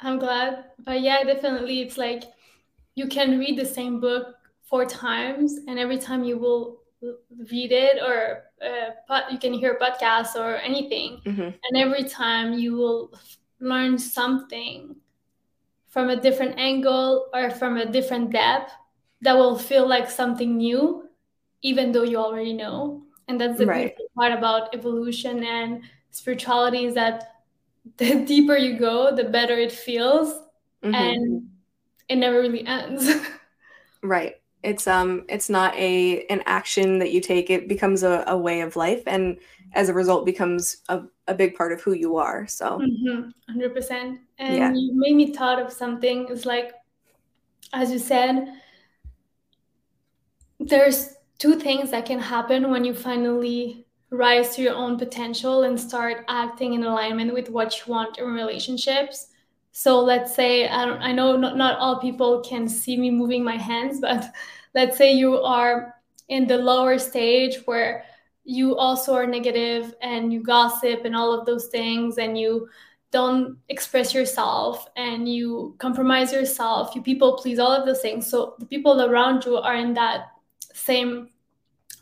i'm 0.00 0.18
glad 0.18 0.64
but 0.80 1.00
yeah 1.00 1.22
definitely 1.24 1.80
it's 1.80 1.96
like 1.96 2.24
you 2.96 3.06
can 3.06 3.38
read 3.38 3.58
the 3.58 3.64
same 3.64 4.00
book 4.00 4.34
four 4.64 4.84
times 4.84 5.58
and 5.68 5.78
every 5.78 5.98
time 5.98 6.24
you 6.24 6.36
will 6.36 6.80
read 7.50 7.72
it 7.72 8.02
or 8.02 8.44
uh, 8.62 9.20
you 9.30 9.38
can 9.38 9.52
hear 9.52 9.72
a 9.72 9.78
podcast 9.78 10.34
or 10.34 10.56
anything. 10.56 11.20
Mm-hmm. 11.24 11.40
and 11.40 11.76
every 11.76 12.04
time 12.04 12.54
you 12.54 12.74
will 12.74 13.12
learn 13.60 13.98
something 13.98 14.96
from 15.88 16.10
a 16.10 16.20
different 16.20 16.58
angle 16.58 17.28
or 17.32 17.50
from 17.50 17.76
a 17.76 17.86
different 17.86 18.32
depth 18.32 18.72
that 19.22 19.34
will 19.34 19.56
feel 19.56 19.88
like 19.88 20.10
something 20.10 20.56
new 20.56 21.08
even 21.62 21.92
though 21.92 22.02
you 22.02 22.18
already 22.18 22.52
know 22.52 23.05
and 23.28 23.40
that's 23.40 23.58
the 23.58 23.66
right. 23.66 23.96
beautiful 23.96 24.06
part 24.16 24.32
about 24.32 24.74
evolution 24.74 25.44
and 25.44 25.82
spirituality 26.10 26.84
is 26.84 26.94
that 26.94 27.42
the 27.98 28.24
deeper 28.24 28.56
you 28.56 28.78
go 28.78 29.14
the 29.14 29.24
better 29.24 29.54
it 29.54 29.72
feels 29.72 30.32
mm-hmm. 30.82 30.94
and 30.94 31.48
it 32.08 32.16
never 32.16 32.40
really 32.40 32.66
ends 32.66 33.10
right 34.02 34.36
it's 34.62 34.86
um 34.86 35.24
it's 35.28 35.48
not 35.48 35.74
a 35.76 36.24
an 36.26 36.42
action 36.46 36.98
that 36.98 37.12
you 37.12 37.20
take 37.20 37.50
it 37.50 37.68
becomes 37.68 38.02
a, 38.02 38.24
a 38.26 38.36
way 38.36 38.60
of 38.60 38.74
life 38.74 39.02
and 39.06 39.36
as 39.74 39.88
a 39.88 39.94
result 39.94 40.24
becomes 40.24 40.78
a, 40.88 41.02
a 41.28 41.34
big 41.34 41.54
part 41.54 41.72
of 41.72 41.80
who 41.82 41.92
you 41.92 42.16
are 42.16 42.46
so 42.46 42.78
mm-hmm. 42.78 43.28
100% 43.58 44.18
and 44.38 44.56
yeah. 44.56 44.72
you 44.72 44.92
made 44.94 45.14
me 45.14 45.32
thought 45.32 45.60
of 45.60 45.72
something 45.72 46.26
it's 46.30 46.46
like 46.46 46.72
as 47.72 47.90
you 47.92 47.98
said 47.98 48.54
there's 50.58 51.15
two 51.38 51.58
things 51.58 51.90
that 51.90 52.06
can 52.06 52.18
happen 52.18 52.70
when 52.70 52.84
you 52.84 52.94
finally 52.94 53.86
rise 54.10 54.54
to 54.54 54.62
your 54.62 54.74
own 54.74 54.98
potential 54.98 55.64
and 55.64 55.78
start 55.78 56.24
acting 56.28 56.74
in 56.74 56.84
alignment 56.84 57.32
with 57.32 57.50
what 57.50 57.76
you 57.78 57.92
want 57.92 58.18
in 58.18 58.26
relationships. 58.26 59.28
So 59.72 60.00
let's 60.00 60.34
say 60.34 60.68
I, 60.68 60.84
I 60.84 61.12
know 61.12 61.36
not, 61.36 61.56
not 61.56 61.78
all 61.78 62.00
people 62.00 62.40
can 62.40 62.68
see 62.68 62.96
me 62.96 63.10
moving 63.10 63.44
my 63.44 63.56
hands 63.56 64.00
but 64.00 64.30
let's 64.74 64.96
say 64.96 65.12
you 65.12 65.38
are 65.38 65.94
in 66.28 66.46
the 66.46 66.56
lower 66.56 66.98
stage 66.98 67.58
where 67.66 68.04
you 68.44 68.76
also 68.76 69.12
are 69.14 69.26
negative 69.26 69.94
and 70.02 70.32
you 70.32 70.40
gossip 70.42 71.04
and 71.04 71.16
all 71.16 71.32
of 71.32 71.46
those 71.46 71.66
things 71.66 72.18
and 72.18 72.38
you 72.38 72.68
don't 73.10 73.58
express 73.68 74.14
yourself 74.14 74.88
and 74.96 75.28
you 75.28 75.74
compromise 75.78 76.32
yourself 76.32 76.94
you 76.94 77.02
people 77.02 77.36
please 77.36 77.58
all 77.58 77.72
of 77.72 77.86
those 77.86 78.00
things. 78.00 78.26
So 78.26 78.54
the 78.58 78.66
people 78.66 79.02
around 79.02 79.44
you 79.44 79.56
are 79.56 79.76
in 79.76 79.94
that 79.94 80.28
same 80.76 81.30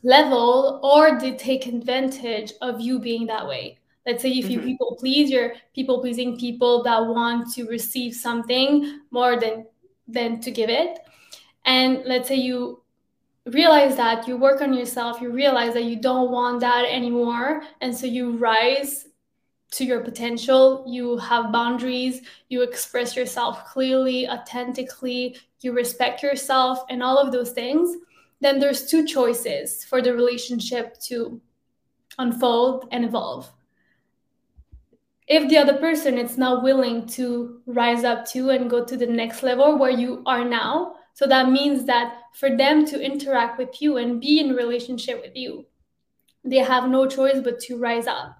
level 0.02 0.80
or 0.82 1.18
they 1.18 1.32
take 1.32 1.66
advantage 1.66 2.52
of 2.60 2.80
you 2.80 2.98
being 2.98 3.26
that 3.26 3.46
way. 3.46 3.78
Let's 4.06 4.22
say 4.22 4.30
if 4.30 4.50
you 4.50 4.58
mm-hmm. 4.58 4.66
people 4.66 4.96
please 5.00 5.30
you're 5.30 5.54
people 5.74 6.00
pleasing 6.00 6.38
people 6.38 6.82
that 6.82 7.06
want 7.06 7.52
to 7.54 7.64
receive 7.64 8.14
something 8.14 9.00
more 9.10 9.40
than 9.40 9.66
than 10.06 10.40
to 10.40 10.50
give 10.50 10.68
it. 10.68 10.98
And 11.64 12.02
let's 12.04 12.28
say 12.28 12.34
you 12.34 12.82
realize 13.46 13.96
that 13.96 14.26
you 14.26 14.36
work 14.36 14.62
on 14.62 14.72
yourself 14.72 15.20
you 15.20 15.30
realize 15.30 15.74
that 15.74 15.84
you 15.84 15.96
don't 15.96 16.30
want 16.30 16.60
that 16.60 16.86
anymore 16.86 17.62
and 17.82 17.94
so 17.94 18.06
you 18.06 18.38
rise 18.38 19.08
to 19.70 19.84
your 19.84 20.00
potential 20.00 20.82
you 20.88 21.18
have 21.18 21.52
boundaries 21.52 22.22
you 22.48 22.62
express 22.62 23.14
yourself 23.14 23.66
clearly 23.66 24.26
authentically 24.30 25.36
you 25.60 25.72
respect 25.72 26.22
yourself 26.22 26.78
and 26.88 27.02
all 27.02 27.18
of 27.18 27.32
those 27.32 27.50
things 27.50 27.98
then 28.44 28.58
there's 28.58 28.86
two 28.86 29.06
choices 29.06 29.84
for 29.84 30.02
the 30.02 30.12
relationship 30.12 30.98
to 31.00 31.40
unfold 32.18 32.88
and 32.92 33.04
evolve 33.04 33.50
if 35.26 35.48
the 35.48 35.56
other 35.56 35.78
person 35.78 36.18
is 36.18 36.36
not 36.36 36.62
willing 36.62 37.06
to 37.06 37.60
rise 37.66 38.04
up 38.04 38.26
to 38.26 38.50
and 38.50 38.68
go 38.68 38.84
to 38.84 38.96
the 38.96 39.06
next 39.06 39.42
level 39.42 39.78
where 39.78 39.90
you 39.90 40.22
are 40.26 40.44
now 40.44 40.94
so 41.14 41.28
that 41.28 41.48
means 41.48 41.86
that 41.86 42.16
for 42.34 42.54
them 42.56 42.84
to 42.86 43.00
interact 43.00 43.56
with 43.56 43.80
you 43.80 43.96
and 43.96 44.20
be 44.20 44.40
in 44.40 44.50
relationship 44.50 45.22
with 45.22 45.36
you, 45.36 45.64
they 46.42 46.58
have 46.58 46.90
no 46.90 47.06
choice 47.06 47.40
but 47.42 47.60
to 47.60 47.78
rise 47.78 48.08
up. 48.08 48.36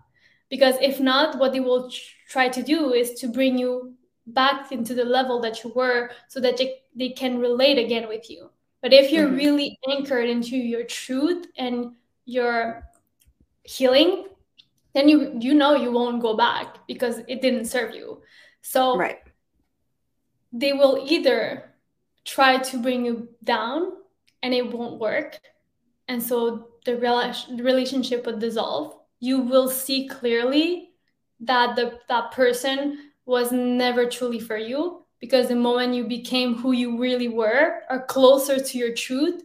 Because 0.51 0.75
if 0.83 1.01
not, 1.01 1.39
what 1.39 1.53
they 1.53 1.61
will 1.61 1.91
try 2.29 2.49
to 2.49 2.63
do 2.63 2.93
is 2.93 3.15
to 3.21 3.29
bring 3.29 3.57
you 3.57 3.95
back 4.27 4.73
into 4.73 4.93
the 4.93 5.05
level 5.05 5.41
that 5.41 5.63
you 5.63 5.73
were 5.75 6.11
so 6.29 6.41
that 6.41 6.57
they, 6.57 6.81
they 6.97 7.11
can 7.11 7.39
relate 7.39 7.79
again 7.79 8.09
with 8.09 8.29
you. 8.29 8.51
But 8.85 8.93
if 8.93 9.11
you're 9.11 9.29
mm-hmm. 9.29 9.37
really 9.37 9.79
anchored 9.89 10.29
into 10.29 10.59
your 10.59 10.85
truth 10.85 11.47
and 11.57 11.93
your 12.27 12.87
healing, 13.63 14.27
then 14.93 15.09
you 15.09 15.39
you 15.41 15.55
know 15.55 15.75
you 15.75 15.91
won't 15.91 16.21
go 16.21 16.37
back 16.37 16.87
because 16.87 17.21
it 17.27 17.41
didn't 17.41 17.65
serve 17.65 17.95
you. 17.95 18.21
So 18.61 18.99
right. 18.99 19.21
they 20.53 20.75
will 20.75 21.03
either 21.09 21.73
try 22.27 22.59
to 22.59 22.83
bring 22.83 23.07
you 23.07 23.29
down 23.43 23.93
and 24.43 24.53
it 24.53 24.71
won't 24.71 25.01
work 25.01 25.41
and 26.09 26.23
so 26.23 26.69
the 26.85 26.97
relationship 26.97 28.27
would 28.27 28.39
dissolve 28.39 28.97
you 29.21 29.41
will 29.41 29.69
see 29.69 30.09
clearly 30.09 30.91
that 31.41 31.77
the 31.77 31.99
that 32.09 32.33
person 32.33 33.11
was 33.27 33.53
never 33.53 34.07
truly 34.09 34.41
for 34.41 34.57
you 34.57 35.04
because 35.25 35.49
the 35.49 35.57
moment 35.57 35.95
you 35.95 36.05
became 36.05 36.55
who 36.55 36.73
you 36.73 36.99
really 36.99 37.29
were 37.29 37.81
or 37.89 38.05
closer 38.07 38.59
to 38.59 38.79
your 38.79 38.93
truth 38.93 39.43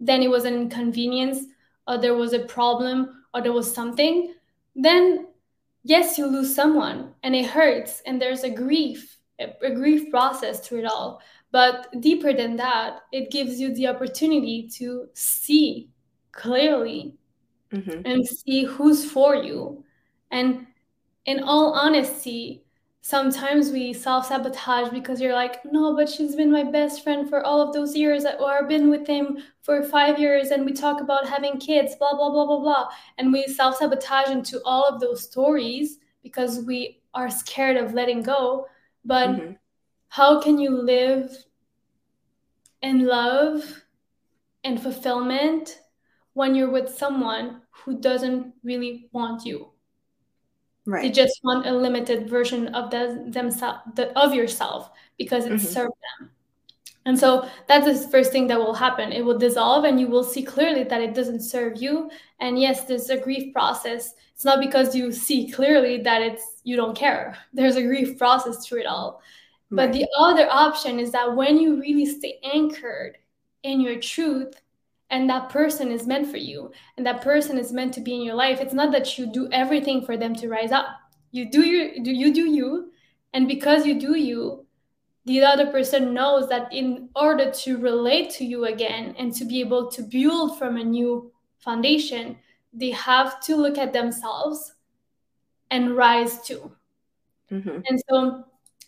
then 0.00 0.22
it 0.22 0.30
was 0.30 0.44
an 0.44 0.54
inconvenience 0.54 1.46
or 1.88 1.98
there 1.98 2.14
was 2.14 2.32
a 2.32 2.46
problem 2.56 3.24
or 3.32 3.40
there 3.40 3.52
was 3.52 3.74
something 3.74 4.34
then 4.76 5.26
yes 5.82 6.16
you 6.18 6.26
lose 6.26 6.54
someone 6.54 7.12
and 7.24 7.34
it 7.34 7.46
hurts 7.46 8.02
and 8.06 8.20
there's 8.20 8.44
a 8.44 8.50
grief 8.50 9.18
a, 9.40 9.70
grief 9.74 10.10
process 10.10 10.60
through 10.60 10.78
it 10.78 10.84
all 10.86 11.20
but 11.54 11.86
deeper 12.00 12.32
than 12.32 12.56
that, 12.56 13.02
it 13.12 13.30
gives 13.30 13.60
you 13.60 13.72
the 13.72 13.86
opportunity 13.86 14.68
to 14.70 15.06
see 15.12 15.88
clearly 16.32 17.14
mm-hmm. 17.72 18.00
and 18.04 18.26
see 18.26 18.64
who's 18.64 19.08
for 19.08 19.36
you. 19.36 19.84
And 20.32 20.66
in 21.26 21.44
all 21.44 21.74
honesty, 21.74 22.63
sometimes 23.04 23.70
we 23.70 23.92
self 23.92 24.26
sabotage 24.26 24.88
because 24.88 25.20
you're 25.20 25.34
like, 25.34 25.64
no, 25.64 25.94
but 25.94 26.08
she's 26.08 26.34
been 26.34 26.50
my 26.50 26.64
best 26.64 27.04
friend 27.04 27.28
for 27.28 27.44
all 27.44 27.60
of 27.60 27.72
those 27.72 27.94
years, 27.94 28.24
or 28.24 28.58
I've 28.58 28.68
been 28.68 28.90
with 28.90 29.06
him 29.06 29.38
for 29.62 29.82
five 29.82 30.18
years, 30.18 30.48
and 30.48 30.64
we 30.64 30.72
talk 30.72 31.00
about 31.00 31.28
having 31.28 31.58
kids, 31.58 31.94
blah, 31.96 32.14
blah, 32.16 32.30
blah, 32.30 32.46
blah, 32.46 32.60
blah. 32.60 32.88
And 33.18 33.32
we 33.32 33.44
self 33.46 33.76
sabotage 33.76 34.30
into 34.30 34.60
all 34.64 34.84
of 34.88 35.00
those 35.00 35.22
stories 35.22 35.98
because 36.22 36.64
we 36.64 37.02
are 37.12 37.30
scared 37.30 37.76
of 37.76 37.94
letting 37.94 38.22
go. 38.22 38.66
But 39.04 39.28
mm-hmm 39.30 39.52
how 40.14 40.40
can 40.40 40.60
you 40.60 40.70
live 40.70 41.36
in 42.82 43.04
love 43.04 43.82
and 44.62 44.80
fulfillment 44.80 45.80
when 46.34 46.54
you're 46.54 46.70
with 46.70 46.88
someone 46.88 47.60
who 47.70 47.98
doesn't 48.00 48.54
really 48.62 49.08
want 49.10 49.44
you 49.44 49.73
right. 50.86 51.02
they 51.02 51.10
just 51.10 51.40
want 51.42 51.66
a 51.66 51.72
limited 51.72 52.28
version 52.28 52.68
of 52.74 52.90
the, 52.90 53.24
themselves 53.28 53.80
the, 53.94 54.16
of 54.18 54.34
yourself 54.34 54.90
because 55.18 55.46
it 55.46 55.52
mm-hmm. 55.52 55.66
served 55.66 55.94
them. 56.18 56.30
And 57.06 57.18
so 57.18 57.48
that's 57.68 57.86
the 57.86 58.08
first 58.08 58.32
thing 58.32 58.46
that 58.46 58.58
will 58.58 58.74
happen. 58.74 59.12
It 59.12 59.24
will 59.24 59.36
dissolve 59.38 59.84
and 59.84 60.00
you 60.00 60.08
will 60.08 60.24
see 60.24 60.42
clearly 60.42 60.84
that 60.84 61.02
it 61.02 61.14
doesn't 61.14 61.42
serve 61.42 61.82
you. 61.82 62.10
And 62.40 62.58
yes 62.58 62.84
there's 62.84 63.10
a 63.10 63.18
grief 63.18 63.52
process. 63.52 64.14
It's 64.34 64.44
not 64.44 64.58
because 64.58 64.94
you 64.96 65.12
see 65.12 65.50
clearly 65.50 66.02
that 66.02 66.22
it's 66.22 66.60
you 66.64 66.76
don't 66.76 66.96
care. 66.96 67.36
There's 67.52 67.76
a 67.76 67.82
grief 67.82 68.18
process 68.18 68.66
through 68.66 68.80
it 68.80 68.86
all. 68.86 69.22
But 69.70 69.92
the 69.92 70.06
other 70.18 70.48
option 70.50 71.00
is 71.00 71.10
that 71.12 71.34
when 71.34 71.58
you 71.58 71.80
really 71.80 72.06
stay 72.06 72.38
anchored 72.44 73.18
in 73.64 73.80
your 73.80 73.98
truth 73.98 74.54
and 75.14 75.30
that 75.30 75.48
person 75.48 75.92
is 75.92 76.08
meant 76.08 76.28
for 76.28 76.38
you 76.38 76.72
and 76.96 77.06
that 77.06 77.22
person 77.22 77.56
is 77.56 77.72
meant 77.72 77.94
to 77.94 78.00
be 78.00 78.14
in 78.16 78.22
your 78.22 78.34
life, 78.34 78.60
it's 78.60 78.74
not 78.74 78.90
that 78.90 79.16
you 79.16 79.26
do 79.26 79.48
everything 79.52 80.04
for 80.04 80.16
them 80.16 80.34
to 80.34 80.48
rise 80.48 80.72
up. 80.72 80.86
You 81.30 81.48
do 81.48 81.62
your 81.62 81.86
you 81.92 82.34
do 82.34 82.44
you 82.44 82.90
and 83.32 83.46
because 83.46 83.86
you 83.86 84.00
do 84.00 84.16
you, 84.16 84.66
the 85.24 85.42
other 85.42 85.66
person 85.70 86.14
knows 86.14 86.48
that 86.48 86.72
in 86.72 87.10
order 87.14 87.50
to 87.62 87.78
relate 87.78 88.30
to 88.30 88.44
you 88.44 88.64
again 88.64 89.14
and 89.16 89.32
to 89.34 89.44
be 89.44 89.60
able 89.60 89.88
to 89.92 90.02
build 90.02 90.58
from 90.58 90.76
a 90.76 90.84
new 90.84 91.32
foundation, 91.58 92.36
they 92.72 92.90
have 92.90 93.40
to 93.46 93.54
look 93.54 93.78
at 93.78 93.92
themselves 93.92 94.74
and 95.70 95.96
rise 95.96 96.42
too. 96.42 96.72
Mm-hmm. 97.52 97.78
And 97.88 98.02
so 98.08 98.44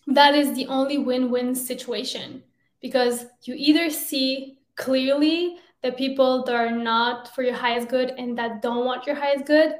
that 0.08 0.34
is 0.34 0.54
the 0.54 0.66
only 0.66 0.98
win-win 0.98 1.54
situation 1.54 2.42
because 2.80 3.26
you 3.42 3.54
either 3.56 3.90
see 3.90 4.58
clearly 4.74 5.58
the 5.86 5.92
people 5.92 6.44
that 6.44 6.54
are 6.54 6.70
not 6.70 7.34
for 7.34 7.42
your 7.42 7.54
highest 7.54 7.88
good 7.88 8.10
and 8.18 8.36
that 8.38 8.60
don't 8.62 8.84
want 8.84 9.06
your 9.06 9.16
highest 9.16 9.46
good. 9.46 9.74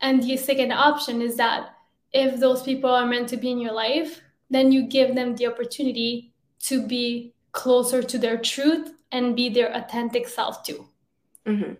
And 0.00 0.22
the 0.22 0.36
second 0.36 0.72
option 0.72 1.20
is 1.20 1.36
that 1.36 1.74
if 2.12 2.40
those 2.40 2.62
people 2.62 2.90
are 2.90 3.06
meant 3.06 3.28
to 3.28 3.36
be 3.36 3.50
in 3.50 3.58
your 3.58 3.72
life 3.72 4.22
then 4.50 4.72
you 4.72 4.86
give 4.86 5.14
them 5.14 5.36
the 5.36 5.46
opportunity 5.46 6.32
to 6.58 6.86
be 6.86 7.34
closer 7.52 8.02
to 8.02 8.16
their 8.18 8.38
truth 8.38 8.94
and 9.12 9.36
be 9.36 9.50
their 9.50 9.70
authentic 9.76 10.26
self 10.26 10.62
too. 10.62 10.86
Mm-hmm. 11.46 11.74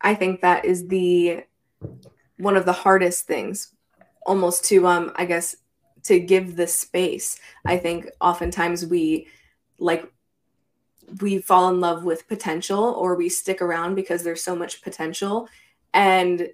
i 0.00 0.14
think 0.14 0.40
that 0.42 0.64
is 0.64 0.86
the 0.88 1.44
one 2.38 2.56
of 2.56 2.66
the 2.66 2.72
hardest 2.72 3.26
things 3.26 3.74
almost 4.26 4.64
to 4.66 4.86
um 4.86 5.10
i 5.16 5.24
guess 5.24 5.56
to 6.04 6.18
give 6.18 6.56
the 6.56 6.66
space. 6.66 7.38
I 7.64 7.78
think 7.78 8.08
oftentimes 8.20 8.86
we 8.86 9.28
like 9.78 10.11
we 11.20 11.38
fall 11.38 11.68
in 11.68 11.80
love 11.80 12.04
with 12.04 12.28
potential 12.28 12.82
or 12.82 13.14
we 13.14 13.28
stick 13.28 13.60
around 13.60 13.94
because 13.94 14.22
there's 14.22 14.42
so 14.42 14.56
much 14.56 14.82
potential 14.82 15.48
and 15.94 16.48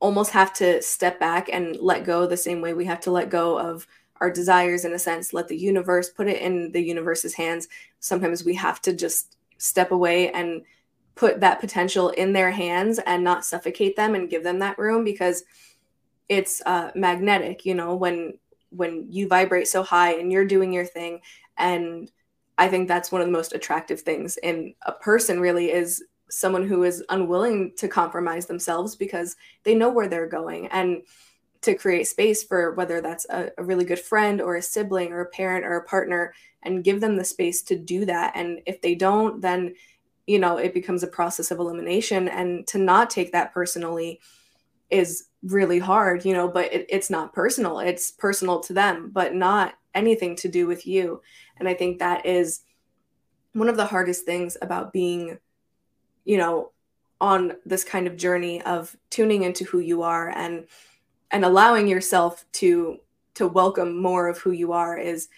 almost 0.00 0.32
have 0.32 0.52
to 0.52 0.82
step 0.82 1.20
back 1.20 1.48
and 1.52 1.76
let 1.76 2.04
go 2.04 2.26
the 2.26 2.36
same 2.36 2.60
way 2.60 2.74
we 2.74 2.84
have 2.84 3.00
to 3.00 3.10
let 3.10 3.30
go 3.30 3.58
of 3.58 3.86
our 4.20 4.30
desires 4.30 4.84
in 4.84 4.92
a 4.92 4.98
sense 4.98 5.32
let 5.32 5.48
the 5.48 5.56
universe 5.56 6.10
put 6.10 6.28
it 6.28 6.40
in 6.40 6.72
the 6.72 6.82
universe's 6.82 7.34
hands. 7.34 7.68
Sometimes 8.00 8.44
we 8.44 8.54
have 8.54 8.80
to 8.82 8.92
just 8.92 9.36
step 9.58 9.92
away 9.92 10.30
and 10.32 10.62
put 11.14 11.40
that 11.40 11.60
potential 11.60 12.08
in 12.10 12.32
their 12.32 12.50
hands 12.50 12.98
and 13.06 13.22
not 13.22 13.44
suffocate 13.44 13.96
them 13.96 14.14
and 14.14 14.30
give 14.30 14.42
them 14.42 14.58
that 14.58 14.78
room 14.78 15.04
because 15.04 15.44
it's 16.28 16.62
uh, 16.66 16.90
magnetic 16.94 17.64
you 17.66 17.74
know 17.74 17.94
when 17.94 18.32
when 18.70 19.06
you 19.10 19.28
vibrate 19.28 19.68
so 19.68 19.82
high 19.82 20.14
and 20.14 20.32
you're 20.32 20.46
doing 20.46 20.72
your 20.72 20.86
thing 20.86 21.20
and 21.58 22.10
I 22.62 22.68
think 22.68 22.86
that's 22.86 23.10
one 23.10 23.20
of 23.20 23.26
the 23.26 23.32
most 23.32 23.54
attractive 23.54 24.02
things 24.02 24.36
in 24.36 24.74
a 24.82 24.92
person, 24.92 25.40
really, 25.40 25.72
is 25.72 26.04
someone 26.30 26.64
who 26.64 26.84
is 26.84 27.02
unwilling 27.08 27.72
to 27.78 27.88
compromise 27.88 28.46
themselves 28.46 28.94
because 28.94 29.34
they 29.64 29.74
know 29.74 29.90
where 29.90 30.06
they're 30.06 30.28
going 30.28 30.68
and 30.68 31.02
to 31.62 31.74
create 31.74 32.06
space 32.06 32.44
for 32.44 32.72
whether 32.74 33.00
that's 33.00 33.26
a, 33.30 33.50
a, 33.58 33.64
really 33.64 33.84
good 33.84 33.98
friend 33.98 34.40
or 34.40 34.54
a 34.54 34.62
sibling 34.62 35.10
or 35.10 35.22
a 35.22 35.30
parent 35.30 35.64
or 35.64 35.76
a 35.76 35.84
partner 35.84 36.32
and 36.62 36.84
give 36.84 37.00
them 37.00 37.16
the 37.16 37.24
space 37.24 37.62
to 37.62 37.76
do 37.76 38.04
that. 38.04 38.32
And 38.36 38.60
if 38.64 38.80
they 38.80 38.94
don't, 38.94 39.40
then, 39.40 39.74
you 40.28 40.38
know, 40.38 40.56
it 40.56 40.72
becomes 40.72 41.02
a 41.02 41.08
process 41.08 41.50
of 41.50 41.58
elimination. 41.58 42.28
And 42.28 42.64
to 42.68 42.78
not 42.78 43.10
take 43.10 43.32
that 43.32 43.52
personally 43.52 44.20
is 44.88 45.30
really 45.42 45.80
hard, 45.80 46.24
you 46.24 46.32
know, 46.32 46.46
but 46.46 46.72
it, 46.72 46.86
it's 46.88 47.10
not 47.10 47.32
personal. 47.32 47.80
It's 47.80 48.12
personal 48.12 48.60
to 48.60 48.72
them, 48.72 49.10
but 49.12 49.34
not 49.34 49.74
anything 49.94 50.36
to 50.36 50.48
do 50.48 50.66
with 50.66 50.86
you. 50.86 51.22
And 51.58 51.68
I 51.68 51.74
think 51.74 51.98
that 51.98 52.26
is 52.26 52.62
one 53.52 53.68
of 53.68 53.76
the 53.76 53.86
hardest 53.86 54.24
things 54.24 54.56
about 54.62 54.92
being, 54.92 55.38
you 56.24 56.38
know, 56.38 56.72
on 57.20 57.52
this 57.64 57.84
kind 57.84 58.08
of 58.08 58.16
journey 58.16 58.60
of 58.62 58.96
tuning 59.10 59.44
into 59.44 59.64
who 59.64 59.78
you 59.78 60.02
are 60.02 60.30
and 60.30 60.66
and 61.30 61.44
allowing 61.44 61.86
yourself 61.86 62.44
to 62.52 62.98
to 63.34 63.46
welcome 63.46 64.00
more 64.00 64.28
of 64.28 64.38
who 64.38 64.50
you 64.50 64.72
are 64.72 64.98
is 64.98 65.28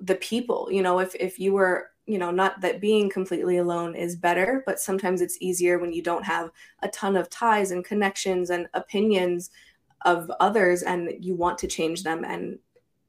the 0.00 0.16
people 0.16 0.68
you 0.70 0.82
know 0.82 0.98
if 0.98 1.14
if 1.14 1.38
you 1.38 1.54
were 1.54 1.90
you 2.04 2.18
know 2.18 2.30
not 2.30 2.60
that 2.60 2.78
being 2.78 3.08
completely 3.08 3.56
alone 3.56 3.94
is 3.94 4.14
better 4.14 4.62
but 4.66 4.78
sometimes 4.78 5.22
it's 5.22 5.38
easier 5.40 5.78
when 5.78 5.94
you 5.94 6.02
don't 6.02 6.24
have 6.24 6.50
a 6.82 6.88
ton 6.88 7.16
of 7.16 7.30
ties 7.30 7.70
and 7.70 7.86
connections 7.86 8.50
and 8.50 8.68
opinions 8.74 9.50
of 10.04 10.30
others 10.40 10.82
and 10.82 11.10
you 11.24 11.34
want 11.34 11.56
to 11.56 11.66
change 11.66 12.02
them 12.02 12.22
and 12.24 12.58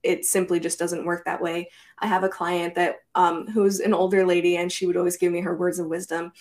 it 0.05 0.23
simply 0.25 0.59
just 0.59 0.79
doesn't 0.79 1.05
work 1.05 1.25
that 1.25 1.41
way. 1.41 1.69
I 1.99 2.07
have 2.07 2.23
a 2.23 2.29
client 2.29 2.75
that 2.75 2.97
um, 3.15 3.47
who's 3.47 3.79
an 3.79 3.93
older 3.93 4.25
lady, 4.25 4.57
and 4.57 4.71
she 4.71 4.85
would 4.85 4.97
always 4.97 5.17
give 5.17 5.31
me 5.31 5.41
her 5.41 5.57
words 5.57 5.79
of 5.79 5.87
wisdom. 5.87 6.31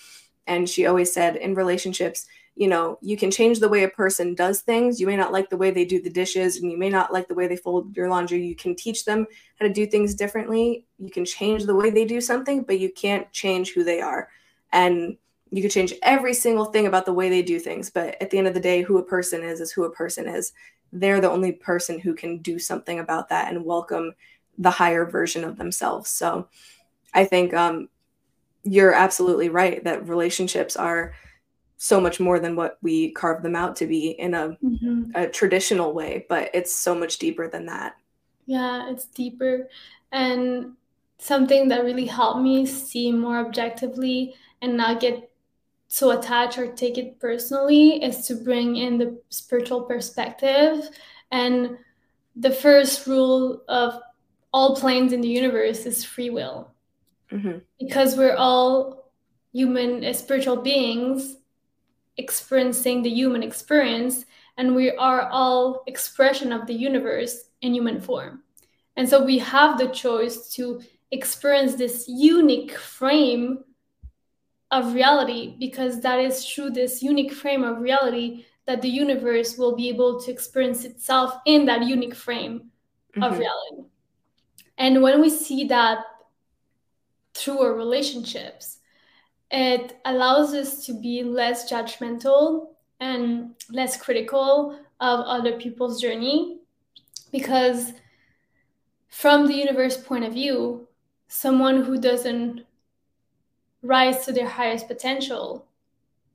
And 0.47 0.69
she 0.69 0.85
always 0.85 1.11
said, 1.11 1.37
in 1.37 1.55
relationships, 1.55 2.27
you 2.55 2.67
know, 2.67 2.97
you 3.01 3.17
can 3.17 3.31
change 3.31 3.59
the 3.59 3.67
way 3.67 3.83
a 3.83 3.89
person 3.89 4.35
does 4.35 4.61
things. 4.61 5.01
You 5.01 5.07
may 5.07 5.17
not 5.17 5.33
like 5.33 5.49
the 5.49 5.57
way 5.57 5.71
they 5.71 5.83
do 5.83 6.01
the 6.01 6.09
dishes, 6.09 6.57
and 6.57 6.71
you 6.71 6.77
may 6.77 6.89
not 6.89 7.11
like 7.11 7.27
the 7.27 7.33
way 7.33 7.47
they 7.47 7.57
fold 7.57 7.97
your 7.97 8.09
laundry. 8.09 8.45
You 8.45 8.55
can 8.55 8.75
teach 8.75 9.03
them 9.03 9.25
how 9.59 9.67
to 9.67 9.73
do 9.73 9.85
things 9.85 10.13
differently. 10.13 10.85
You 10.99 11.09
can 11.09 11.25
change 11.25 11.65
the 11.65 11.75
way 11.75 11.89
they 11.89 12.05
do 12.05 12.21
something, 12.21 12.63
but 12.63 12.79
you 12.79 12.91
can't 12.91 13.29
change 13.33 13.73
who 13.73 13.83
they 13.83 13.99
are. 13.99 14.29
And 14.71 15.17
you 15.51 15.61
could 15.61 15.71
change 15.71 15.93
every 16.01 16.33
single 16.33 16.65
thing 16.65 16.87
about 16.87 17.05
the 17.05 17.13
way 17.13 17.29
they 17.29 17.41
do 17.41 17.59
things. 17.59 17.89
But 17.89 18.21
at 18.21 18.29
the 18.29 18.37
end 18.37 18.47
of 18.47 18.53
the 18.53 18.59
day, 18.59 18.81
who 18.81 18.97
a 18.97 19.03
person 19.03 19.43
is, 19.43 19.61
is 19.61 19.71
who 19.71 19.83
a 19.83 19.91
person 19.91 20.27
is 20.27 20.53
they're 20.91 21.21
the 21.21 21.29
only 21.29 21.51
person 21.51 21.99
who 21.99 22.13
can 22.13 22.39
do 22.39 22.57
something 22.57 22.99
about 22.99 23.29
that 23.29 23.51
and 23.51 23.65
welcome 23.65 24.13
the 24.57 24.71
higher 24.71 25.05
version 25.05 25.43
of 25.43 25.57
themselves. 25.57 26.09
So 26.09 26.47
I 27.13 27.25
think 27.25 27.53
um, 27.53 27.89
you're 28.63 28.93
absolutely 28.93 29.49
right 29.49 29.83
that 29.83 30.07
relationships 30.07 30.77
are 30.77 31.13
so 31.77 31.99
much 31.99 32.21
more 32.21 32.39
than 32.39 32.55
what 32.55 32.77
we 32.81 33.11
carve 33.11 33.43
them 33.43 33.55
out 33.55 33.75
to 33.75 33.85
be 33.85 34.11
in 34.11 34.33
a, 34.33 34.57
mm-hmm. 34.63 35.11
a 35.15 35.27
traditional 35.27 35.93
way, 35.93 36.25
but 36.29 36.49
it's 36.53 36.73
so 36.73 36.95
much 36.95 37.17
deeper 37.17 37.49
than 37.49 37.65
that. 37.65 37.95
Yeah, 38.45 38.89
it's 38.89 39.05
deeper. 39.07 39.67
And 40.13 40.73
something 41.17 41.67
that 41.67 41.83
really 41.83 42.05
helped 42.05 42.41
me 42.41 42.65
see 42.65 43.11
more 43.11 43.39
objectively 43.39 44.35
and 44.61 44.77
not 44.77 45.01
get 45.01 45.29
so 45.87 46.11
attach 46.11 46.57
or 46.57 46.71
take 46.73 46.97
it 46.97 47.19
personally 47.19 48.03
is 48.03 48.25
to 48.27 48.35
bring 48.35 48.75
in 48.77 48.97
the 48.97 49.19
spiritual 49.29 49.83
perspective 49.83 50.89
and 51.31 51.77
the 52.35 52.51
first 52.51 53.07
rule 53.07 53.63
of 53.67 53.99
all 54.51 54.75
planes 54.75 55.13
in 55.13 55.21
the 55.21 55.27
universe 55.27 55.85
is 55.85 56.03
free 56.03 56.29
will 56.29 56.71
mm-hmm. 57.31 57.57
because 57.79 58.17
we're 58.17 58.35
all 58.35 59.11
human 59.53 60.03
uh, 60.03 60.13
spiritual 60.13 60.57
beings 60.57 61.37
experiencing 62.17 63.01
the 63.01 63.09
human 63.09 63.43
experience 63.43 64.25
and 64.57 64.73
we 64.73 64.91
are 64.91 65.29
all 65.29 65.83
expression 65.87 66.51
of 66.51 66.65
the 66.65 66.73
universe 66.73 67.49
in 67.61 67.73
human 67.73 67.99
form 68.01 68.43
and 68.97 69.07
so 69.07 69.23
we 69.23 69.37
have 69.37 69.77
the 69.77 69.87
choice 69.89 70.49
to 70.49 70.81
experience 71.11 71.75
this 71.75 72.05
unique 72.07 72.77
frame 72.77 73.63
of 74.75 74.93
reality 74.93 75.55
because 75.57 76.01
that 76.01 76.19
is 76.19 76.45
through 76.45 76.69
this 76.69 77.01
unique 77.01 77.31
frame 77.31 77.63
of 77.63 77.79
reality 77.79 78.45
that 78.65 78.81
the 78.81 78.89
universe 78.89 79.57
will 79.57 79.75
be 79.75 79.87
able 79.87 80.19
to 80.19 80.31
experience 80.31 80.83
itself 80.83 81.37
in 81.45 81.65
that 81.65 81.83
unique 81.83 82.13
frame 82.15 82.59
mm-hmm. 83.15 83.23
of 83.23 83.39
reality. 83.39 83.89
And 84.77 85.01
when 85.01 85.21
we 85.21 85.29
see 85.29 85.63
that 85.65 85.99
through 87.33 87.61
our 87.61 87.73
relationships, 87.73 88.79
it 89.49 89.97
allows 90.03 90.53
us 90.53 90.85
to 90.87 90.93
be 90.93 91.23
less 91.23 91.71
judgmental 91.71 92.69
and 92.99 93.55
less 93.71 93.95
critical 93.95 94.77
of 94.99 95.19
other 95.21 95.57
people's 95.57 96.01
journey 96.01 96.59
because 97.31 97.93
from 99.07 99.47
the 99.47 99.53
universe 99.53 99.97
point 99.97 100.25
of 100.25 100.33
view 100.33 100.87
someone 101.27 101.83
who 101.83 101.99
doesn't 101.99 102.64
rise 103.85 104.25
to 104.25 104.31
their 104.31 104.47
highest 104.47 104.87
potential 104.87 105.67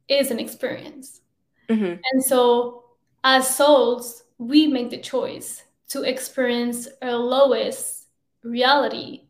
is 0.09 0.31
an 0.31 0.39
experience. 0.39 1.21
Mm-hmm. 1.69 2.01
And 2.13 2.25
so, 2.25 2.85
as 3.23 3.55
souls, 3.55 4.25
we 4.39 4.67
make 4.67 4.91
the 4.91 4.99
choice 4.99 5.63
to 5.89 6.03
experience 6.03 6.89
our 7.03 7.15
lowest 7.15 8.07
reality 8.43 9.23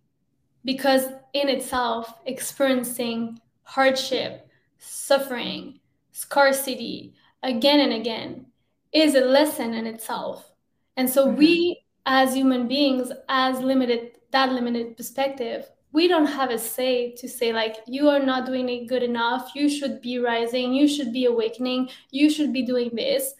because, 0.64 1.06
in 1.32 1.48
itself, 1.48 2.14
experiencing 2.26 3.40
hardship, 3.62 4.48
suffering, 4.78 5.80
scarcity 6.12 7.14
again 7.42 7.80
and 7.80 7.92
again 7.92 8.46
is 8.92 9.14
a 9.14 9.20
lesson 9.20 9.74
in 9.74 9.86
itself. 9.86 10.52
And 10.96 11.08
so, 11.08 11.26
mm-hmm. 11.26 11.36
we 11.36 11.82
as 12.06 12.34
human 12.34 12.66
beings, 12.66 13.12
as 13.28 13.60
limited, 13.60 14.12
that 14.30 14.52
limited 14.52 14.96
perspective, 14.96 15.70
we 15.92 16.06
don't 16.06 16.26
have 16.26 16.50
a 16.50 16.58
say 16.58 17.12
to 17.16 17.28
say 17.28 17.52
like 17.52 17.76
you 17.86 18.08
are 18.08 18.20
not 18.20 18.46
doing 18.46 18.68
it 18.68 18.86
good 18.86 19.02
enough. 19.02 19.50
You 19.54 19.68
should 19.68 20.00
be 20.00 20.18
rising. 20.18 20.72
You 20.72 20.86
should 20.86 21.12
be 21.12 21.24
awakening. 21.24 21.90
You 22.10 22.30
should 22.30 22.52
be 22.52 22.62
doing 22.62 22.90
this. 22.94 23.34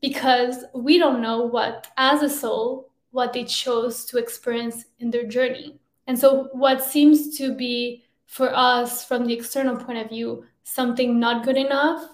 Because 0.00 0.64
we 0.74 0.96
don't 0.96 1.20
know 1.20 1.42
what 1.42 1.88
as 1.98 2.22
a 2.22 2.30
soul 2.30 2.90
what 3.10 3.32
they 3.32 3.44
chose 3.44 4.04
to 4.06 4.18
experience 4.18 4.84
in 5.00 5.10
their 5.10 5.26
journey. 5.26 5.78
And 6.06 6.18
so 6.18 6.48
what 6.52 6.82
seems 6.82 7.36
to 7.38 7.54
be 7.54 8.04
for 8.26 8.54
us 8.54 9.04
from 9.04 9.26
the 9.26 9.34
external 9.34 9.76
point 9.76 9.98
of 9.98 10.08
view 10.08 10.44
something 10.62 11.18
not 11.18 11.44
good 11.44 11.56
enough 11.56 12.08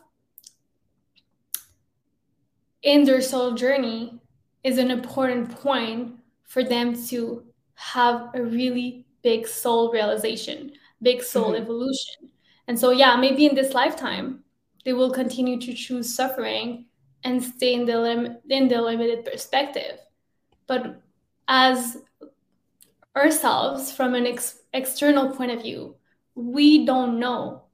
in 2.82 3.04
their 3.04 3.20
soul 3.20 3.52
journey 3.52 4.18
is 4.64 4.78
an 4.78 4.90
important 4.90 5.50
point 5.50 6.14
for 6.44 6.64
them 6.64 6.94
to 7.08 7.44
have 7.74 8.30
a 8.34 8.42
really 8.42 9.05
big 9.26 9.48
soul 9.48 9.90
realization, 9.90 10.70
big 11.02 11.20
soul 11.20 11.50
mm-hmm. 11.50 11.62
evolution. 11.62 12.30
And 12.68 12.78
so, 12.78 12.92
yeah, 12.92 13.16
maybe 13.16 13.44
in 13.44 13.56
this 13.56 13.74
lifetime, 13.74 14.44
they 14.84 14.92
will 14.92 15.10
continue 15.10 15.58
to 15.62 15.74
choose 15.74 16.14
suffering 16.14 16.86
and 17.24 17.42
stay 17.42 17.74
in 17.74 17.86
the 17.86 17.98
lim- 17.98 18.38
in 18.48 18.68
the 18.68 18.80
limited 18.80 19.24
perspective. 19.24 19.98
But 20.68 21.02
as 21.48 21.98
ourselves, 23.16 23.90
from 23.90 24.14
an 24.14 24.26
ex- 24.26 24.62
external 24.72 25.34
point 25.34 25.50
of 25.50 25.62
view, 25.62 25.96
we 26.36 26.86
don't 26.86 27.18
know 27.18 27.64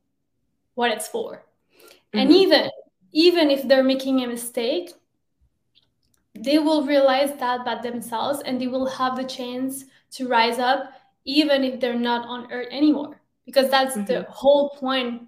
what 0.73 0.91
it's 0.91 1.09
for. 1.09 1.31
Mm-hmm. 1.35 2.19
And 2.19 2.33
even 2.33 2.71
even 3.13 3.51
if 3.51 3.69
they're 3.69 3.91
making 3.95 4.25
a 4.25 4.27
mistake, 4.27 4.95
they 6.33 6.59
will 6.59 6.87
realize 6.87 7.33
that 7.41 7.67
by 7.67 7.77
themselves 7.83 8.41
and 8.41 8.59
they 8.59 8.69
will 8.69 8.87
have 8.87 9.17
the 9.17 9.29
chance 9.39 9.85
to 10.17 10.29
rise 10.29 10.59
up 10.59 10.95
even 11.25 11.65
if 11.65 11.81
they're 11.81 11.99
not 11.99 12.27
on 12.27 12.51
earth 12.53 12.69
anymore 12.71 13.21
because 13.47 13.71
that's 13.71 13.97
mm-hmm. 13.97 14.07
the 14.07 14.23
whole 14.31 14.71
point 14.71 15.23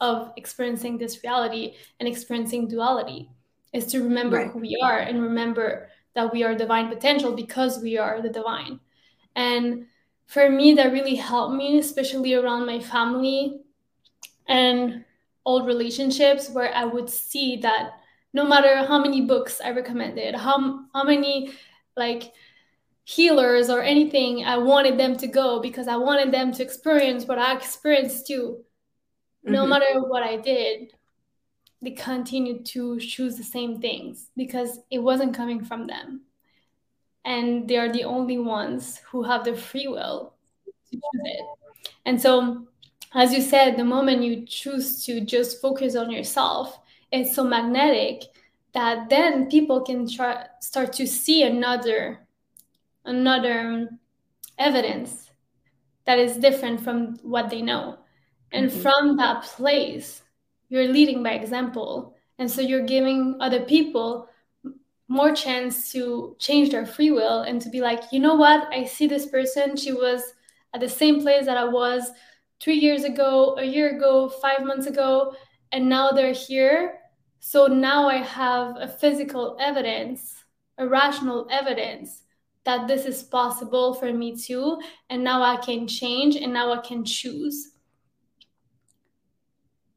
of 0.00 0.32
experiencing 0.36 0.98
this 0.98 1.22
reality 1.22 1.74
and 2.00 2.08
experiencing 2.08 2.68
duality 2.68 3.30
is 3.72 3.86
to 3.86 4.02
remember 4.02 4.36
right. 4.38 4.50
who 4.50 4.58
we 4.58 4.78
are 4.82 4.98
and 4.98 5.22
remember 5.22 5.88
that 6.14 6.32
we 6.32 6.42
are 6.42 6.54
divine 6.54 6.88
potential 6.88 7.34
because 7.34 7.80
we 7.82 7.96
are 7.96 8.20
the 8.20 8.28
divine 8.28 8.78
and 9.34 9.86
for 10.26 10.50
me 10.50 10.74
that 10.74 10.92
really 10.92 11.14
helped 11.14 11.54
me 11.54 11.78
especially 11.78 12.34
around 12.34 12.66
my 12.66 12.80
family 12.80 13.60
and 14.48 15.04
old 15.44 15.66
relationships 15.66 16.50
where 16.50 16.74
i 16.74 16.84
would 16.84 17.08
see 17.08 17.56
that 17.56 17.92
no 18.32 18.44
matter 18.44 18.84
how 18.86 18.98
many 18.98 19.22
books 19.22 19.60
i 19.64 19.70
recommended 19.70 20.34
how, 20.34 20.80
how 20.92 21.04
many 21.04 21.52
like 21.96 22.32
healers 23.06 23.70
or 23.70 23.82
anything. 23.82 24.44
I 24.44 24.58
wanted 24.58 24.98
them 24.98 25.16
to 25.18 25.28
go 25.28 25.60
because 25.60 25.86
I 25.86 25.94
wanted 25.94 26.34
them 26.34 26.50
to 26.52 26.62
experience 26.62 27.24
what 27.24 27.38
I 27.38 27.54
experienced 27.54 28.26
too. 28.26 28.64
No 29.44 29.60
mm-hmm. 29.60 29.70
matter 29.70 30.00
what 30.00 30.24
I 30.24 30.36
did, 30.38 30.92
they 31.80 31.92
continued 31.92 32.66
to 32.66 32.98
choose 32.98 33.36
the 33.36 33.44
same 33.44 33.80
things 33.80 34.30
because 34.36 34.80
it 34.90 34.98
wasn't 34.98 35.36
coming 35.36 35.64
from 35.64 35.86
them. 35.86 36.22
And 37.24 37.68
they 37.68 37.76
are 37.76 37.92
the 37.92 38.02
only 38.04 38.38
ones 38.38 38.98
who 39.08 39.22
have 39.22 39.44
the 39.44 39.54
free 39.54 39.86
will 39.86 40.34
to 40.64 40.72
to 40.72 40.96
choose 40.96 41.22
it. 41.24 41.46
And 42.04 42.20
so, 42.20 42.66
as 43.14 43.32
you 43.32 43.40
said, 43.40 43.76
the 43.76 43.84
moment 43.84 44.24
you 44.24 44.44
choose 44.46 45.04
to 45.04 45.20
just 45.20 45.60
focus 45.60 45.94
on 45.94 46.10
yourself, 46.10 46.80
it's 47.12 47.36
so 47.36 47.44
magnetic 47.44 48.22
that 48.72 49.08
then 49.08 49.48
people 49.48 49.82
can 49.82 50.08
try, 50.08 50.46
start 50.60 50.92
to 50.94 51.06
see 51.06 51.44
another 51.44 52.25
another 53.06 53.88
evidence 54.58 55.30
that 56.04 56.18
is 56.18 56.36
different 56.36 56.80
from 56.80 57.16
what 57.22 57.50
they 57.50 57.62
know. 57.62 57.98
And 58.52 58.70
mm-hmm. 58.70 58.80
from 58.80 59.16
that 59.16 59.42
place, 59.42 60.22
you're 60.68 60.88
leading 60.88 61.22
by 61.22 61.32
example. 61.32 62.14
And 62.38 62.50
so 62.50 62.60
you're 62.60 62.86
giving 62.86 63.36
other 63.40 63.64
people 63.64 64.28
more 65.08 65.34
chance 65.34 65.92
to 65.92 66.36
change 66.38 66.70
their 66.70 66.86
free 66.86 67.10
will 67.10 67.42
and 67.42 67.60
to 67.62 67.70
be 67.70 67.80
like, 67.80 68.02
you 68.12 68.20
know 68.20 68.34
what? 68.34 68.68
I 68.72 68.84
see 68.84 69.06
this 69.06 69.26
person. 69.26 69.76
She 69.76 69.92
was 69.92 70.22
at 70.74 70.80
the 70.80 70.88
same 70.88 71.22
place 71.22 71.46
that 71.46 71.56
I 71.56 71.64
was 71.64 72.10
three 72.60 72.76
years 72.76 73.04
ago, 73.04 73.56
a 73.58 73.64
year 73.64 73.96
ago, 73.96 74.28
five 74.28 74.64
months 74.64 74.86
ago, 74.86 75.34
and 75.72 75.88
now 75.88 76.10
they're 76.10 76.32
here. 76.32 76.98
So 77.38 77.66
now 77.66 78.08
I 78.08 78.16
have 78.16 78.76
a 78.78 78.88
physical 78.88 79.56
evidence, 79.60 80.34
a 80.78 80.88
rational 80.88 81.46
evidence 81.50 82.22
that 82.66 82.86
this 82.86 83.06
is 83.06 83.22
possible 83.22 83.94
for 83.94 84.12
me 84.12 84.36
too. 84.36 84.78
And 85.08 85.24
now 85.24 85.42
I 85.42 85.56
can 85.56 85.88
change 85.88 86.36
and 86.36 86.52
now 86.52 86.72
I 86.72 86.78
can 86.78 87.04
choose. 87.04 87.70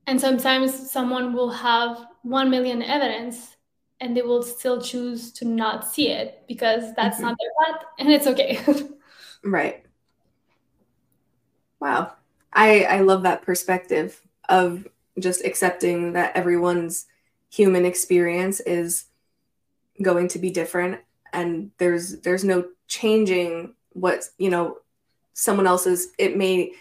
And 0.08 0.20
sometimes 0.20 0.90
someone 0.90 1.34
will 1.34 1.52
have 1.52 2.06
1 2.24 2.50
million 2.50 2.82
evidence 2.82 3.58
and 4.00 4.16
they 4.16 4.22
will 4.22 4.42
still 4.42 4.82
choose 4.82 5.32
to 5.34 5.46
not 5.46 5.86
see 5.88 6.10
it 6.10 6.44
because 6.48 6.96
that's 6.96 7.18
mm-hmm. 7.18 7.26
not 7.26 7.38
their 7.40 7.74
path 7.74 7.86
and 8.00 8.10
it's 8.10 8.28
okay. 8.28 8.60
right. 9.44 9.86
Wow. 11.80 12.14
I 12.54 12.84
I 12.84 13.00
love 13.02 13.24
that 13.24 13.42
perspective 13.42 14.22
of 14.48 14.88
just 15.20 15.46
accepting 15.46 16.14
that 16.14 16.36
everyone's 16.36 17.06
human 17.52 17.86
experience 17.86 18.60
is 18.62 19.06
going 20.02 20.28
to 20.30 20.40
be 20.40 20.50
different 20.50 21.02
and 21.34 21.72
there's 21.78 22.20
there's 22.22 22.44
no 22.44 22.66
changing 22.88 23.74
what, 23.94 24.24
you 24.38 24.50
know, 24.50 24.78
someone 25.34 25.68
else's 25.68 26.10
it 26.18 26.36
may 26.36 26.72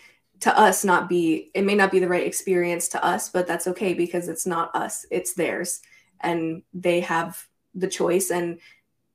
to 0.41 0.57
us 0.59 0.85
not 0.85 1.09
be 1.09 1.51
it 1.55 1.63
may 1.65 1.75
not 1.75 1.91
be 1.91 1.99
the 1.99 2.09
right 2.09 2.27
experience 2.27 2.89
to 2.89 3.05
us, 3.05 3.29
but 3.29 3.47
that's 3.47 3.67
okay 3.67 3.95
because 3.95 4.29
it's 4.29 4.47
not 4.47 4.75
us, 4.75 5.07
it's 5.11 5.35
theirs. 5.35 5.81
And 6.21 6.63
they 6.75 7.01
have 7.01 7.47
the 7.75 7.89
choice 7.89 8.31
and 8.31 8.59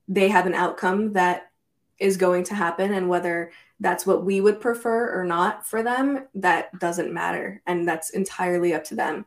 they 0.08 0.30
have 0.30 0.46
an 0.46 0.54
outcome 0.54 1.14
that 1.14 1.52
is 2.00 2.18
going 2.18 2.44
to 2.46 2.56
happen. 2.56 2.94
And 2.94 3.10
whether 3.10 3.52
that's 3.80 4.06
what 4.06 4.24
we 4.24 4.42
would 4.42 4.62
prefer 4.62 5.20
or 5.20 5.26
not 5.26 5.66
for 5.66 5.84
them 5.84 6.28
that 6.36 6.78
doesn't 6.80 7.14
matter. 7.14 7.62
And 7.66 7.88
that's 7.88 8.12
entirely 8.12 8.74
up 8.74 8.84
to 8.86 8.96
them. 8.96 9.26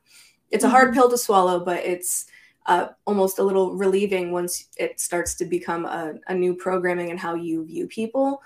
It's 0.51 0.65
a 0.65 0.69
hard 0.69 0.89
mm-hmm. 0.89 1.01
pill 1.01 1.11
to 1.11 1.19
swallow 1.19 1.61
but 1.61 1.85
it's 1.85 2.27
uh, 2.67 2.89
almost 3.07 3.39
a 3.39 3.43
little 3.43 3.75
relieving 3.75 4.33
once 4.33 4.69
it 4.77 5.01
starts 5.01 5.35
to 5.37 5.45
become 5.45 5.87
a, 5.87 6.15
a 6.29 6.35
new 6.35 6.55
programming 6.55 7.11
and 7.11 7.21
how 7.21 7.35
you 7.35 7.65
view 7.65 7.87
people 7.87 8.41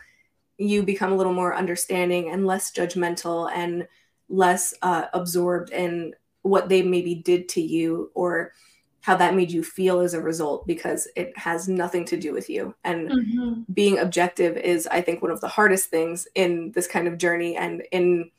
you 0.61 0.83
become 0.83 1.11
a 1.11 1.17
little 1.17 1.33
more 1.33 1.57
understanding 1.57 2.31
and 2.31 2.47
less 2.47 2.71
judgmental 2.71 3.51
and 3.51 3.89
less 4.29 4.75
uh, 4.83 5.07
absorbed 5.15 5.71
in 5.71 6.15
what 6.43 6.69
they 6.69 6.83
maybe 6.83 7.15
did 7.15 7.49
to 7.49 7.63
you 7.63 8.11
or 8.15 8.53
how 9.01 9.17
that 9.17 9.35
made 9.35 9.51
you 9.51 9.65
feel 9.65 10.01
as 10.01 10.13
a 10.13 10.21
result 10.21 10.67
because 10.67 11.09
it 11.17 11.37
has 11.37 11.67
nothing 11.67 12.05
to 12.05 12.19
do 12.19 12.35
with 12.35 12.51
you. 12.51 12.75
And 12.85 13.11
mm-hmm. 13.11 13.73
being 13.73 13.99
objective 13.99 14.59
is, 14.59 14.87
I 14.87 15.01
think, 15.01 15.23
one 15.23 15.31
of 15.31 15.41
the 15.41 15.49
hardest 15.49 15.89
things 15.89 16.29
in 16.35 16.73
this 16.73 16.87
kind 16.87 17.09
of 17.09 17.17
journey 17.17 17.57
and 17.57 17.83
in 17.91 18.31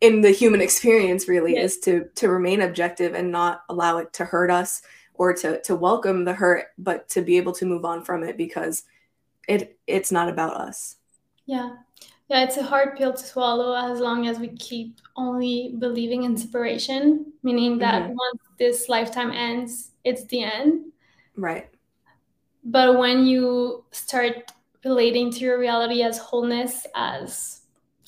in 0.00 0.20
the 0.20 0.30
human 0.30 0.60
experience 0.60 1.28
really 1.28 1.56
is 1.56 1.78
to 1.78 2.08
to 2.14 2.28
remain 2.28 2.60
objective 2.60 3.14
and 3.14 3.30
not 3.30 3.62
allow 3.68 3.98
it 3.98 4.12
to 4.12 4.24
hurt 4.24 4.50
us 4.50 4.82
or 5.14 5.32
to 5.32 5.60
to 5.62 5.74
welcome 5.74 6.24
the 6.24 6.34
hurt 6.34 6.66
but 6.78 7.08
to 7.08 7.22
be 7.22 7.36
able 7.36 7.52
to 7.52 7.64
move 7.64 7.84
on 7.84 8.02
from 8.04 8.22
it 8.22 8.36
because 8.36 8.84
it 9.48 9.78
it's 9.86 10.12
not 10.12 10.28
about 10.28 10.54
us 10.54 10.96
yeah 11.46 11.76
yeah, 12.28 12.42
it's 12.42 12.56
a 12.56 12.62
hard 12.62 12.96
pill 12.96 13.12
to 13.12 13.24
swallow 13.24 13.74
as 13.74 14.00
long 14.00 14.26
as 14.26 14.40
we 14.40 14.48
keep 14.48 15.00
only 15.14 15.76
believing 15.78 16.24
in 16.24 16.36
separation, 16.36 17.32
meaning 17.44 17.78
that 17.78 18.02
mm-hmm. 18.02 18.14
once 18.14 18.42
this 18.58 18.88
lifetime 18.88 19.30
ends, 19.30 19.92
it's 20.02 20.24
the 20.24 20.42
end. 20.42 20.86
Right. 21.36 21.68
But 22.64 22.98
when 22.98 23.26
you 23.26 23.84
start 23.92 24.50
relating 24.84 25.30
to 25.32 25.38
your 25.38 25.58
reality 25.60 26.02
as 26.02 26.18
wholeness, 26.18 26.84
as 26.96 27.55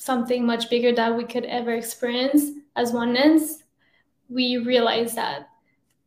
something 0.09 0.43
much 0.43 0.71
bigger 0.71 0.91
that 0.91 1.15
we 1.15 1.23
could 1.23 1.45
ever 1.45 1.71
experience 1.71 2.49
as 2.75 2.91
oneness, 2.91 3.61
we 4.27 4.57
realize 4.57 5.13
that 5.13 5.49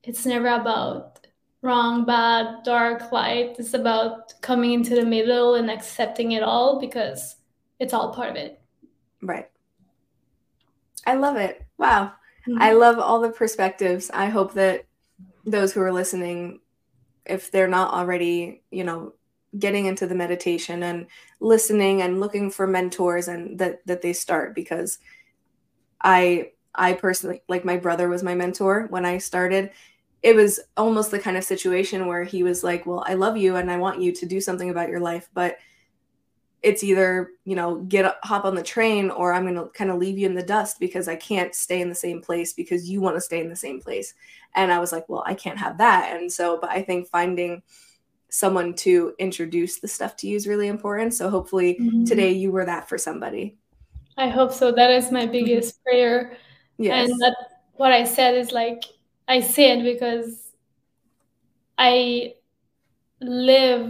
it's 0.02 0.26
never 0.26 0.48
about 0.48 1.24
wrong, 1.62 2.04
bad, 2.04 2.64
dark, 2.64 3.12
light. 3.12 3.54
It's 3.60 3.74
about 3.74 4.40
coming 4.40 4.72
into 4.72 4.96
the 4.96 5.04
middle 5.04 5.54
and 5.54 5.70
accepting 5.70 6.32
it 6.32 6.42
all 6.42 6.80
because 6.80 7.36
it's 7.78 7.94
all 7.94 8.12
part 8.12 8.30
of 8.30 8.34
it. 8.34 8.60
Right. 9.22 9.48
I 11.06 11.14
love 11.14 11.36
it. 11.36 11.64
Wow. 11.78 12.14
Mm-hmm. 12.48 12.60
I 12.60 12.72
love 12.72 12.98
all 12.98 13.20
the 13.20 13.30
perspectives. 13.30 14.10
I 14.12 14.26
hope 14.26 14.54
that 14.54 14.84
those 15.46 15.72
who 15.72 15.80
are 15.80 15.92
listening, 15.92 16.58
if 17.24 17.52
they're 17.52 17.68
not 17.68 17.94
already, 17.94 18.64
you 18.72 18.82
know, 18.82 19.12
getting 19.58 19.86
into 19.86 20.06
the 20.06 20.14
meditation 20.14 20.82
and 20.82 21.06
listening 21.40 22.02
and 22.02 22.20
looking 22.20 22.50
for 22.50 22.66
mentors 22.66 23.28
and 23.28 23.58
that 23.58 23.86
that 23.86 24.02
they 24.02 24.12
start 24.12 24.54
because 24.54 24.98
I 26.00 26.52
I 26.74 26.94
personally 26.94 27.42
like 27.48 27.64
my 27.64 27.76
brother 27.76 28.08
was 28.08 28.22
my 28.22 28.34
mentor 28.34 28.86
when 28.90 29.04
I 29.04 29.18
started. 29.18 29.70
It 30.22 30.36
was 30.36 30.60
almost 30.76 31.10
the 31.10 31.18
kind 31.18 31.36
of 31.36 31.44
situation 31.44 32.06
where 32.06 32.24
he 32.24 32.42
was 32.42 32.62
like, 32.64 32.86
"Well, 32.86 33.04
I 33.06 33.14
love 33.14 33.36
you 33.36 33.56
and 33.56 33.70
I 33.70 33.78
want 33.78 34.00
you 34.00 34.12
to 34.12 34.26
do 34.26 34.40
something 34.40 34.70
about 34.70 34.88
your 34.88 35.00
life, 35.00 35.28
but 35.34 35.58
it's 36.62 36.84
either 36.84 37.30
you 37.44 37.56
know 37.56 37.78
get 37.80 38.16
hop 38.22 38.44
on 38.44 38.54
the 38.54 38.62
train 38.62 39.10
or 39.10 39.32
i'm 39.32 39.42
going 39.42 39.54
to 39.54 39.66
kind 39.72 39.90
of 39.90 39.98
leave 39.98 40.18
you 40.18 40.26
in 40.26 40.34
the 40.34 40.42
dust 40.42 40.78
because 40.78 41.08
i 41.08 41.16
can't 41.16 41.54
stay 41.54 41.80
in 41.80 41.88
the 41.88 41.94
same 41.94 42.22
place 42.22 42.52
because 42.52 42.88
you 42.88 43.00
want 43.00 43.16
to 43.16 43.20
stay 43.20 43.40
in 43.40 43.48
the 43.48 43.56
same 43.56 43.80
place 43.80 44.14
and 44.54 44.72
i 44.72 44.78
was 44.78 44.92
like 44.92 45.08
well 45.08 45.24
i 45.26 45.34
can't 45.34 45.58
have 45.58 45.78
that 45.78 46.16
and 46.16 46.32
so 46.32 46.58
but 46.60 46.70
i 46.70 46.80
think 46.80 47.08
finding 47.08 47.62
someone 48.32 48.74
to 48.74 49.12
introduce 49.18 49.78
the 49.78 49.88
stuff 49.88 50.16
to 50.16 50.26
you 50.26 50.36
is 50.36 50.46
really 50.46 50.68
important 50.68 51.14
so 51.14 51.28
hopefully 51.28 51.76
mm-hmm. 51.80 52.04
today 52.04 52.32
you 52.32 52.50
were 52.50 52.64
that 52.64 52.88
for 52.88 52.98
somebody 52.98 53.56
i 54.16 54.28
hope 54.28 54.52
so 54.52 54.72
that 54.72 54.90
is 54.90 55.12
my 55.12 55.22
mm-hmm. 55.22 55.32
biggest 55.32 55.74
mm-hmm. 55.74 55.90
prayer 55.90 56.36
yes. 56.78 57.10
and 57.10 57.20
that 57.20 57.36
what 57.74 57.92
i 57.92 58.04
said 58.04 58.34
is 58.34 58.52
like 58.52 58.84
i 59.28 59.40
say 59.40 59.78
it 59.78 59.84
because 59.84 60.52
i 61.78 62.32
live 63.20 63.88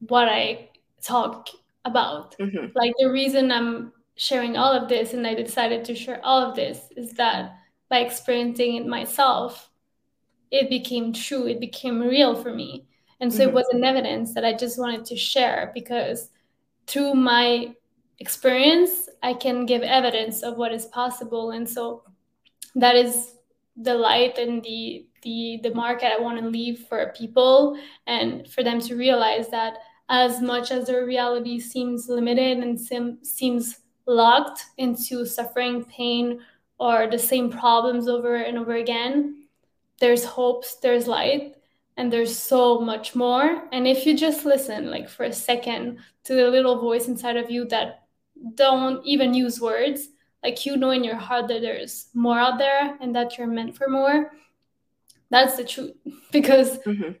what 0.00 0.28
i 0.28 0.68
talk 1.02 1.48
about. 1.84 2.36
Mm-hmm. 2.38 2.66
Like 2.74 2.94
the 2.98 3.10
reason 3.10 3.50
I'm 3.50 3.92
sharing 4.16 4.56
all 4.56 4.72
of 4.72 4.88
this 4.88 5.14
and 5.14 5.26
I 5.26 5.34
decided 5.34 5.84
to 5.84 5.94
share 5.94 6.20
all 6.24 6.42
of 6.42 6.56
this 6.56 6.90
is 6.96 7.12
that 7.12 7.56
by 7.88 8.00
experiencing 8.00 8.76
it 8.76 8.86
myself, 8.86 9.70
it 10.50 10.68
became 10.68 11.12
true, 11.12 11.46
it 11.46 11.60
became 11.60 12.00
real 12.00 12.34
for 12.34 12.52
me. 12.52 12.86
And 13.20 13.32
so 13.32 13.40
mm-hmm. 13.40 13.48
it 13.48 13.54
was 13.54 13.66
an 13.72 13.84
evidence 13.84 14.34
that 14.34 14.44
I 14.44 14.52
just 14.52 14.78
wanted 14.78 15.04
to 15.06 15.16
share 15.16 15.72
because 15.74 16.30
through 16.86 17.14
my 17.14 17.74
experience, 18.18 19.08
I 19.22 19.34
can 19.34 19.66
give 19.66 19.82
evidence 19.82 20.42
of 20.42 20.56
what 20.56 20.72
is 20.72 20.86
possible. 20.86 21.50
And 21.50 21.68
so 21.68 22.02
that 22.74 22.96
is 22.96 23.34
the 23.76 23.94
light 23.94 24.38
and 24.38 24.62
the 24.62 25.06
the 25.22 25.60
the 25.62 25.74
market 25.74 26.12
I 26.16 26.20
want 26.20 26.40
to 26.40 26.48
leave 26.48 26.86
for 26.88 27.12
people 27.16 27.78
and 28.06 28.48
for 28.48 28.62
them 28.62 28.80
to 28.82 28.96
realize 28.96 29.48
that 29.50 29.74
as 30.08 30.40
much 30.40 30.70
as 30.70 30.86
their 30.86 31.04
reality 31.04 31.60
seems 31.60 32.08
limited 32.08 32.58
and 32.58 32.80
sim- 32.80 33.18
seems 33.22 33.80
locked 34.06 34.64
into 34.78 35.26
suffering, 35.26 35.84
pain, 35.84 36.40
or 36.78 37.08
the 37.10 37.18
same 37.18 37.50
problems 37.50 38.08
over 38.08 38.36
and 38.36 38.56
over 38.58 38.76
again, 38.76 39.44
there's 40.00 40.24
hopes, 40.24 40.76
there's 40.76 41.06
light, 41.06 41.56
and 41.98 42.10
there's 42.10 42.34
so 42.34 42.80
much 42.80 43.14
more. 43.14 43.62
And 43.72 43.86
if 43.86 44.06
you 44.06 44.16
just 44.16 44.46
listen, 44.46 44.90
like 44.90 45.10
for 45.10 45.24
a 45.24 45.32
second, 45.32 45.98
to 46.24 46.34
the 46.34 46.48
little 46.48 46.80
voice 46.80 47.08
inside 47.08 47.36
of 47.36 47.50
you 47.50 47.66
that 47.66 48.04
don't 48.54 49.04
even 49.04 49.34
use 49.34 49.60
words, 49.60 50.08
like 50.42 50.64
you 50.64 50.78
know 50.78 50.90
in 50.90 51.04
your 51.04 51.16
heart 51.16 51.48
that 51.48 51.60
there's 51.60 52.08
more 52.14 52.38
out 52.38 52.58
there 52.58 52.96
and 53.00 53.14
that 53.14 53.36
you're 53.36 53.46
meant 53.46 53.76
for 53.76 53.88
more, 53.88 54.32
that's 55.30 55.56
the 55.56 55.64
truth. 55.64 55.92
Because 56.32 56.78
mm-hmm. 56.78 57.12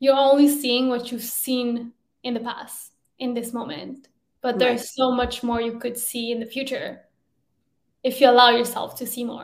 you're 0.00 0.16
only 0.16 0.48
seeing 0.48 0.90
what 0.90 1.10
you've 1.10 1.22
seen 1.22 1.92
in 2.22 2.34
the 2.34 2.40
past 2.40 2.92
in 3.18 3.32
this 3.32 3.52
moment 3.52 4.08
but 4.44 4.58
there's 4.58 4.80
right. 4.80 4.88
so 4.88 5.10
much 5.10 5.42
more 5.42 5.58
you 5.58 5.78
could 5.78 5.96
see 5.96 6.30
in 6.30 6.38
the 6.38 6.44
future 6.44 7.00
if 8.02 8.20
you 8.20 8.28
allow 8.28 8.50
yourself 8.50 8.94
to 8.94 9.06
see 9.06 9.24
more 9.24 9.42